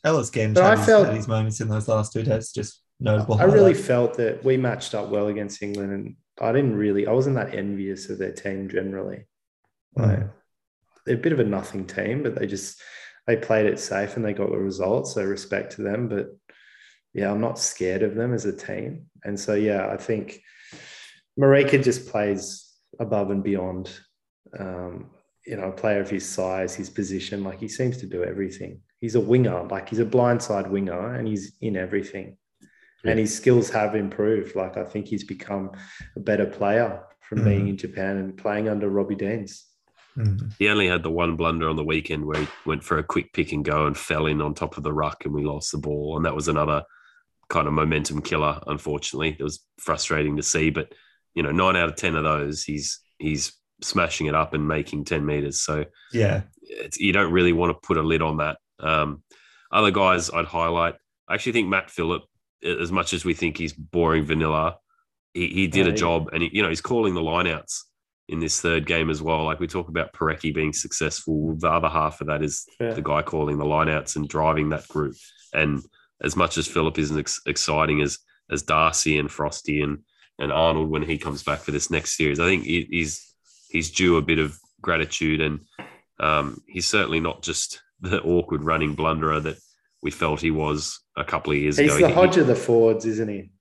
Ellis 0.04 0.30
Genge 0.30 0.54
But 0.54 0.64
I 0.64 0.84
felt- 0.84 1.06
had 1.06 1.16
his 1.16 1.28
moments 1.28 1.60
in 1.60 1.68
those 1.68 1.88
last 1.88 2.12
two 2.12 2.22
days. 2.22 2.52
Just 2.52 2.82
notable. 3.00 3.36
I 3.40 3.44
really 3.44 3.72
felt 3.74 4.14
that 4.18 4.44
we 4.44 4.56
matched 4.58 4.94
up 4.94 5.08
well 5.08 5.28
against 5.28 5.62
England, 5.62 5.92
and 5.92 6.16
I 6.40 6.52
didn't 6.52 6.76
really. 6.76 7.06
I 7.06 7.12
wasn't 7.12 7.36
that 7.36 7.54
envious 7.54 8.10
of 8.10 8.18
their 8.18 8.32
team 8.32 8.68
generally. 8.68 9.24
Like, 9.96 10.18
Mm. 10.20 10.30
They're 11.04 11.16
a 11.16 11.18
bit 11.18 11.32
of 11.32 11.40
a 11.40 11.44
nothing 11.44 11.86
team, 11.86 12.22
but 12.22 12.34
they 12.34 12.46
just 12.46 12.80
they 13.26 13.36
played 13.36 13.66
it 13.66 13.78
safe 13.78 14.16
and 14.16 14.24
they 14.24 14.32
got 14.32 14.50
the 14.50 14.58
results. 14.58 15.14
So 15.14 15.24
respect 15.24 15.76
to 15.76 15.82
them. 15.82 16.08
But 16.08 16.28
yeah, 17.14 17.30
I'm 17.30 17.40
not 17.40 17.58
scared 17.58 18.02
of 18.02 18.14
them 18.14 18.32
as 18.34 18.44
a 18.46 18.56
team. 18.56 19.06
And 19.24 19.38
so 19.38 19.54
yeah, 19.54 19.88
I 19.88 19.96
think 19.96 20.40
Marika 21.38 21.82
just 21.82 22.08
plays 22.08 22.70
above 22.98 23.30
and 23.30 23.42
beyond. 23.42 23.90
Um, 24.58 25.10
you 25.46 25.56
know, 25.56 25.64
a 25.70 25.72
player 25.72 26.00
of 26.00 26.08
his 26.08 26.28
size, 26.28 26.72
his 26.74 26.88
position, 26.88 27.42
like 27.42 27.58
he 27.58 27.66
seems 27.66 27.96
to 27.98 28.06
do 28.06 28.22
everything. 28.22 28.80
He's 29.00 29.16
a 29.16 29.20
winger, 29.20 29.64
like 29.64 29.88
he's 29.88 29.98
a 29.98 30.04
blindside 30.04 30.70
winger, 30.70 31.14
and 31.14 31.26
he's 31.26 31.56
in 31.60 31.76
everything. 31.76 32.36
And 33.04 33.18
his 33.18 33.36
skills 33.36 33.68
have 33.70 33.96
improved. 33.96 34.54
Like 34.54 34.76
I 34.76 34.84
think 34.84 35.08
he's 35.08 35.24
become 35.24 35.72
a 36.16 36.20
better 36.20 36.46
player 36.46 37.02
from 37.22 37.40
Mhm. 37.40 37.44
being 37.44 37.68
in 37.68 37.76
Japan 37.76 38.18
and 38.18 38.36
playing 38.36 38.68
under 38.68 38.88
Robbie 38.88 39.16
Deans. 39.16 39.66
Mm. 40.16 40.52
He 40.58 40.68
only 40.68 40.88
had 40.88 41.02
the 41.02 41.10
one 41.10 41.36
blunder 41.36 41.68
on 41.68 41.76
the 41.76 41.84
weekend 41.84 42.24
where 42.26 42.40
he 42.42 42.48
went 42.66 42.84
for 42.84 42.98
a 42.98 43.02
quick 43.04 43.32
pick 43.32 43.52
and 43.52 43.64
go 43.64 43.86
and 43.86 43.96
fell 43.96 44.26
in 44.26 44.40
on 44.42 44.54
top 44.54 44.76
of 44.76 44.82
the 44.82 44.92
ruck, 44.92 45.24
and 45.24 45.34
we 45.34 45.44
lost 45.44 45.72
the 45.72 45.78
ball, 45.78 46.16
and 46.16 46.24
that 46.26 46.34
was 46.34 46.48
another 46.48 46.84
kind 47.48 47.66
of 47.66 47.72
momentum 47.72 48.20
killer. 48.22 48.60
Unfortunately, 48.66 49.36
it 49.38 49.42
was 49.42 49.64
frustrating 49.78 50.36
to 50.36 50.42
see, 50.42 50.70
but 50.70 50.92
you 51.34 51.42
know, 51.42 51.50
nine 51.50 51.76
out 51.76 51.88
of 51.88 51.96
ten 51.96 52.14
of 52.14 52.24
those, 52.24 52.62
he's 52.62 53.00
he's 53.18 53.52
smashing 53.80 54.26
it 54.26 54.34
up 54.34 54.54
and 54.54 54.68
making 54.68 55.04
ten 55.04 55.24
meters. 55.24 55.60
So 55.62 55.86
Yeah. 56.12 56.42
it's, 56.62 56.98
you 57.00 57.12
don't 57.12 57.32
really 57.32 57.52
want 57.52 57.70
to 57.70 57.86
put 57.86 57.96
a 57.96 58.02
lid 58.02 58.22
on 58.22 58.36
that. 58.36 58.58
Um, 58.80 59.22
other 59.70 59.90
guys 59.90 60.30
I'd 60.30 60.44
highlight. 60.44 60.94
I 61.28 61.34
actually 61.34 61.52
think 61.52 61.68
Matt 61.68 61.90
Philip, 61.90 62.22
as 62.62 62.92
much 62.92 63.12
as 63.14 63.24
we 63.24 63.32
think 63.34 63.56
he's 63.56 63.72
boring 63.72 64.24
vanilla, 64.24 64.76
he, 65.32 65.48
he 65.48 65.66
did 65.68 65.86
a 65.88 65.92
job, 65.92 66.28
and 66.32 66.42
he, 66.42 66.50
you 66.52 66.62
know 66.62 66.68
he's 66.68 66.82
calling 66.82 67.14
the 67.14 67.22
lineouts 67.22 67.80
in 68.28 68.40
this 68.40 68.60
third 68.60 68.86
game 68.86 69.10
as 69.10 69.20
well. 69.20 69.44
Like 69.44 69.60
we 69.60 69.66
talk 69.66 69.88
about 69.88 70.12
Porecki 70.12 70.54
being 70.54 70.72
successful, 70.72 71.54
the 71.58 71.68
other 71.70 71.88
half 71.88 72.20
of 72.20 72.28
that 72.28 72.42
is 72.42 72.64
Yeah. 72.80 72.94
the 72.94 73.02
guy 73.02 73.22
calling 73.22 73.58
the 73.58 73.64
lineouts 73.64 74.16
and 74.16 74.28
driving 74.28 74.70
that 74.70 74.88
group. 74.88 75.14
And 75.52 75.82
as 76.22 76.36
much 76.36 76.56
as 76.56 76.68
Philip 76.68 76.98
isn't 76.98 77.18
ex- 77.18 77.40
exciting 77.46 78.00
as 78.00 78.18
as 78.50 78.62
Darcy 78.62 79.18
and 79.18 79.30
Frosty 79.30 79.80
and 79.82 79.98
and 80.38 80.52
Arnold 80.52 80.88
when 80.90 81.02
he 81.02 81.18
comes 81.18 81.42
back 81.42 81.60
for 81.60 81.70
this 81.72 81.90
next 81.90 82.16
series, 82.16 82.40
I 82.40 82.46
think 82.46 82.64
he, 82.64 82.86
he's 82.90 83.34
he's 83.70 83.90
due 83.90 84.16
a 84.16 84.22
bit 84.22 84.38
of 84.38 84.58
gratitude, 84.80 85.40
and 85.40 85.60
um, 86.20 86.60
he's 86.66 86.86
certainly 86.88 87.20
not 87.20 87.42
just 87.42 87.82
the 88.00 88.20
awkward 88.22 88.62
running 88.64 88.94
blunderer 88.96 89.40
that 89.42 89.56
we 90.02 90.10
felt 90.10 90.40
he 90.40 90.50
was 90.50 90.98
a 91.16 91.24
couple 91.24 91.52
of 91.52 91.58
years 91.58 91.78
He's 91.78 91.86
ago. 91.94 91.94
He's 91.98 92.02
the 92.02 92.08
He- 92.08 92.14
Hodge 92.14 92.36
of 92.38 92.46
the 92.48 92.56
forwards, 92.56 93.04
isn't 93.06 93.28
he? 93.28 93.51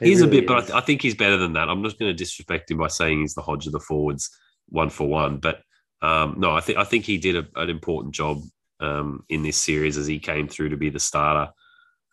He 0.00 0.06
He's 0.06 0.20
a 0.20 0.26
really 0.26 0.40
bit, 0.40 0.48
but 0.48 0.56
I, 0.56 0.60
th- 0.60 0.72
I 0.72 0.80
think 0.80 1.02
he's 1.02 1.14
better 1.14 1.36
than 1.36 1.52
that. 1.54 1.68
I'm 1.68 1.82
not 1.82 1.98
going 1.98 2.10
to 2.10 2.14
disrespect 2.14 2.70
him 2.70 2.78
by 2.78 2.88
saying 2.88 3.20
he's 3.20 3.34
the 3.34 3.42
Hodge 3.42 3.66
of 3.66 3.72
the 3.72 3.80
forwards, 3.80 4.30
one 4.68 4.90
for 4.90 5.06
one. 5.06 5.38
But 5.38 5.62
um, 6.02 6.36
no, 6.38 6.50
I 6.50 6.60
think 6.60 6.78
I 6.78 6.84
think 6.84 7.04
he 7.04 7.18
did 7.18 7.36
a, 7.36 7.46
an 7.56 7.70
important 7.70 8.14
job 8.14 8.42
um, 8.80 9.24
in 9.28 9.42
this 9.42 9.56
series 9.56 9.96
as 9.98 10.06
he 10.06 10.18
came 10.18 10.48
through 10.48 10.70
to 10.70 10.76
be 10.76 10.90
the 10.90 11.00
starter. 11.00 11.52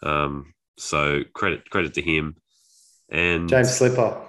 Um, 0.03 0.53
so 0.77 1.23
credit 1.33 1.69
credit 1.69 1.95
to 1.95 2.01
him 2.01 2.35
and 3.09 3.49
James 3.49 3.73
Slipper 3.73 4.21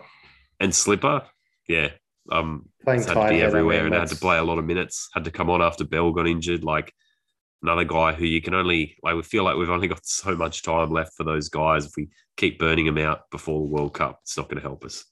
and 0.61 0.75
Slipper, 0.75 1.23
yeah, 1.69 1.91
um, 2.31 2.69
playing 2.85 3.03
had 3.03 3.15
to 3.15 3.29
be 3.29 3.43
I 3.43 3.47
everywhere 3.47 3.85
mean, 3.85 3.93
and 3.93 3.95
had 3.95 4.09
to 4.09 4.17
play 4.17 4.39
a 4.39 4.45
lot 4.45 4.59
of 4.59 4.65
minutes. 4.65 5.09
Had 5.13 5.25
to 5.25 5.31
come 5.31 5.51
on 5.51 5.63
after 5.63 5.85
Bell 5.85 6.13
got 6.13 6.29
injured. 6.29 6.65
Like 6.65 6.93
another 7.63 7.85
guy 7.85 8.13
who 8.13 8.25
you 8.25 8.41
can 8.41 8.55
only 8.55 8.97
like. 9.03 9.15
We 9.15 9.23
feel 9.23 9.45
like 9.45 9.57
we've 9.57 9.71
only 9.71 9.89
got 9.89 10.05
so 10.07 10.35
much 10.35 10.63
time 10.63 10.91
left 10.91 11.15
for 11.17 11.25
those 11.25 11.49
guys. 11.49 11.87
If 11.87 11.93
we 11.97 12.09
keep 12.37 12.59
burning 12.59 12.87
them 12.87 12.99
out 12.99 13.31
before 13.31 13.61
the 13.61 13.67
World 13.67 13.95
Cup, 13.95 14.21
it's 14.23 14.37
not 14.37 14.49
going 14.49 14.61
to 14.61 14.69
help 14.69 14.85
us. 14.85 15.05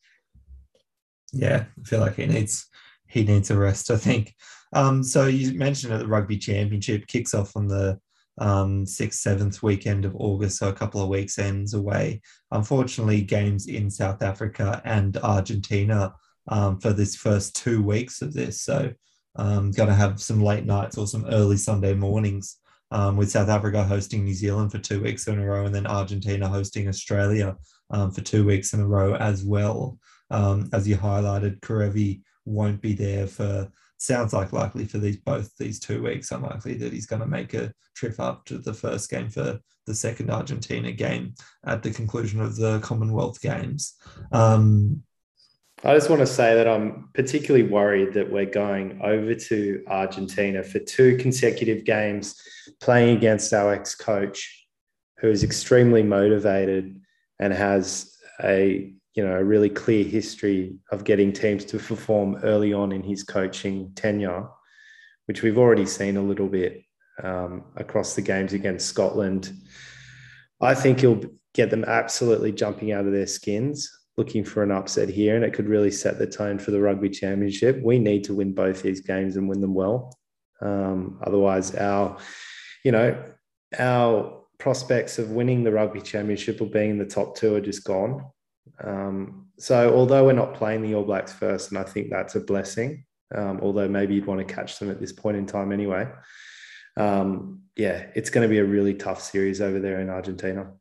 Yeah, 1.32 1.64
I 1.78 1.88
feel 1.88 2.00
like 2.00 2.16
he 2.16 2.26
needs 2.26 2.66
he 3.08 3.24
needs 3.24 3.50
a 3.50 3.58
rest. 3.58 3.90
I 3.90 3.96
think. 3.96 4.34
Um, 4.72 5.02
so 5.02 5.26
you 5.26 5.56
mentioned 5.56 5.92
that 5.92 5.98
the 5.98 6.08
rugby 6.08 6.38
championship 6.38 7.06
kicks 7.06 7.34
off 7.34 7.56
on 7.56 7.68
the 7.68 7.98
um, 8.38 8.84
sixth, 8.84 9.20
seventh 9.20 9.62
weekend 9.62 10.04
of 10.04 10.14
August, 10.16 10.58
so 10.58 10.68
a 10.68 10.72
couple 10.72 11.00
of 11.00 11.08
weeks 11.08 11.38
ends 11.38 11.74
away. 11.74 12.20
Unfortunately, 12.50 13.22
games 13.22 13.66
in 13.66 13.90
South 13.90 14.22
Africa 14.22 14.82
and 14.84 15.16
Argentina 15.18 16.14
um, 16.48 16.78
for 16.78 16.92
this 16.92 17.16
first 17.16 17.56
two 17.56 17.82
weeks 17.82 18.22
of 18.22 18.32
this. 18.34 18.62
So, 18.62 18.92
um, 19.36 19.70
going 19.70 19.88
to 19.88 19.94
have 19.94 20.20
some 20.20 20.42
late 20.42 20.66
nights 20.66 20.98
or 20.98 21.06
some 21.06 21.26
early 21.26 21.56
Sunday 21.56 21.94
mornings. 21.94 22.58
Um, 22.92 23.16
with 23.16 23.32
South 23.32 23.48
Africa 23.48 23.82
hosting 23.82 24.22
New 24.22 24.32
Zealand 24.32 24.70
for 24.70 24.78
two 24.78 25.02
weeks 25.02 25.26
in 25.26 25.40
a 25.40 25.44
row, 25.44 25.66
and 25.66 25.74
then 25.74 25.88
Argentina 25.88 26.46
hosting 26.46 26.86
Australia 26.86 27.56
um, 27.90 28.12
for 28.12 28.20
two 28.20 28.46
weeks 28.46 28.74
in 28.74 28.80
a 28.80 28.86
row 28.86 29.16
as 29.16 29.44
well 29.44 29.98
um, 30.30 30.68
as 30.72 30.86
you 30.88 30.96
highlighted, 30.96 31.60
Kerevi 31.60 32.22
won't 32.44 32.80
be 32.80 32.94
there 32.94 33.26
for 33.26 33.70
sounds 33.98 34.34
like 34.34 34.52
likely 34.52 34.84
for 34.84 34.98
these 34.98 35.16
both 35.16 35.56
these 35.56 35.80
two 35.80 36.02
weeks. 36.02 36.30
Unlikely 36.30 36.74
that 36.74 36.92
he's 36.92 37.06
going 37.06 37.22
to 37.22 37.26
make 37.26 37.54
a 37.54 37.72
trip 37.94 38.18
up 38.20 38.44
to 38.46 38.58
the 38.58 38.74
first 38.74 39.10
game 39.10 39.28
for 39.28 39.58
the 39.86 39.94
second 39.94 40.30
Argentina 40.30 40.92
game 40.92 41.34
at 41.64 41.82
the 41.82 41.90
conclusion 41.90 42.40
of 42.40 42.56
the 42.56 42.80
Commonwealth 42.80 43.40
Games. 43.40 43.94
Um, 44.32 45.02
I 45.84 45.94
just 45.94 46.08
want 46.08 46.20
to 46.20 46.26
say 46.26 46.54
that 46.54 46.66
I'm 46.66 47.10
particularly 47.12 47.68
worried 47.68 48.14
that 48.14 48.30
we're 48.30 48.46
going 48.46 48.98
over 49.02 49.34
to 49.34 49.84
Argentina 49.88 50.62
for 50.62 50.78
two 50.78 51.18
consecutive 51.18 51.84
games 51.84 52.40
playing 52.80 53.16
against 53.16 53.52
our 53.52 53.74
ex 53.74 53.94
coach, 53.94 54.66
who 55.18 55.28
is 55.28 55.44
extremely 55.44 56.02
motivated 56.02 56.98
and 57.38 57.52
has 57.52 58.16
a 58.42 58.92
you 59.14 59.24
know 59.24 59.36
a 59.36 59.44
really 59.44 59.68
clear 59.68 60.02
history 60.04 60.76
of 60.92 61.04
getting 61.04 61.32
teams 61.32 61.64
to 61.66 61.78
perform 61.78 62.36
early 62.42 62.72
on 62.72 62.90
in 62.90 63.02
his 63.02 63.22
coaching 63.22 63.92
tenure, 63.94 64.48
which 65.26 65.42
we've 65.42 65.58
already 65.58 65.86
seen 65.86 66.16
a 66.16 66.22
little 66.22 66.48
bit 66.48 66.82
um, 67.22 67.64
across 67.76 68.14
the 68.14 68.22
games 68.22 68.54
against 68.54 68.88
Scotland. 68.88 69.52
I 70.58 70.74
think 70.74 71.00
he'll 71.00 71.22
get 71.52 71.68
them 71.68 71.84
absolutely 71.84 72.52
jumping 72.52 72.92
out 72.92 73.04
of 73.04 73.12
their 73.12 73.26
skins, 73.26 73.90
looking 74.16 74.44
for 74.44 74.62
an 74.62 74.70
upset 74.70 75.08
here, 75.08 75.36
and 75.36 75.44
it 75.44 75.52
could 75.52 75.68
really 75.68 75.90
set 75.90 76.18
the 76.18 76.26
tone 76.26 76.58
for 76.58 76.70
the 76.70 76.80
rugby 76.80 77.10
championship. 77.10 77.80
We 77.82 77.98
need 77.98 78.24
to 78.24 78.34
win 78.34 78.52
both 78.52 78.82
these 78.82 79.00
games 79.00 79.36
and 79.36 79.48
win 79.48 79.60
them 79.60 79.74
well. 79.74 80.16
Um, 80.60 81.18
otherwise, 81.22 81.74
our, 81.74 82.18
you 82.84 82.92
know, 82.92 83.22
our 83.78 84.42
prospects 84.58 85.18
of 85.18 85.30
winning 85.30 85.64
the 85.64 85.72
rugby 85.72 86.00
championship 86.00 86.60
or 86.60 86.66
being 86.66 86.90
in 86.90 86.98
the 86.98 87.04
top 87.04 87.36
two 87.36 87.54
are 87.54 87.60
just 87.60 87.84
gone. 87.84 88.24
Um, 88.82 89.48
so 89.58 89.94
although 89.94 90.24
we're 90.24 90.32
not 90.32 90.54
playing 90.54 90.82
the 90.82 90.94
All 90.94 91.04
Blacks 91.04 91.32
first, 91.32 91.70
and 91.70 91.78
I 91.78 91.84
think 91.84 92.10
that's 92.10 92.34
a 92.36 92.40
blessing, 92.40 93.04
um, 93.34 93.60
although 93.62 93.88
maybe 93.88 94.14
you'd 94.14 94.26
want 94.26 94.46
to 94.46 94.54
catch 94.54 94.78
them 94.78 94.90
at 94.90 95.00
this 95.00 95.12
point 95.12 95.36
in 95.36 95.46
time 95.46 95.72
anyway. 95.72 96.08
Um, 96.96 97.62
yeah, 97.76 98.06
it's 98.14 98.30
going 98.30 98.48
to 98.48 98.48
be 98.48 98.58
a 98.58 98.64
really 98.64 98.94
tough 98.94 99.20
series 99.20 99.60
over 99.60 99.78
there 99.78 100.00
in 100.00 100.08
Argentina. 100.08 100.72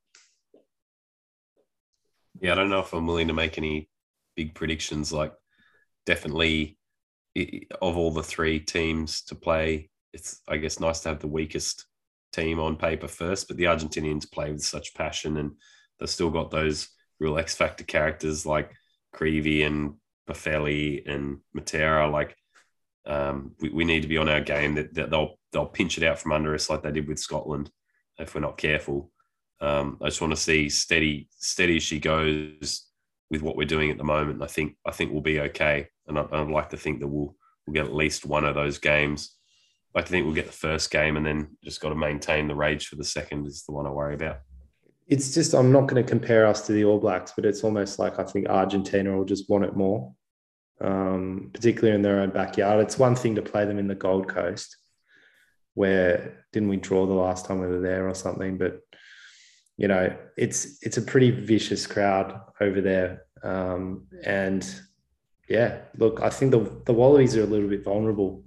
Yeah, 2.45 2.51
I 2.51 2.55
don't 2.57 2.69
know 2.69 2.81
if 2.81 2.93
I'm 2.93 3.07
willing 3.07 3.29
to 3.29 3.33
make 3.33 3.57
any 3.57 3.89
big 4.35 4.53
predictions. 4.53 5.11
Like, 5.11 5.33
definitely, 6.05 6.77
of 7.81 7.97
all 7.97 8.11
the 8.11 8.21
three 8.21 8.59
teams 8.59 9.23
to 9.23 9.35
play, 9.35 9.89
it's 10.13 10.41
I 10.47 10.57
guess 10.57 10.79
nice 10.79 10.99
to 10.99 11.09
have 11.09 11.19
the 11.21 11.27
weakest 11.27 11.87
team 12.33 12.59
on 12.59 12.75
paper 12.75 13.07
first. 13.07 13.47
But 13.47 13.57
the 13.57 13.63
Argentinians 13.63 14.31
play 14.31 14.51
with 14.51 14.61
such 14.61 14.93
passion, 14.93 15.37
and 15.37 15.53
they've 15.97 16.07
still 16.07 16.29
got 16.29 16.51
those 16.51 16.87
real 17.19 17.39
X 17.39 17.55
factor 17.55 17.83
characters 17.83 18.45
like 18.45 18.75
Creevy 19.11 19.63
and 19.63 19.95
Boffelli 20.29 21.01
and 21.11 21.39
Matera. 21.57 22.11
Like 22.11 22.37
um, 23.07 23.55
we, 23.59 23.69
we 23.69 23.85
need 23.85 24.03
to 24.03 24.07
be 24.07 24.19
on 24.19 24.29
our 24.29 24.41
game 24.41 24.75
that, 24.75 24.93
that 24.93 25.09
they'll 25.09 25.39
they'll 25.51 25.65
pinch 25.65 25.97
it 25.97 26.03
out 26.03 26.19
from 26.19 26.31
under 26.31 26.53
us 26.53 26.69
like 26.69 26.83
they 26.83 26.91
did 26.91 27.07
with 27.07 27.17
Scotland 27.17 27.71
if 28.19 28.35
we're 28.35 28.41
not 28.41 28.59
careful. 28.59 29.11
Um, 29.61 29.97
I 30.01 30.05
just 30.05 30.21
want 30.21 30.31
to 30.31 30.37
see 30.37 30.69
steady 30.69 31.27
steady 31.37 31.77
as 31.77 31.83
she 31.83 31.99
goes 31.99 32.85
with 33.29 33.41
what 33.41 33.55
we're 33.55 33.65
doing 33.65 33.89
at 33.91 33.97
the 33.97 34.03
moment. 34.03 34.43
I 34.43 34.47
think 34.47 34.75
I 34.85 34.91
think 34.91 35.11
we'll 35.11 35.21
be 35.21 35.39
okay, 35.41 35.87
and 36.07 36.17
I, 36.19 36.21
would 36.21 36.51
like 36.51 36.69
to 36.69 36.77
think 36.77 36.99
that 36.99 37.07
we'll 37.07 37.35
we'll 37.65 37.73
get 37.73 37.85
at 37.85 37.95
least 37.95 38.25
one 38.25 38.45
of 38.45 38.55
those 38.55 38.77
games. 38.77 39.35
I 39.95 40.01
think 40.01 40.25
we'll 40.25 40.35
get 40.35 40.47
the 40.47 40.51
first 40.51 40.91
game, 40.91 41.15
and 41.15 41.25
then 41.25 41.57
just 41.63 41.79
got 41.79 41.89
to 41.89 41.95
maintain 41.95 42.47
the 42.47 42.55
rage 42.55 42.87
for 42.87 42.97
the 42.97 43.05
second 43.05 43.47
is 43.47 43.63
the 43.63 43.71
one 43.71 43.87
I 43.87 43.91
worry 43.91 44.15
about 44.15 44.39
it's 45.07 45.33
just 45.33 45.53
I'm 45.53 45.71
not 45.71 45.87
going 45.87 46.03
to 46.03 46.09
compare 46.09 46.45
us 46.45 46.65
to 46.65 46.73
the 46.73 46.85
All 46.85 46.99
Blacks, 46.99 47.33
but 47.35 47.45
it's 47.45 47.63
almost 47.63 47.99
like 47.99 48.19
I 48.19 48.23
think 48.23 48.49
Argentina 48.49 49.15
will 49.15 49.25
just 49.25 49.49
want 49.49 49.65
it 49.65 49.75
more, 49.75 50.13
um, 50.81 51.51
particularly 51.53 51.95
in 51.95 52.01
their 52.01 52.21
own 52.21 52.31
backyard. 52.31 52.83
It's 52.83 52.97
one 52.97 53.15
thing 53.15 53.35
to 53.35 53.41
play 53.41 53.65
them 53.65 53.77
in 53.77 53.87
the 53.87 53.95
Gold 53.95 54.27
Coast, 54.27 54.77
where 55.75 56.45
didn't 56.51 56.69
we 56.69 56.77
draw 56.77 57.05
the 57.05 57.13
last 57.13 57.45
time 57.45 57.59
we 57.59 57.67
were 57.67 57.81
there 57.81 58.07
or 58.07 58.15
something? 58.15 58.57
But 58.57 58.79
you 59.77 59.87
know, 59.87 60.15
it's 60.37 60.77
it's 60.81 60.97
a 60.97 61.01
pretty 61.01 61.31
vicious 61.31 61.85
crowd 61.85 62.39
over 62.61 62.81
there, 62.81 63.23
um, 63.43 64.07
and 64.23 64.81
yeah, 65.49 65.79
look, 65.97 66.21
I 66.21 66.29
think 66.29 66.51
the 66.51 66.81
the 66.85 66.93
Wallabies 66.93 67.35
are 67.35 67.43
a 67.43 67.47
little 67.47 67.69
bit 67.69 67.83
vulnerable. 67.83 68.43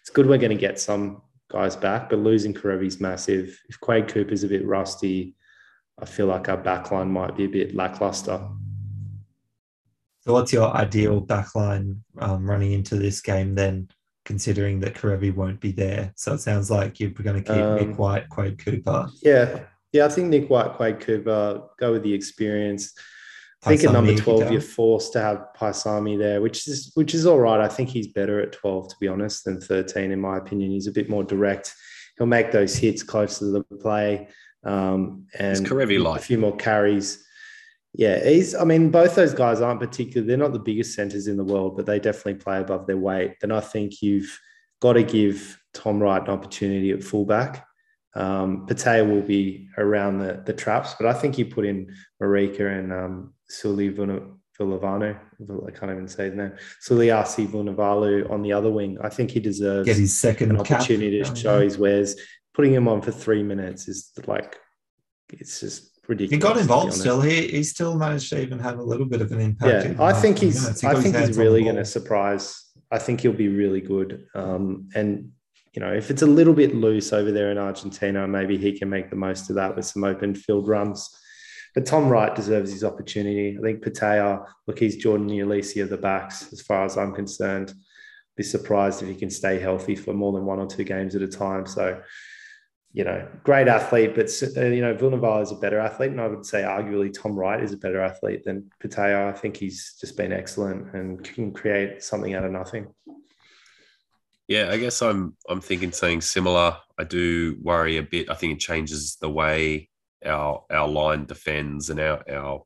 It's 0.00 0.10
good 0.10 0.26
we're 0.26 0.38
going 0.38 0.50
to 0.50 0.56
get 0.56 0.80
some 0.80 1.22
guys 1.48 1.76
back, 1.76 2.10
but 2.10 2.18
losing 2.18 2.52
Kerevi's 2.52 3.00
massive. 3.00 3.60
If 3.68 3.78
Quade 3.80 4.08
Cooper's 4.08 4.42
a 4.42 4.48
bit 4.48 4.66
rusty 4.66 5.36
I 6.02 6.04
feel 6.04 6.26
like 6.26 6.48
our 6.48 6.56
backline 6.56 7.08
might 7.08 7.36
be 7.36 7.44
a 7.44 7.48
bit 7.48 7.74
lackluster. 7.74 8.48
So, 10.20 10.32
what's 10.32 10.52
your 10.52 10.74
ideal 10.76 11.24
backline 11.24 11.98
um, 12.18 12.48
running 12.48 12.72
into 12.72 12.96
this 12.96 13.20
game 13.20 13.54
then, 13.54 13.88
considering 14.24 14.80
that 14.80 14.94
Kerevi 14.94 15.34
won't 15.34 15.60
be 15.60 15.72
there? 15.72 16.12
So, 16.16 16.34
it 16.34 16.40
sounds 16.40 16.70
like 16.70 16.98
you're 16.98 17.10
going 17.10 17.42
to 17.42 17.52
keep 17.52 17.62
um, 17.62 17.76
Nick 17.76 17.98
White, 17.98 18.28
Quade 18.28 18.58
Cooper. 18.58 19.08
Yeah. 19.22 19.60
Yeah, 19.92 20.06
I 20.06 20.08
think 20.08 20.28
Nick 20.28 20.48
White, 20.48 20.72
Quade 20.72 21.00
Cooper, 21.00 21.62
go 21.78 21.92
with 21.92 22.02
the 22.02 22.14
experience. 22.14 22.92
I 23.64 23.76
think 23.76 23.84
at 23.84 23.92
number 23.92 24.14
12, 24.14 24.50
you're 24.50 24.60
forced 24.60 25.12
to 25.12 25.20
have 25.20 25.46
Paisami 25.56 26.18
there, 26.18 26.40
which 26.40 26.66
is 26.66 26.90
which 26.94 27.14
is 27.14 27.26
all 27.26 27.38
right. 27.38 27.60
I 27.60 27.68
think 27.68 27.90
he's 27.90 28.08
better 28.08 28.40
at 28.40 28.52
12, 28.52 28.88
to 28.88 28.96
be 28.98 29.06
honest, 29.06 29.44
than 29.44 29.60
13, 29.60 30.10
in 30.10 30.20
my 30.20 30.38
opinion. 30.38 30.72
He's 30.72 30.88
a 30.88 30.92
bit 30.92 31.08
more 31.08 31.22
direct. 31.22 31.72
He'll 32.18 32.26
make 32.26 32.50
those 32.50 32.74
hits 32.74 33.04
closer 33.04 33.44
to 33.44 33.50
the 33.52 33.62
play. 33.76 34.28
Um, 34.64 35.26
and 35.38 35.64
a 36.16 36.22
few 36.22 36.38
more 36.38 36.56
carries. 36.56 37.24
Yeah, 37.94 38.24
he's. 38.24 38.54
I 38.54 38.64
mean, 38.64 38.90
both 38.90 39.14
those 39.14 39.34
guys 39.34 39.60
aren't 39.60 39.80
particularly. 39.80 40.26
They're 40.26 40.36
not 40.36 40.52
the 40.52 40.58
biggest 40.58 40.94
centers 40.94 41.28
in 41.28 41.36
the 41.36 41.44
world, 41.44 41.76
but 41.76 41.86
they 41.86 42.00
definitely 42.00 42.42
play 42.42 42.60
above 42.60 42.86
their 42.86 42.96
weight. 42.96 43.36
Then 43.40 43.52
I 43.52 43.60
think 43.60 44.02
you've 44.02 44.40
got 44.80 44.94
to 44.94 45.04
give 45.04 45.60
Tom 45.72 46.02
Wright 46.02 46.22
an 46.22 46.30
opportunity 46.30 46.90
at 46.90 47.04
fullback. 47.04 47.66
Um, 48.14 48.66
will 48.68 49.22
be 49.22 49.68
around 49.78 50.18
the, 50.18 50.42
the 50.44 50.52
traps, 50.52 50.94
but 50.98 51.06
I 51.06 51.14
think 51.14 51.38
you 51.38 51.46
put 51.46 51.64
in 51.64 51.94
Marika 52.20 52.78
and 52.78 52.92
um, 52.92 53.34
Suli 53.48 53.90
Vilavanu. 53.90 55.18
I 55.66 55.70
can't 55.70 55.90
even 55.90 56.06
say 56.08 56.26
his 56.26 56.34
name. 56.34 56.52
Suliasi 56.86 57.46
Vunivalu 57.46 58.30
on 58.30 58.42
the 58.42 58.52
other 58.52 58.70
wing. 58.70 58.98
I 59.02 59.08
think 59.08 59.30
he 59.30 59.40
deserves 59.40 59.86
get 59.86 59.96
his 59.96 60.14
second 60.14 60.50
an 60.50 60.60
opportunity 60.60 61.22
to 61.22 61.34
show 61.34 61.60
his 61.60 61.78
wares 61.78 62.16
putting 62.54 62.74
him 62.74 62.88
on 62.88 63.00
for 63.02 63.12
three 63.12 63.42
minutes 63.42 63.88
is 63.88 64.10
like 64.26 64.58
it's 65.30 65.60
just 65.60 66.00
ridiculous. 66.08 66.44
He 66.44 66.48
got 66.48 66.60
involved 66.60 66.92
still. 66.92 67.20
He 67.20 67.48
he 67.48 67.62
still 67.62 67.96
managed 67.96 68.28
to 68.30 68.40
even 68.40 68.58
have 68.58 68.78
a 68.78 68.82
little 68.82 69.06
bit 69.06 69.20
of 69.20 69.32
an 69.32 69.40
impact. 69.40 69.96
Yeah, 69.98 70.02
I 70.02 70.12
think 70.12 70.38
he's 70.38 70.80
he 70.80 70.86
I 70.86 70.94
think 70.94 71.16
he's 71.16 71.36
really 71.36 71.62
going 71.62 71.76
to 71.76 71.84
surprise. 71.84 72.70
I 72.90 72.98
think 72.98 73.20
he'll 73.20 73.32
be 73.32 73.48
really 73.48 73.80
good. 73.80 74.26
Um, 74.34 74.90
and 74.94 75.32
you 75.72 75.80
know, 75.80 75.92
if 75.92 76.10
it's 76.10 76.22
a 76.22 76.26
little 76.26 76.52
bit 76.52 76.74
loose 76.74 77.12
over 77.12 77.32
there 77.32 77.50
in 77.50 77.58
Argentina, 77.58 78.26
maybe 78.28 78.58
he 78.58 78.78
can 78.78 78.88
make 78.88 79.10
the 79.10 79.16
most 79.16 79.48
of 79.48 79.56
that 79.56 79.74
with 79.74 79.86
some 79.86 80.04
open 80.04 80.34
field 80.34 80.68
runs. 80.68 81.08
But 81.74 81.86
Tom 81.86 82.08
Wright 82.08 82.34
deserves 82.34 82.70
his 82.70 82.84
opportunity. 82.84 83.56
I 83.58 83.62
think 83.62 83.82
Petaia, 83.82 84.44
look, 84.66 84.78
he's 84.78 84.96
Jordan 84.96 85.28
Uelese 85.28 85.82
of 85.82 85.88
the 85.88 85.96
backs, 85.96 86.52
as 86.52 86.60
far 86.60 86.84
as 86.84 86.98
I'm 86.98 87.14
concerned. 87.14 87.72
Be 88.36 88.42
surprised 88.42 89.02
if 89.02 89.08
he 89.08 89.14
can 89.14 89.30
stay 89.30 89.58
healthy 89.58 89.96
for 89.96 90.12
more 90.12 90.32
than 90.32 90.44
one 90.44 90.58
or 90.58 90.66
two 90.66 90.84
games 90.84 91.14
at 91.14 91.22
a 91.22 91.28
time. 91.28 91.66
So 91.66 92.02
you 92.94 93.04
know, 93.04 93.26
great 93.42 93.68
athlete, 93.68 94.14
but 94.14 94.30
uh, 94.56 94.66
you 94.66 94.82
know, 94.82 94.94
Vunivalu 94.94 95.42
is 95.42 95.50
a 95.50 95.56
better 95.56 95.78
athlete, 95.78 96.10
and 96.10 96.20
I 96.20 96.26
would 96.26 96.44
say 96.44 96.62
arguably 96.62 97.12
Tom 97.12 97.34
Wright 97.34 97.62
is 97.62 97.72
a 97.72 97.78
better 97.78 98.02
athlete 98.02 98.44
than 98.44 98.70
Petaia. 98.82 99.28
I 99.28 99.32
think 99.32 99.56
he's 99.56 99.96
just 99.98 100.16
been 100.16 100.32
excellent 100.32 100.94
and 100.94 101.24
can 101.24 101.52
create 101.52 102.02
something 102.02 102.34
out 102.34 102.44
of 102.44 102.52
nothing. 102.52 102.92
Yeah, 104.52 104.70
I 104.70 104.76
guess 104.78 105.00
I'm 105.02 105.36
I'm 105.48 105.60
thinking 105.60 105.92
something 105.92 106.20
similar. 106.20 106.76
I 106.98 107.04
do 107.04 107.56
worry 107.60 107.96
a 107.96 108.02
bit. 108.02 108.30
I 108.30 108.34
think 108.34 108.54
it 108.54 108.60
changes 108.60 109.16
the 109.20 109.30
way 109.30 109.88
our 110.24 110.64
our 110.70 110.88
line 110.88 111.24
defends 111.24 111.90
and 111.90 111.98
our 112.00 112.22
our 112.30 112.62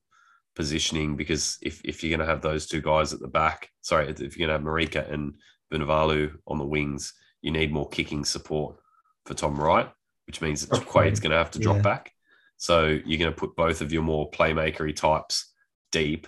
positioning 0.54 1.16
because 1.16 1.58
if 1.62 1.80
if 1.84 2.02
you're 2.02 2.16
going 2.16 2.26
to 2.26 2.32
have 2.32 2.42
those 2.42 2.66
two 2.66 2.80
guys 2.80 3.12
at 3.12 3.20
the 3.20 3.28
back, 3.28 3.70
sorry, 3.82 4.08
if 4.08 4.36
you're 4.36 4.46
going 4.46 4.48
to 4.48 4.52
have 4.54 4.62
Marika 4.62 5.12
and 5.12 5.34
Vunivalu 5.72 6.32
on 6.46 6.58
the 6.58 6.66
wings, 6.66 7.12
you 7.42 7.50
need 7.50 7.72
more 7.72 7.88
kicking 7.88 8.24
support 8.24 8.76
for 9.24 9.34
Tom 9.34 9.58
Wright 9.58 9.90
which 10.26 10.40
means 10.40 10.66
that 10.66 10.86
Quade's 10.86 11.20
going 11.20 11.30
to 11.30 11.38
have 11.38 11.50
to 11.52 11.58
drop 11.58 11.76
yeah. 11.76 11.82
back. 11.82 12.12
So 12.56 12.98
you're 13.04 13.18
going 13.18 13.32
to 13.32 13.36
put 13.36 13.56
both 13.56 13.80
of 13.80 13.92
your 13.92 14.02
more 14.02 14.30
playmakery 14.30 14.94
types 14.94 15.52
deep, 15.92 16.26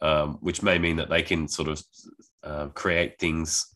um, 0.00 0.38
which 0.40 0.62
may 0.62 0.78
mean 0.78 0.96
that 0.96 1.08
they 1.08 1.22
can 1.22 1.48
sort 1.48 1.68
of 1.68 1.82
uh, 2.42 2.66
create 2.68 3.18
things 3.18 3.66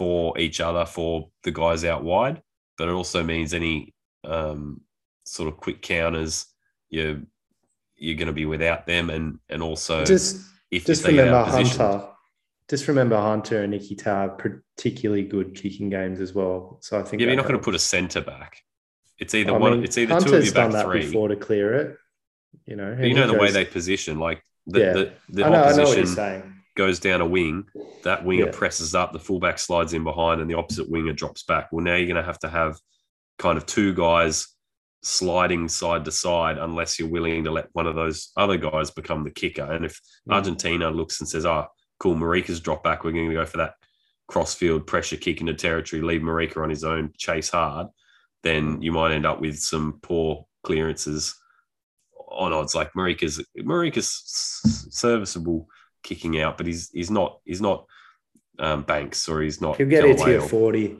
for 0.00 0.38
each 0.38 0.62
other 0.62 0.86
for 0.86 1.28
the 1.44 1.50
guys 1.50 1.84
out 1.84 2.02
wide. 2.02 2.40
But 2.78 2.88
it 2.88 2.92
also 2.92 3.22
means 3.22 3.52
any 3.52 3.92
um, 4.24 4.80
sort 5.24 5.52
of 5.52 5.58
quick 5.58 5.82
counters, 5.82 6.46
you're 6.88 7.20
you're 7.96 8.16
going 8.16 8.28
to 8.28 8.32
be 8.32 8.46
without 8.46 8.86
them, 8.86 9.10
and 9.10 9.40
and 9.50 9.62
also 9.62 10.06
just 10.06 10.40
if, 10.70 10.86
just 10.86 11.02
if 11.02 11.08
remember 11.08 11.44
Hunter. 11.44 12.06
Just 12.70 12.88
remember 12.88 13.16
Hunter 13.16 13.62
and 13.62 13.74
Ikitau 13.74 14.04
have 14.04 14.38
particularly 14.38 15.24
good 15.24 15.54
kicking 15.54 15.90
games 15.90 16.18
as 16.20 16.32
well. 16.32 16.78
So 16.80 16.98
I 16.98 17.02
think 17.02 17.20
yeah, 17.20 17.26
you're 17.26 17.36
not 17.36 17.46
going 17.46 17.58
to 17.58 17.64
put 17.64 17.74
a 17.74 17.80
centre 17.80 18.22
back. 18.22 18.62
It's 19.18 19.34
either 19.34 19.52
I 19.52 19.58
one. 19.58 19.72
Mean, 19.72 19.84
it's 19.84 19.98
either 19.98 20.14
Hunter's 20.14 20.30
two 20.30 20.36
of 20.38 20.44
you 20.46 20.52
back 20.52 20.70
done 20.70 20.86
three. 20.86 21.00
before 21.02 21.28
to 21.28 21.36
clear 21.36 21.74
it. 21.74 21.96
You 22.64 22.76
know, 22.76 22.96
you 22.98 23.12
know 23.12 23.26
the 23.26 23.34
goes, 23.34 23.40
way 23.42 23.50
they 23.50 23.66
position, 23.66 24.18
like 24.18 24.42
the, 24.66 24.80
yeah. 24.80 24.92
the, 24.92 25.12
the 25.28 25.44
I 25.44 25.50
know, 25.50 25.62
opposition 25.64 26.18
I 26.18 26.36
know 26.38 26.52
goes 26.84 26.98
down 26.98 27.20
a 27.20 27.26
wing, 27.26 27.64
that 28.04 28.24
winger 28.24 28.46
Yeah. 28.46 28.52
presses 28.60 28.94
up, 28.94 29.12
the 29.12 29.18
fullback 29.18 29.58
slides 29.58 29.92
in 29.92 30.02
behind, 30.04 30.40
and 30.40 30.48
the 30.50 30.54
opposite 30.62 30.88
winger 30.90 31.12
drops 31.12 31.42
back. 31.42 31.68
Well, 31.70 31.84
now 31.84 31.94
you're 31.96 32.06
going 32.06 32.16
to 32.24 32.30
have 32.32 32.38
to 32.40 32.48
have 32.48 32.78
kind 33.38 33.56
of 33.58 33.66
two 33.66 33.92
guys 33.94 34.48
sliding 35.02 35.68
side 35.68 36.04
to 36.06 36.10
side 36.12 36.56
unless 36.58 36.98
you're 36.98 37.08
willing 37.16 37.44
to 37.44 37.50
let 37.50 37.68
one 37.72 37.86
of 37.86 37.94
those 37.94 38.32
other 38.36 38.56
guys 38.56 38.90
become 38.90 39.24
the 39.24 39.30
kicker. 39.30 39.64
And 39.74 39.84
if 39.84 39.94
Mm. 40.28 40.34
Argentina 40.34 40.90
looks 40.90 41.20
and 41.20 41.28
says, 41.28 41.44
"Oh, 41.46 41.66
cool, 41.98 42.14
Marika's 42.16 42.60
dropped 42.60 42.84
back, 42.84 43.04
we're 43.04 43.12
going 43.12 43.28
to 43.28 43.34
go 43.34 43.46
for 43.46 43.58
that 43.58 43.74
crossfield 44.28 44.86
pressure 44.86 45.16
kick 45.16 45.40
into 45.40 45.54
territory, 45.54 46.02
leave 46.02 46.22
Marika 46.22 46.62
on 46.62 46.70
his 46.70 46.84
own, 46.84 47.12
chase 47.18 47.50
hard," 47.50 47.88
then 48.42 48.80
you 48.80 48.92
might 48.92 49.12
end 49.12 49.26
up 49.26 49.40
with 49.40 49.58
some 49.58 49.98
poor 50.02 50.46
clearances 50.62 51.34
on 52.28 52.52
odds. 52.52 52.74
Like 52.74 52.92
Marika's 52.94 53.44
Marika's 53.58 54.10
serviceable 54.90 55.66
kicking 56.02 56.40
out, 56.40 56.56
but 56.56 56.66
he's 56.66 56.90
he's 56.90 57.10
not 57.10 57.40
he's 57.44 57.60
not 57.60 57.86
um, 58.58 58.82
Banks 58.82 59.28
or 59.28 59.40
he's 59.42 59.60
not. 59.60 59.76
He'll 59.76 59.88
get 59.88 60.04
it 60.04 60.16
Kellaway 60.18 60.32
to 60.32 60.36
or- 60.44 60.48
40. 60.48 60.98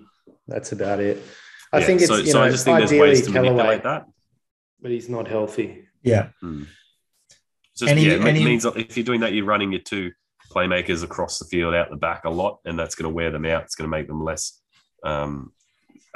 That's 0.49 0.73
about 0.73 1.01
it. 1.01 1.23
I 1.73 1.79
Yeah, 1.79 1.85
think 1.87 2.01
it's, 2.01 2.09
so, 2.11 2.17
you 2.17 2.27
so 2.27 2.39
know, 2.39 2.45
I 2.47 2.51
just 2.51 2.65
think 2.65 2.79
there's 2.79 2.93
ways 2.93 3.23
to 3.27 3.31
Kellaway, 3.31 3.43
manipulate 3.53 3.83
that. 3.85 4.07
but 4.81 4.91
he's 4.91 5.09
not 5.09 5.29
healthy. 5.29 5.85
Yeah. 6.03 6.31
It's 6.43 6.67
Just, 7.79 7.91
Any- 7.93 8.07
yeah, 8.07 8.15
it 8.15 8.23
any- 8.25 8.45
means 8.45 8.65
if 8.65 8.97
you're 8.97 9.05
doing 9.05 9.21
that, 9.21 9.33
you're 9.33 9.45
running 9.45 9.71
your 9.73 9.81
two 9.83 10.11
playmakers 10.51 11.05
across 11.05 11.39
the 11.39 11.45
field 11.45 11.75
out 11.75 11.89
the 11.91 11.97
back 11.97 12.25
a 12.25 12.31
lot, 12.31 12.59
and 12.65 12.77
that's 12.79 12.95
going 12.97 13.09
to 13.09 13.15
wear 13.15 13.31
them 13.31 13.45
out. 13.47 13.63
It's 13.63 13.77
going 13.77 13.89
to 13.89 13.97
make 13.97 14.09
them 14.09 14.25
less 14.25 14.61
um, 15.05 15.53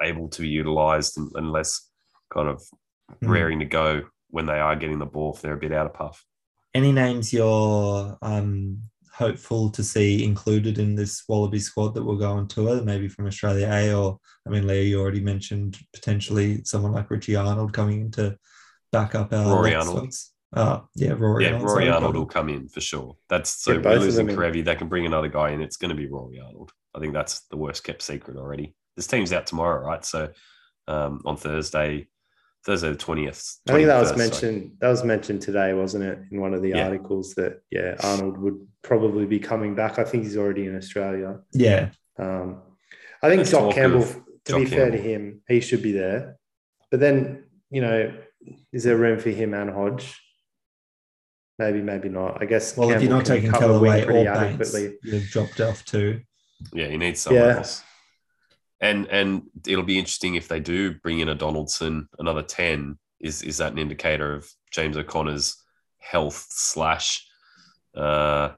able 0.01 0.28
to 0.28 0.43
be 0.43 0.49
utilized 0.49 1.16
and, 1.18 1.30
and 1.37 1.53
less 1.53 1.89
kind 2.32 2.49
of 2.49 2.61
Mhm. 3.22 3.28
raring 3.28 3.59
to 3.61 3.64
go 3.66 4.03
when 4.30 4.47
they 4.47 4.59
are 4.59 4.74
getting 4.74 4.99
the 4.99 5.07
ball 5.07 5.35
if 5.35 5.43
they're 5.43 5.53
a 5.55 5.59
bit 5.59 5.72
out 5.72 5.87
of 5.87 5.95
puff. 5.95 6.24
Any 6.75 6.93
names 6.93 7.33
you're 7.33 8.18
um, 8.20 8.83
hopeful 9.14 9.70
to 9.70 9.85
see 9.85 10.25
included 10.25 10.79
in 10.79 10.97
this 10.97 11.22
Wallaby 11.29 11.61
squad 11.61 11.95
that 11.95 12.03
will 12.03 12.16
go 12.16 12.33
on 12.33 12.49
tour, 12.49 12.83
maybe 12.83 13.09
from 13.09 13.27
Australia 13.27 13.68
A, 13.70 13.95
or 13.95 14.18
I 14.47 14.51
mean, 14.51 14.66
Leo, 14.66 14.83
you 14.83 15.01
already 15.01 15.20
mentioned 15.20 15.79
potentially 15.95 16.62
someone 16.64 16.93
like 16.93 17.11
Richie 17.11 17.37
Arnold 17.37 17.72
coming 17.72 18.01
in 18.01 18.11
to 18.12 18.37
back 18.91 19.14
up 19.14 19.33
our 19.33 19.55
Rory 19.57 19.75
lock 19.75 19.87
Arnold. 19.87 20.14
Uh, 20.53 20.81
yeah, 20.95 21.14
Rory 21.16 21.45
yeah, 21.45 21.53
Arnold. 21.53 21.68
Rory 21.68 21.89
Arnold 21.89 22.12
got 22.14 22.18
will 22.18 22.27
come 22.27 22.49
in 22.49 22.68
for 22.68 22.81
sure. 22.81 23.16
That's 23.29 23.62
so 23.62 23.72
Yeah, 23.72 23.79
we're 23.79 23.99
losing. 23.99 24.27
Kerevi. 24.27 24.64
They 24.64 24.77
can 24.77 24.89
bring 24.89 25.07
another 25.07 25.29
guy 25.29 25.51
in. 25.51 25.62
It's 25.62 25.77
going 25.77 25.91
to 25.91 25.97
be 25.97 26.09
Rory 26.09 26.41
Arnold. 26.41 26.72
I 26.95 27.01
think 27.01 27.12
that's 27.12 27.41
the 27.51 27.57
worst 27.57 27.85
kept 27.85 28.03
secret 28.03 28.37
already. 28.37 28.75
This 28.97 29.07
team's 29.07 29.33
out 29.33 29.47
tomorrow, 29.47 29.85
right? 29.85 30.05
So 30.05 30.31
um, 30.87 31.22
on 31.25 31.37
Thursday, 31.37 32.09
Thursday 32.64 32.88
the 32.90 32.96
twentieth. 32.96 33.58
I 33.68 33.72
think 33.72 33.86
that 33.86 34.00
was 34.00 34.16
mentioned. 34.16 34.72
That 34.80 34.88
was 34.88 35.04
mentioned 35.04 35.42
today, 35.42 35.74
wasn't 35.74 36.04
it, 36.04 36.18
in 36.30 36.40
one 36.40 36.54
of 36.54 36.62
the 36.62 36.70
Yeah. 36.70 36.86
articles 36.86 37.34
that 37.34 37.60
yeah, 37.70 37.96
Arnold 38.02 38.38
would 38.38 38.66
probably 38.82 39.26
be 39.26 39.38
coming 39.38 39.74
back. 39.74 39.98
I 39.98 40.04
think 40.04 40.24
he's 40.24 40.36
already 40.36 40.66
in 40.66 40.76
Australia. 40.76 41.40
Yeah, 41.52 41.90
Um, 42.18 42.62
I 43.22 43.28
think 43.28 43.38
There's 43.38 43.50
Jock 43.50 43.60
talk 43.66 43.74
Campbell. 43.74 44.02
To 44.04 44.52
Jock 44.52 44.60
be 44.60 44.66
fair 44.66 44.90
to 44.90 44.96
him, 44.98 45.40
he 45.48 45.60
should 45.60 45.82
be 45.82 45.92
there. 45.92 46.36
But 46.90 47.00
then 47.00 47.44
you 47.70 47.80
know, 47.80 48.12
is 48.72 48.84
there 48.84 48.96
room 48.96 49.18
for 49.18 49.30
him 49.30 49.52
and 49.54 49.70
Hodge? 49.70 50.20
Maybe, 51.58 51.82
maybe 51.82 52.08
not. 52.08 52.42
I 52.42 52.46
guess. 52.46 52.76
well, 52.76 52.90
if 52.90 53.00
you're 53.02 53.10
not 53.10 53.24
taking 53.26 53.50
cover 53.50 53.78
wing 53.78 53.92
Kellaway 53.92 54.02
or 54.02 54.04
pretty 54.06 54.24
Banks, 54.24 54.74
you've 55.04 55.28
dropped 55.30 55.60
off 55.60 55.84
too. 55.84 56.20
Yeah, 56.72 56.88
you 56.88 56.98
need 56.98 57.16
someone 57.18 57.42
Yeah. 57.44 57.56
else. 57.58 57.82
And 58.81 59.07
and 59.07 59.43
it'll 59.66 59.85
be 59.85 59.99
interesting 59.99 60.35
if 60.35 60.49
they 60.49 60.61
do 60.61 60.95
bring 60.95 61.20
in 61.20 61.29
a 61.29 61.35
Donaldson, 61.35 62.09
another 62.18 62.43
ten. 62.43 62.99
Is 63.20 63.43
is 63.43 63.59
that 63.59 63.72
an 63.72 63.79
indicator 63.79 64.35
of 64.35 64.51
James 64.70 64.97
O'Connor's 64.97 65.57
health 65.99 66.47
slash? 66.51 67.27
Uh, 67.95 68.51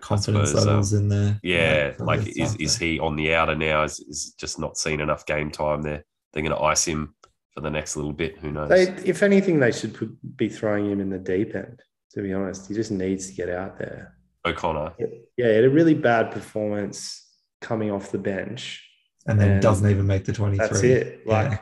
Confidence 0.00 0.50
suppose, 0.50 0.62
um, 0.62 0.68
levels 0.68 0.92
in 0.92 1.08
there. 1.08 1.40
yeah, 1.42 1.92
for 1.92 2.04
like 2.04 2.26
is 2.36 2.54
is 2.56 2.76
he 2.76 3.00
on 3.00 3.16
the 3.16 3.34
outer 3.34 3.54
now? 3.54 3.82
Is 3.82 3.98
is 4.00 4.34
just 4.38 4.58
not 4.58 4.78
seeing 4.78 5.00
enough 5.00 5.26
game 5.26 5.50
time 5.50 5.82
there? 5.82 6.04
They're 6.32 6.42
going 6.42 6.56
to 6.56 6.62
ice 6.62 6.84
him 6.84 7.14
for 7.52 7.60
the 7.60 7.70
next 7.70 7.96
little 7.96 8.12
bit. 8.12 8.38
Who 8.38 8.52
knows? 8.52 8.68
They, 8.68 8.84
if 9.04 9.22
anything, 9.22 9.58
they 9.58 9.72
should 9.72 9.94
put, 9.94 10.16
be 10.36 10.48
throwing 10.48 10.90
him 10.90 11.00
in 11.00 11.10
the 11.10 11.18
deep 11.18 11.54
end. 11.54 11.80
To 12.12 12.22
be 12.22 12.32
honest, 12.32 12.68
he 12.68 12.74
just 12.74 12.90
needs 12.90 13.28
to 13.28 13.34
get 13.34 13.48
out 13.48 13.78
there. 13.78 14.14
O'Connor. 14.44 14.94
Yeah, 14.98 15.06
he 15.36 15.42
had 15.42 15.64
a 15.64 15.70
really 15.70 15.94
bad 15.94 16.30
performance 16.30 17.26
coming 17.60 17.90
off 17.90 18.12
the 18.12 18.18
bench. 18.18 18.87
And 19.28 19.38
then 19.40 19.50
and 19.52 19.62
doesn't 19.62 19.88
even 19.88 20.06
make 20.06 20.24
the 20.24 20.32
23. 20.32 20.66
That's 20.66 20.82
it. 20.82 21.26
Like, 21.26 21.52
Yeah. 21.52 21.58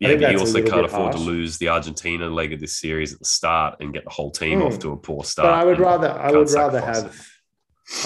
Yeah, 0.00 0.16
but 0.16 0.32
you 0.32 0.38
also 0.40 0.60
can't 0.62 0.74
bit 0.74 0.84
afford 0.86 1.12
to 1.12 1.18
lose 1.18 1.58
the 1.58 1.68
Argentina 1.68 2.26
leg 2.28 2.52
of 2.52 2.58
this 2.58 2.74
series 2.80 3.12
at 3.12 3.20
the 3.20 3.24
start 3.24 3.76
and 3.78 3.92
get 3.94 4.02
the 4.02 4.10
whole 4.10 4.32
team 4.32 4.58
Hmm. 4.60 4.66
off 4.66 4.80
to 4.80 4.90
a 4.90 4.96
poor 4.96 5.22
start. 5.22 5.46
but 5.46 5.54
I 5.54 5.64
would 5.64 5.78
rather, 5.78 6.10
I 6.10 6.32
would 6.32 6.50
rather 6.50 6.80
sacrifice 6.80 7.02
have. 7.02 7.26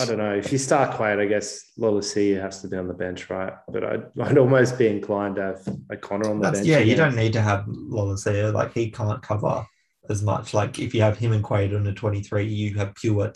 I 0.01 0.05
don't 0.05 0.19
know. 0.19 0.35
If 0.35 0.53
you 0.53 0.59
start 0.59 0.97
Quade, 0.97 1.19
I 1.21 1.27
guess 1.27 1.73
Lolesio 1.79 2.41
has 2.43 2.61
to 2.63 2.69
be 2.69 2.77
on 2.77 2.89
the 2.89 2.93
bench, 2.95 3.31
right? 3.31 3.53
But 3.69 3.85
I'd, 3.85 4.03
I'd 4.21 4.37
almost 4.37 4.77
be 4.79 4.89
inclined 4.89 5.37
to 5.37 5.43
have 5.43 5.69
O'Connor 5.91 6.29
on 6.29 6.41
the 6.41 6.43
That's, 6.47 6.59
bench. 6.59 6.69
yeah, 6.69 6.79
you 6.81 6.97
don't 6.97 7.15
need 7.17 7.33
to 7.35 7.41
have 7.41 7.65
Lolesio. 7.67 8.53
Like 8.53 8.75
he 8.75 8.91
can't 8.91 9.23
cover 9.23 9.65
as 10.11 10.23
much. 10.23 10.53
Like 10.53 10.79
if 10.79 10.95
you 10.95 11.01
have 11.03 11.17
him 11.19 11.33
and 11.33 11.43
Quade 11.45 11.75
on 11.75 11.87
a 11.87 11.93
23, 11.95 12.45
you 12.47 12.75
have 12.75 12.95
pure 12.95 13.29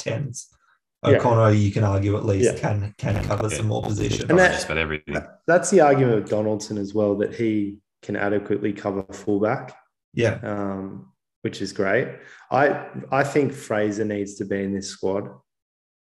10s. 1.05 1.11
Yeah. 1.13 1.19
O'Connor, 1.19 1.53
you 1.55 1.71
can 1.73 1.85
argue 1.85 2.17
at 2.17 2.25
least 2.25 2.55
Yeah. 2.55 2.59
can 2.61 2.95
can 2.99 3.25
cover 3.25 3.49
Yeah. 3.51 3.57
some 3.57 3.67
more 3.69 3.83
position. 3.83 4.31
And 4.31 4.39
that- 4.39 4.53
just 4.53 4.67
about 4.67 4.79
everything. 4.79 5.17
That's 5.47 5.71
the 5.71 5.81
argument 5.81 6.17
with 6.23 6.31
Donaldson 6.31 6.79
as 6.79 6.95
well 6.95 7.17
that 7.17 7.35
he 7.35 7.79
can 8.03 8.17
adequately 8.17 8.73
cover 8.73 9.03
fullback. 9.13 9.77
yeah, 10.13 10.41
um, 10.43 11.13
which 11.43 11.63
is 11.63 11.73
great. 11.73 12.09
I 12.51 12.89
I 13.13 13.23
think 13.25 13.53
Fraser 13.53 14.05
needs 14.05 14.35
to 14.37 14.45
be 14.45 14.63
in 14.65 14.75
this 14.75 14.89
squad. 14.89 15.29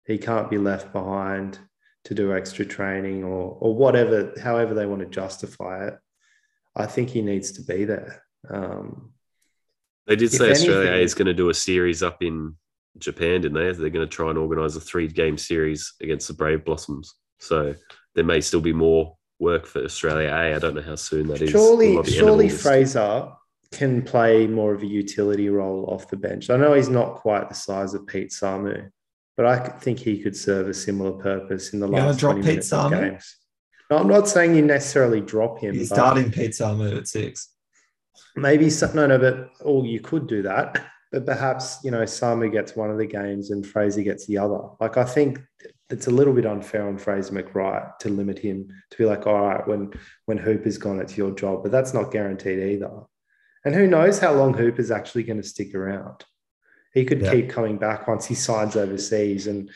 He 0.05 0.17
can't 0.17 0.49
be 0.49 0.57
left 0.57 0.91
behind 0.91 1.57
to 2.05 2.13
do 2.13 2.33
extra 2.33 2.65
training 2.65 3.23
or 3.23 3.57
or 3.61 3.75
whatever, 3.75 4.33
however 4.41 4.73
they 4.73 4.85
want 4.85 5.01
to 5.01 5.07
justify 5.07 5.87
it. 5.87 5.95
I 6.75 6.85
think 6.87 7.09
he 7.11 7.21
needs 7.21 7.51
to 7.53 7.61
be 7.63 7.85
there. 7.85 8.23
Um, 8.49 9.13
They 10.05 10.17
did 10.17 10.33
If 10.33 10.39
say 10.39 10.51
Australia 10.51 10.89
anything- 10.89 11.05
is 11.05 11.13
going 11.13 11.27
to 11.27 11.33
do 11.33 11.49
a 11.49 11.53
series 11.53 12.03
up 12.03 12.21
in 12.21 12.57
Japan, 12.97 13.41
didn't 13.41 13.53
they? 13.53 13.71
They're 13.71 13.89
going 13.89 14.07
to 14.07 14.15
try 14.15 14.29
and 14.29 14.37
organise 14.37 14.75
a 14.75 14.81
three-game 14.81 15.37
series 15.37 15.93
against 16.01 16.27
the 16.27 16.33
Brave 16.33 16.63
Blossoms. 16.65 17.15
So 17.39 17.75
there 18.15 18.23
may 18.23 18.41
still 18.41 18.61
be 18.61 18.73
more 18.73 19.17
work 19.39 19.65
for 19.65 19.83
Australia 19.83 20.29
A. 20.29 20.55
I 20.55 20.59
don't 20.59 20.75
know 20.75 20.81
how 20.81 20.95
soon 20.95 21.27
that 21.27 21.41
is. 21.41 21.49
Surely, 21.49 21.95
might 21.95 22.05
be 22.05 22.11
end 22.13 22.21
of 22.21 22.27
surely 22.27 22.49
Fraser 22.49 23.29
can 23.71 24.01
play 24.03 24.47
more 24.47 24.73
of 24.73 24.83
a 24.83 24.85
utility 24.87 25.49
role 25.49 25.85
off 25.89 26.07
the 26.09 26.17
bench. 26.17 26.49
I 26.49 26.57
know 26.57 26.73
he's 26.73 26.89
not 26.89 27.15
quite 27.15 27.49
the 27.49 27.55
size 27.55 27.93
of 27.93 28.05
Pete 28.05 28.29
Samu, 28.29 28.89
but 29.35 29.45
I 29.45 29.57
think 29.59 29.99
he 29.99 30.21
could 30.21 30.35
serve 30.35 30.69
a 30.69 30.73
similar 30.73 31.11
purpose 31.11 31.73
in 31.73 31.79
the 31.79 31.87
You're 31.89 31.99
last 31.99 32.19
drop 32.19 32.33
20 32.33 32.41
Pete 32.41 32.47
minutes 32.47 32.73
of 32.73 32.91
games. 32.91 33.37
No, 33.89 33.97
I'm 33.97 34.07
not 34.07 34.27
saying 34.27 34.55
you 34.55 34.61
necessarily 34.61 35.21
drop 35.21 35.59
him. 35.59 35.73
he's 35.75 35.89
but- 35.89 35.95
starting 35.95 36.31
Pete 36.31 36.51
Samu 36.51 36.97
at 36.97 37.07
six. 37.07 37.49
maybe 38.35 38.69
some, 38.69 38.95
no, 38.95 39.07
no, 39.07 39.17
but 39.17 39.49
or 39.61 39.85
you 39.85 39.99
could 39.99 40.27
do 40.27 40.43
that. 40.43 40.85
But 41.13 41.27
perhaps 41.27 41.77
you 41.83 41.91
know 41.91 42.01
Samu 42.01 42.51
gets 42.51 42.75
one 42.75 42.89
of 42.89 42.97
the 42.97 43.05
games 43.05 43.51
and 43.51 43.65
Fraser 43.65 44.01
gets 44.01 44.25
the 44.25 44.39
other. 44.39 44.59
Like 44.81 44.97
I 44.97 45.05
think 45.05 45.39
it's 45.91 46.07
a 46.07 46.11
little 46.11 46.33
bit 46.33 46.47
unfair 46.47 46.87
on 46.87 46.97
Fraser 46.97 47.33
McReight 47.33 47.99
to 47.99 48.09
limit 48.09 48.39
him 48.39 48.67
to 48.89 48.97
be 48.97 49.05
like, 49.05 49.27
all 49.27 49.45
right, 49.47 49.65
when 49.67 49.93
when 50.25 50.39
Hooper's 50.39 50.79
gone, 50.79 50.99
it's 50.99 51.15
your 51.15 51.31
job. 51.31 51.61
But 51.61 51.71
that's 51.71 51.93
not 51.93 52.11
guaranteed 52.11 52.59
either. 52.59 52.91
And 53.63 53.75
who 53.75 53.85
knows 53.85 54.17
how 54.19 54.33
long 54.33 54.55
Hooper's 54.55 54.89
actually 54.91 55.23
going 55.23 55.41
to 55.41 55.47
stick 55.47 55.75
around? 55.75 56.25
He 56.93 57.05
could 57.05 57.21
Yeah. 57.21 57.31
keep 57.31 57.49
coming 57.49 57.77
back 57.77 58.07
once 58.07 58.25
he 58.25 58.35
signs 58.35 58.75
overseas, 58.75 59.45
and 59.45 59.69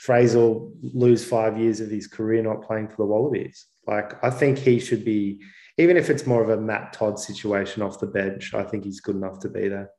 Fraser 0.00 0.38
will 0.38 0.74
lose 0.82 1.24
five 1.24 1.58
years 1.58 1.80
of 1.80 1.90
his 1.90 2.06
career 2.06 2.42
not 2.42 2.62
playing 2.62 2.88
for 2.88 2.96
the 2.98 3.06
Wallabies. 3.06 3.66
Like 3.86 4.22
I 4.22 4.28
think 4.28 4.58
he 4.58 4.78
should 4.78 5.04
be 5.04 5.40
even 5.78 5.96
if 5.96 6.10
it's 6.10 6.26
more 6.26 6.42
of 6.42 6.50
a 6.50 6.60
Matt 6.60 6.92
Todd 6.92 7.18
situation 7.18 7.82
off 7.82 7.98
the 8.00 8.06
bench, 8.06 8.52
I 8.54 8.62
think 8.62 8.84
he's 8.84 9.00
good 9.00 9.16
enough 9.16 9.40
to 9.40 9.48
be 9.48 9.68
there. 9.68 9.90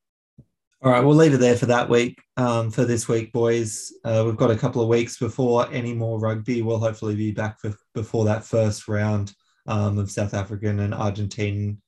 All 0.85 0.91
right, 0.91 1.03
we'll 1.03 1.15
leave 1.15 1.33
it 1.33 1.37
there 1.37 1.57
for 1.57 1.65
that 1.65 1.89
week. 1.89 2.21
Um, 2.37 2.69
for 2.69 2.85
this 2.85 3.07
week, 3.07 3.33
boys, 3.33 3.91
uh, 4.03 4.21
we've 4.23 4.37
got 4.37 4.51
a 4.51 4.55
couple 4.55 4.83
of 4.83 4.87
weeks 4.87 5.17
before 5.17 5.67
any 5.71 5.95
more 5.95 6.19
rugby. 6.19 6.61
We'll 6.61 6.77
hopefully 6.77 7.15
be 7.15 7.31
back 7.31 7.59
for, 7.59 7.73
before 7.95 8.25
that 8.25 8.45
first 8.45 8.87
round 8.87 9.33
um, 9.65 9.97
of 9.97 10.11
South 10.11 10.35
African 10.35 10.81
and 10.81 10.93
Argentine 10.93 11.81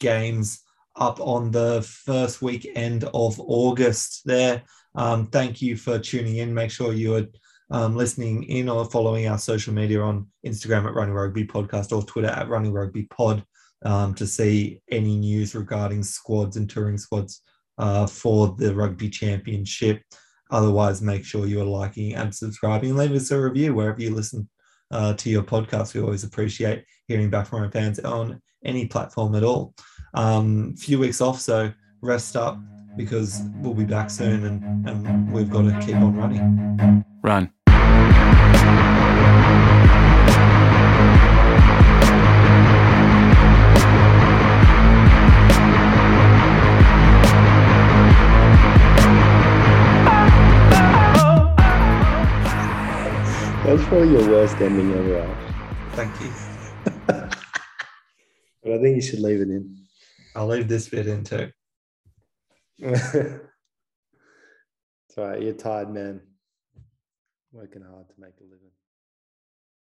games 0.00 0.62
up 0.96 1.20
on 1.20 1.52
the 1.52 1.82
first 1.82 2.42
weekend 2.42 3.04
of 3.14 3.38
August. 3.38 4.22
There. 4.24 4.64
Um, 4.96 5.28
thank 5.28 5.62
you 5.62 5.76
for 5.76 6.00
tuning 6.00 6.38
in. 6.38 6.52
Make 6.52 6.72
sure 6.72 6.92
you 6.92 7.14
are 7.14 7.26
um, 7.70 7.94
listening 7.94 8.42
in 8.42 8.68
or 8.68 8.84
following 8.84 9.28
our 9.28 9.38
social 9.38 9.72
media 9.72 10.00
on 10.00 10.26
Instagram 10.44 10.86
at 10.86 10.94
Running 10.94 11.14
Rugby 11.14 11.46
Podcast 11.46 11.96
or 11.96 12.02
Twitter 12.02 12.30
at 12.30 12.48
Running 12.48 12.72
Rugby 12.72 13.04
Pod 13.04 13.44
um, 13.84 14.12
to 14.16 14.26
see 14.26 14.82
any 14.90 15.18
news 15.18 15.54
regarding 15.54 16.02
squads 16.02 16.56
and 16.56 16.68
touring 16.68 16.98
squads 16.98 17.40
uh, 17.78 18.06
for 18.06 18.54
the 18.58 18.74
rugby 18.74 19.08
championship. 19.08 20.02
Otherwise, 20.50 21.02
make 21.02 21.24
sure 21.24 21.46
you 21.46 21.60
are 21.60 21.64
liking 21.64 22.14
and 22.14 22.34
subscribing 22.34 22.96
leave 22.96 23.12
us 23.12 23.30
a 23.30 23.40
review 23.40 23.74
wherever 23.74 24.00
you 24.00 24.14
listen 24.14 24.48
uh, 24.90 25.14
to 25.14 25.30
your 25.30 25.42
podcast. 25.42 25.94
We 25.94 26.00
always 26.00 26.24
appreciate 26.24 26.84
hearing 27.08 27.30
back 27.30 27.46
from 27.46 27.62
our 27.62 27.70
fans 27.70 27.98
on 28.00 28.40
any 28.64 28.86
platform 28.86 29.34
at 29.34 29.44
all. 29.44 29.74
Um, 30.14 30.76
few 30.76 30.98
weeks 30.98 31.20
off, 31.20 31.40
so 31.40 31.72
rest 32.00 32.36
up 32.36 32.58
because 32.96 33.42
we'll 33.56 33.74
be 33.74 33.84
back 33.84 34.10
soon 34.10 34.44
and, 34.44 34.88
and 34.88 35.32
we've 35.32 35.50
got 35.50 35.62
to 35.62 35.78
keep 35.84 35.96
on 35.96 36.16
running. 36.16 37.04
Run. 37.22 37.53
That's 53.64 53.82
probably 53.88 54.10
your 54.10 54.28
worst 54.30 54.56
ending 54.56 54.92
ever. 54.92 55.36
Thank 55.92 56.20
you. 56.20 56.30
But 58.62 58.72
I 58.72 58.78
think 58.78 58.96
you 58.96 59.02
should 59.02 59.20
leave 59.20 59.42
it 59.42 59.50
in. 59.50 59.76
I'll 60.34 60.46
leave 60.46 60.68
this 60.68 60.88
bit 60.88 61.06
in 61.06 61.22
too. 61.22 61.50
it's 62.78 63.40
all 65.18 65.28
right. 65.28 65.42
You're 65.42 65.52
tired, 65.52 65.90
man. 65.90 66.22
Working 67.52 67.82
hard 67.82 68.08
to 68.08 68.14
make 68.18 68.32
a 68.40 68.44
living. 68.44 68.63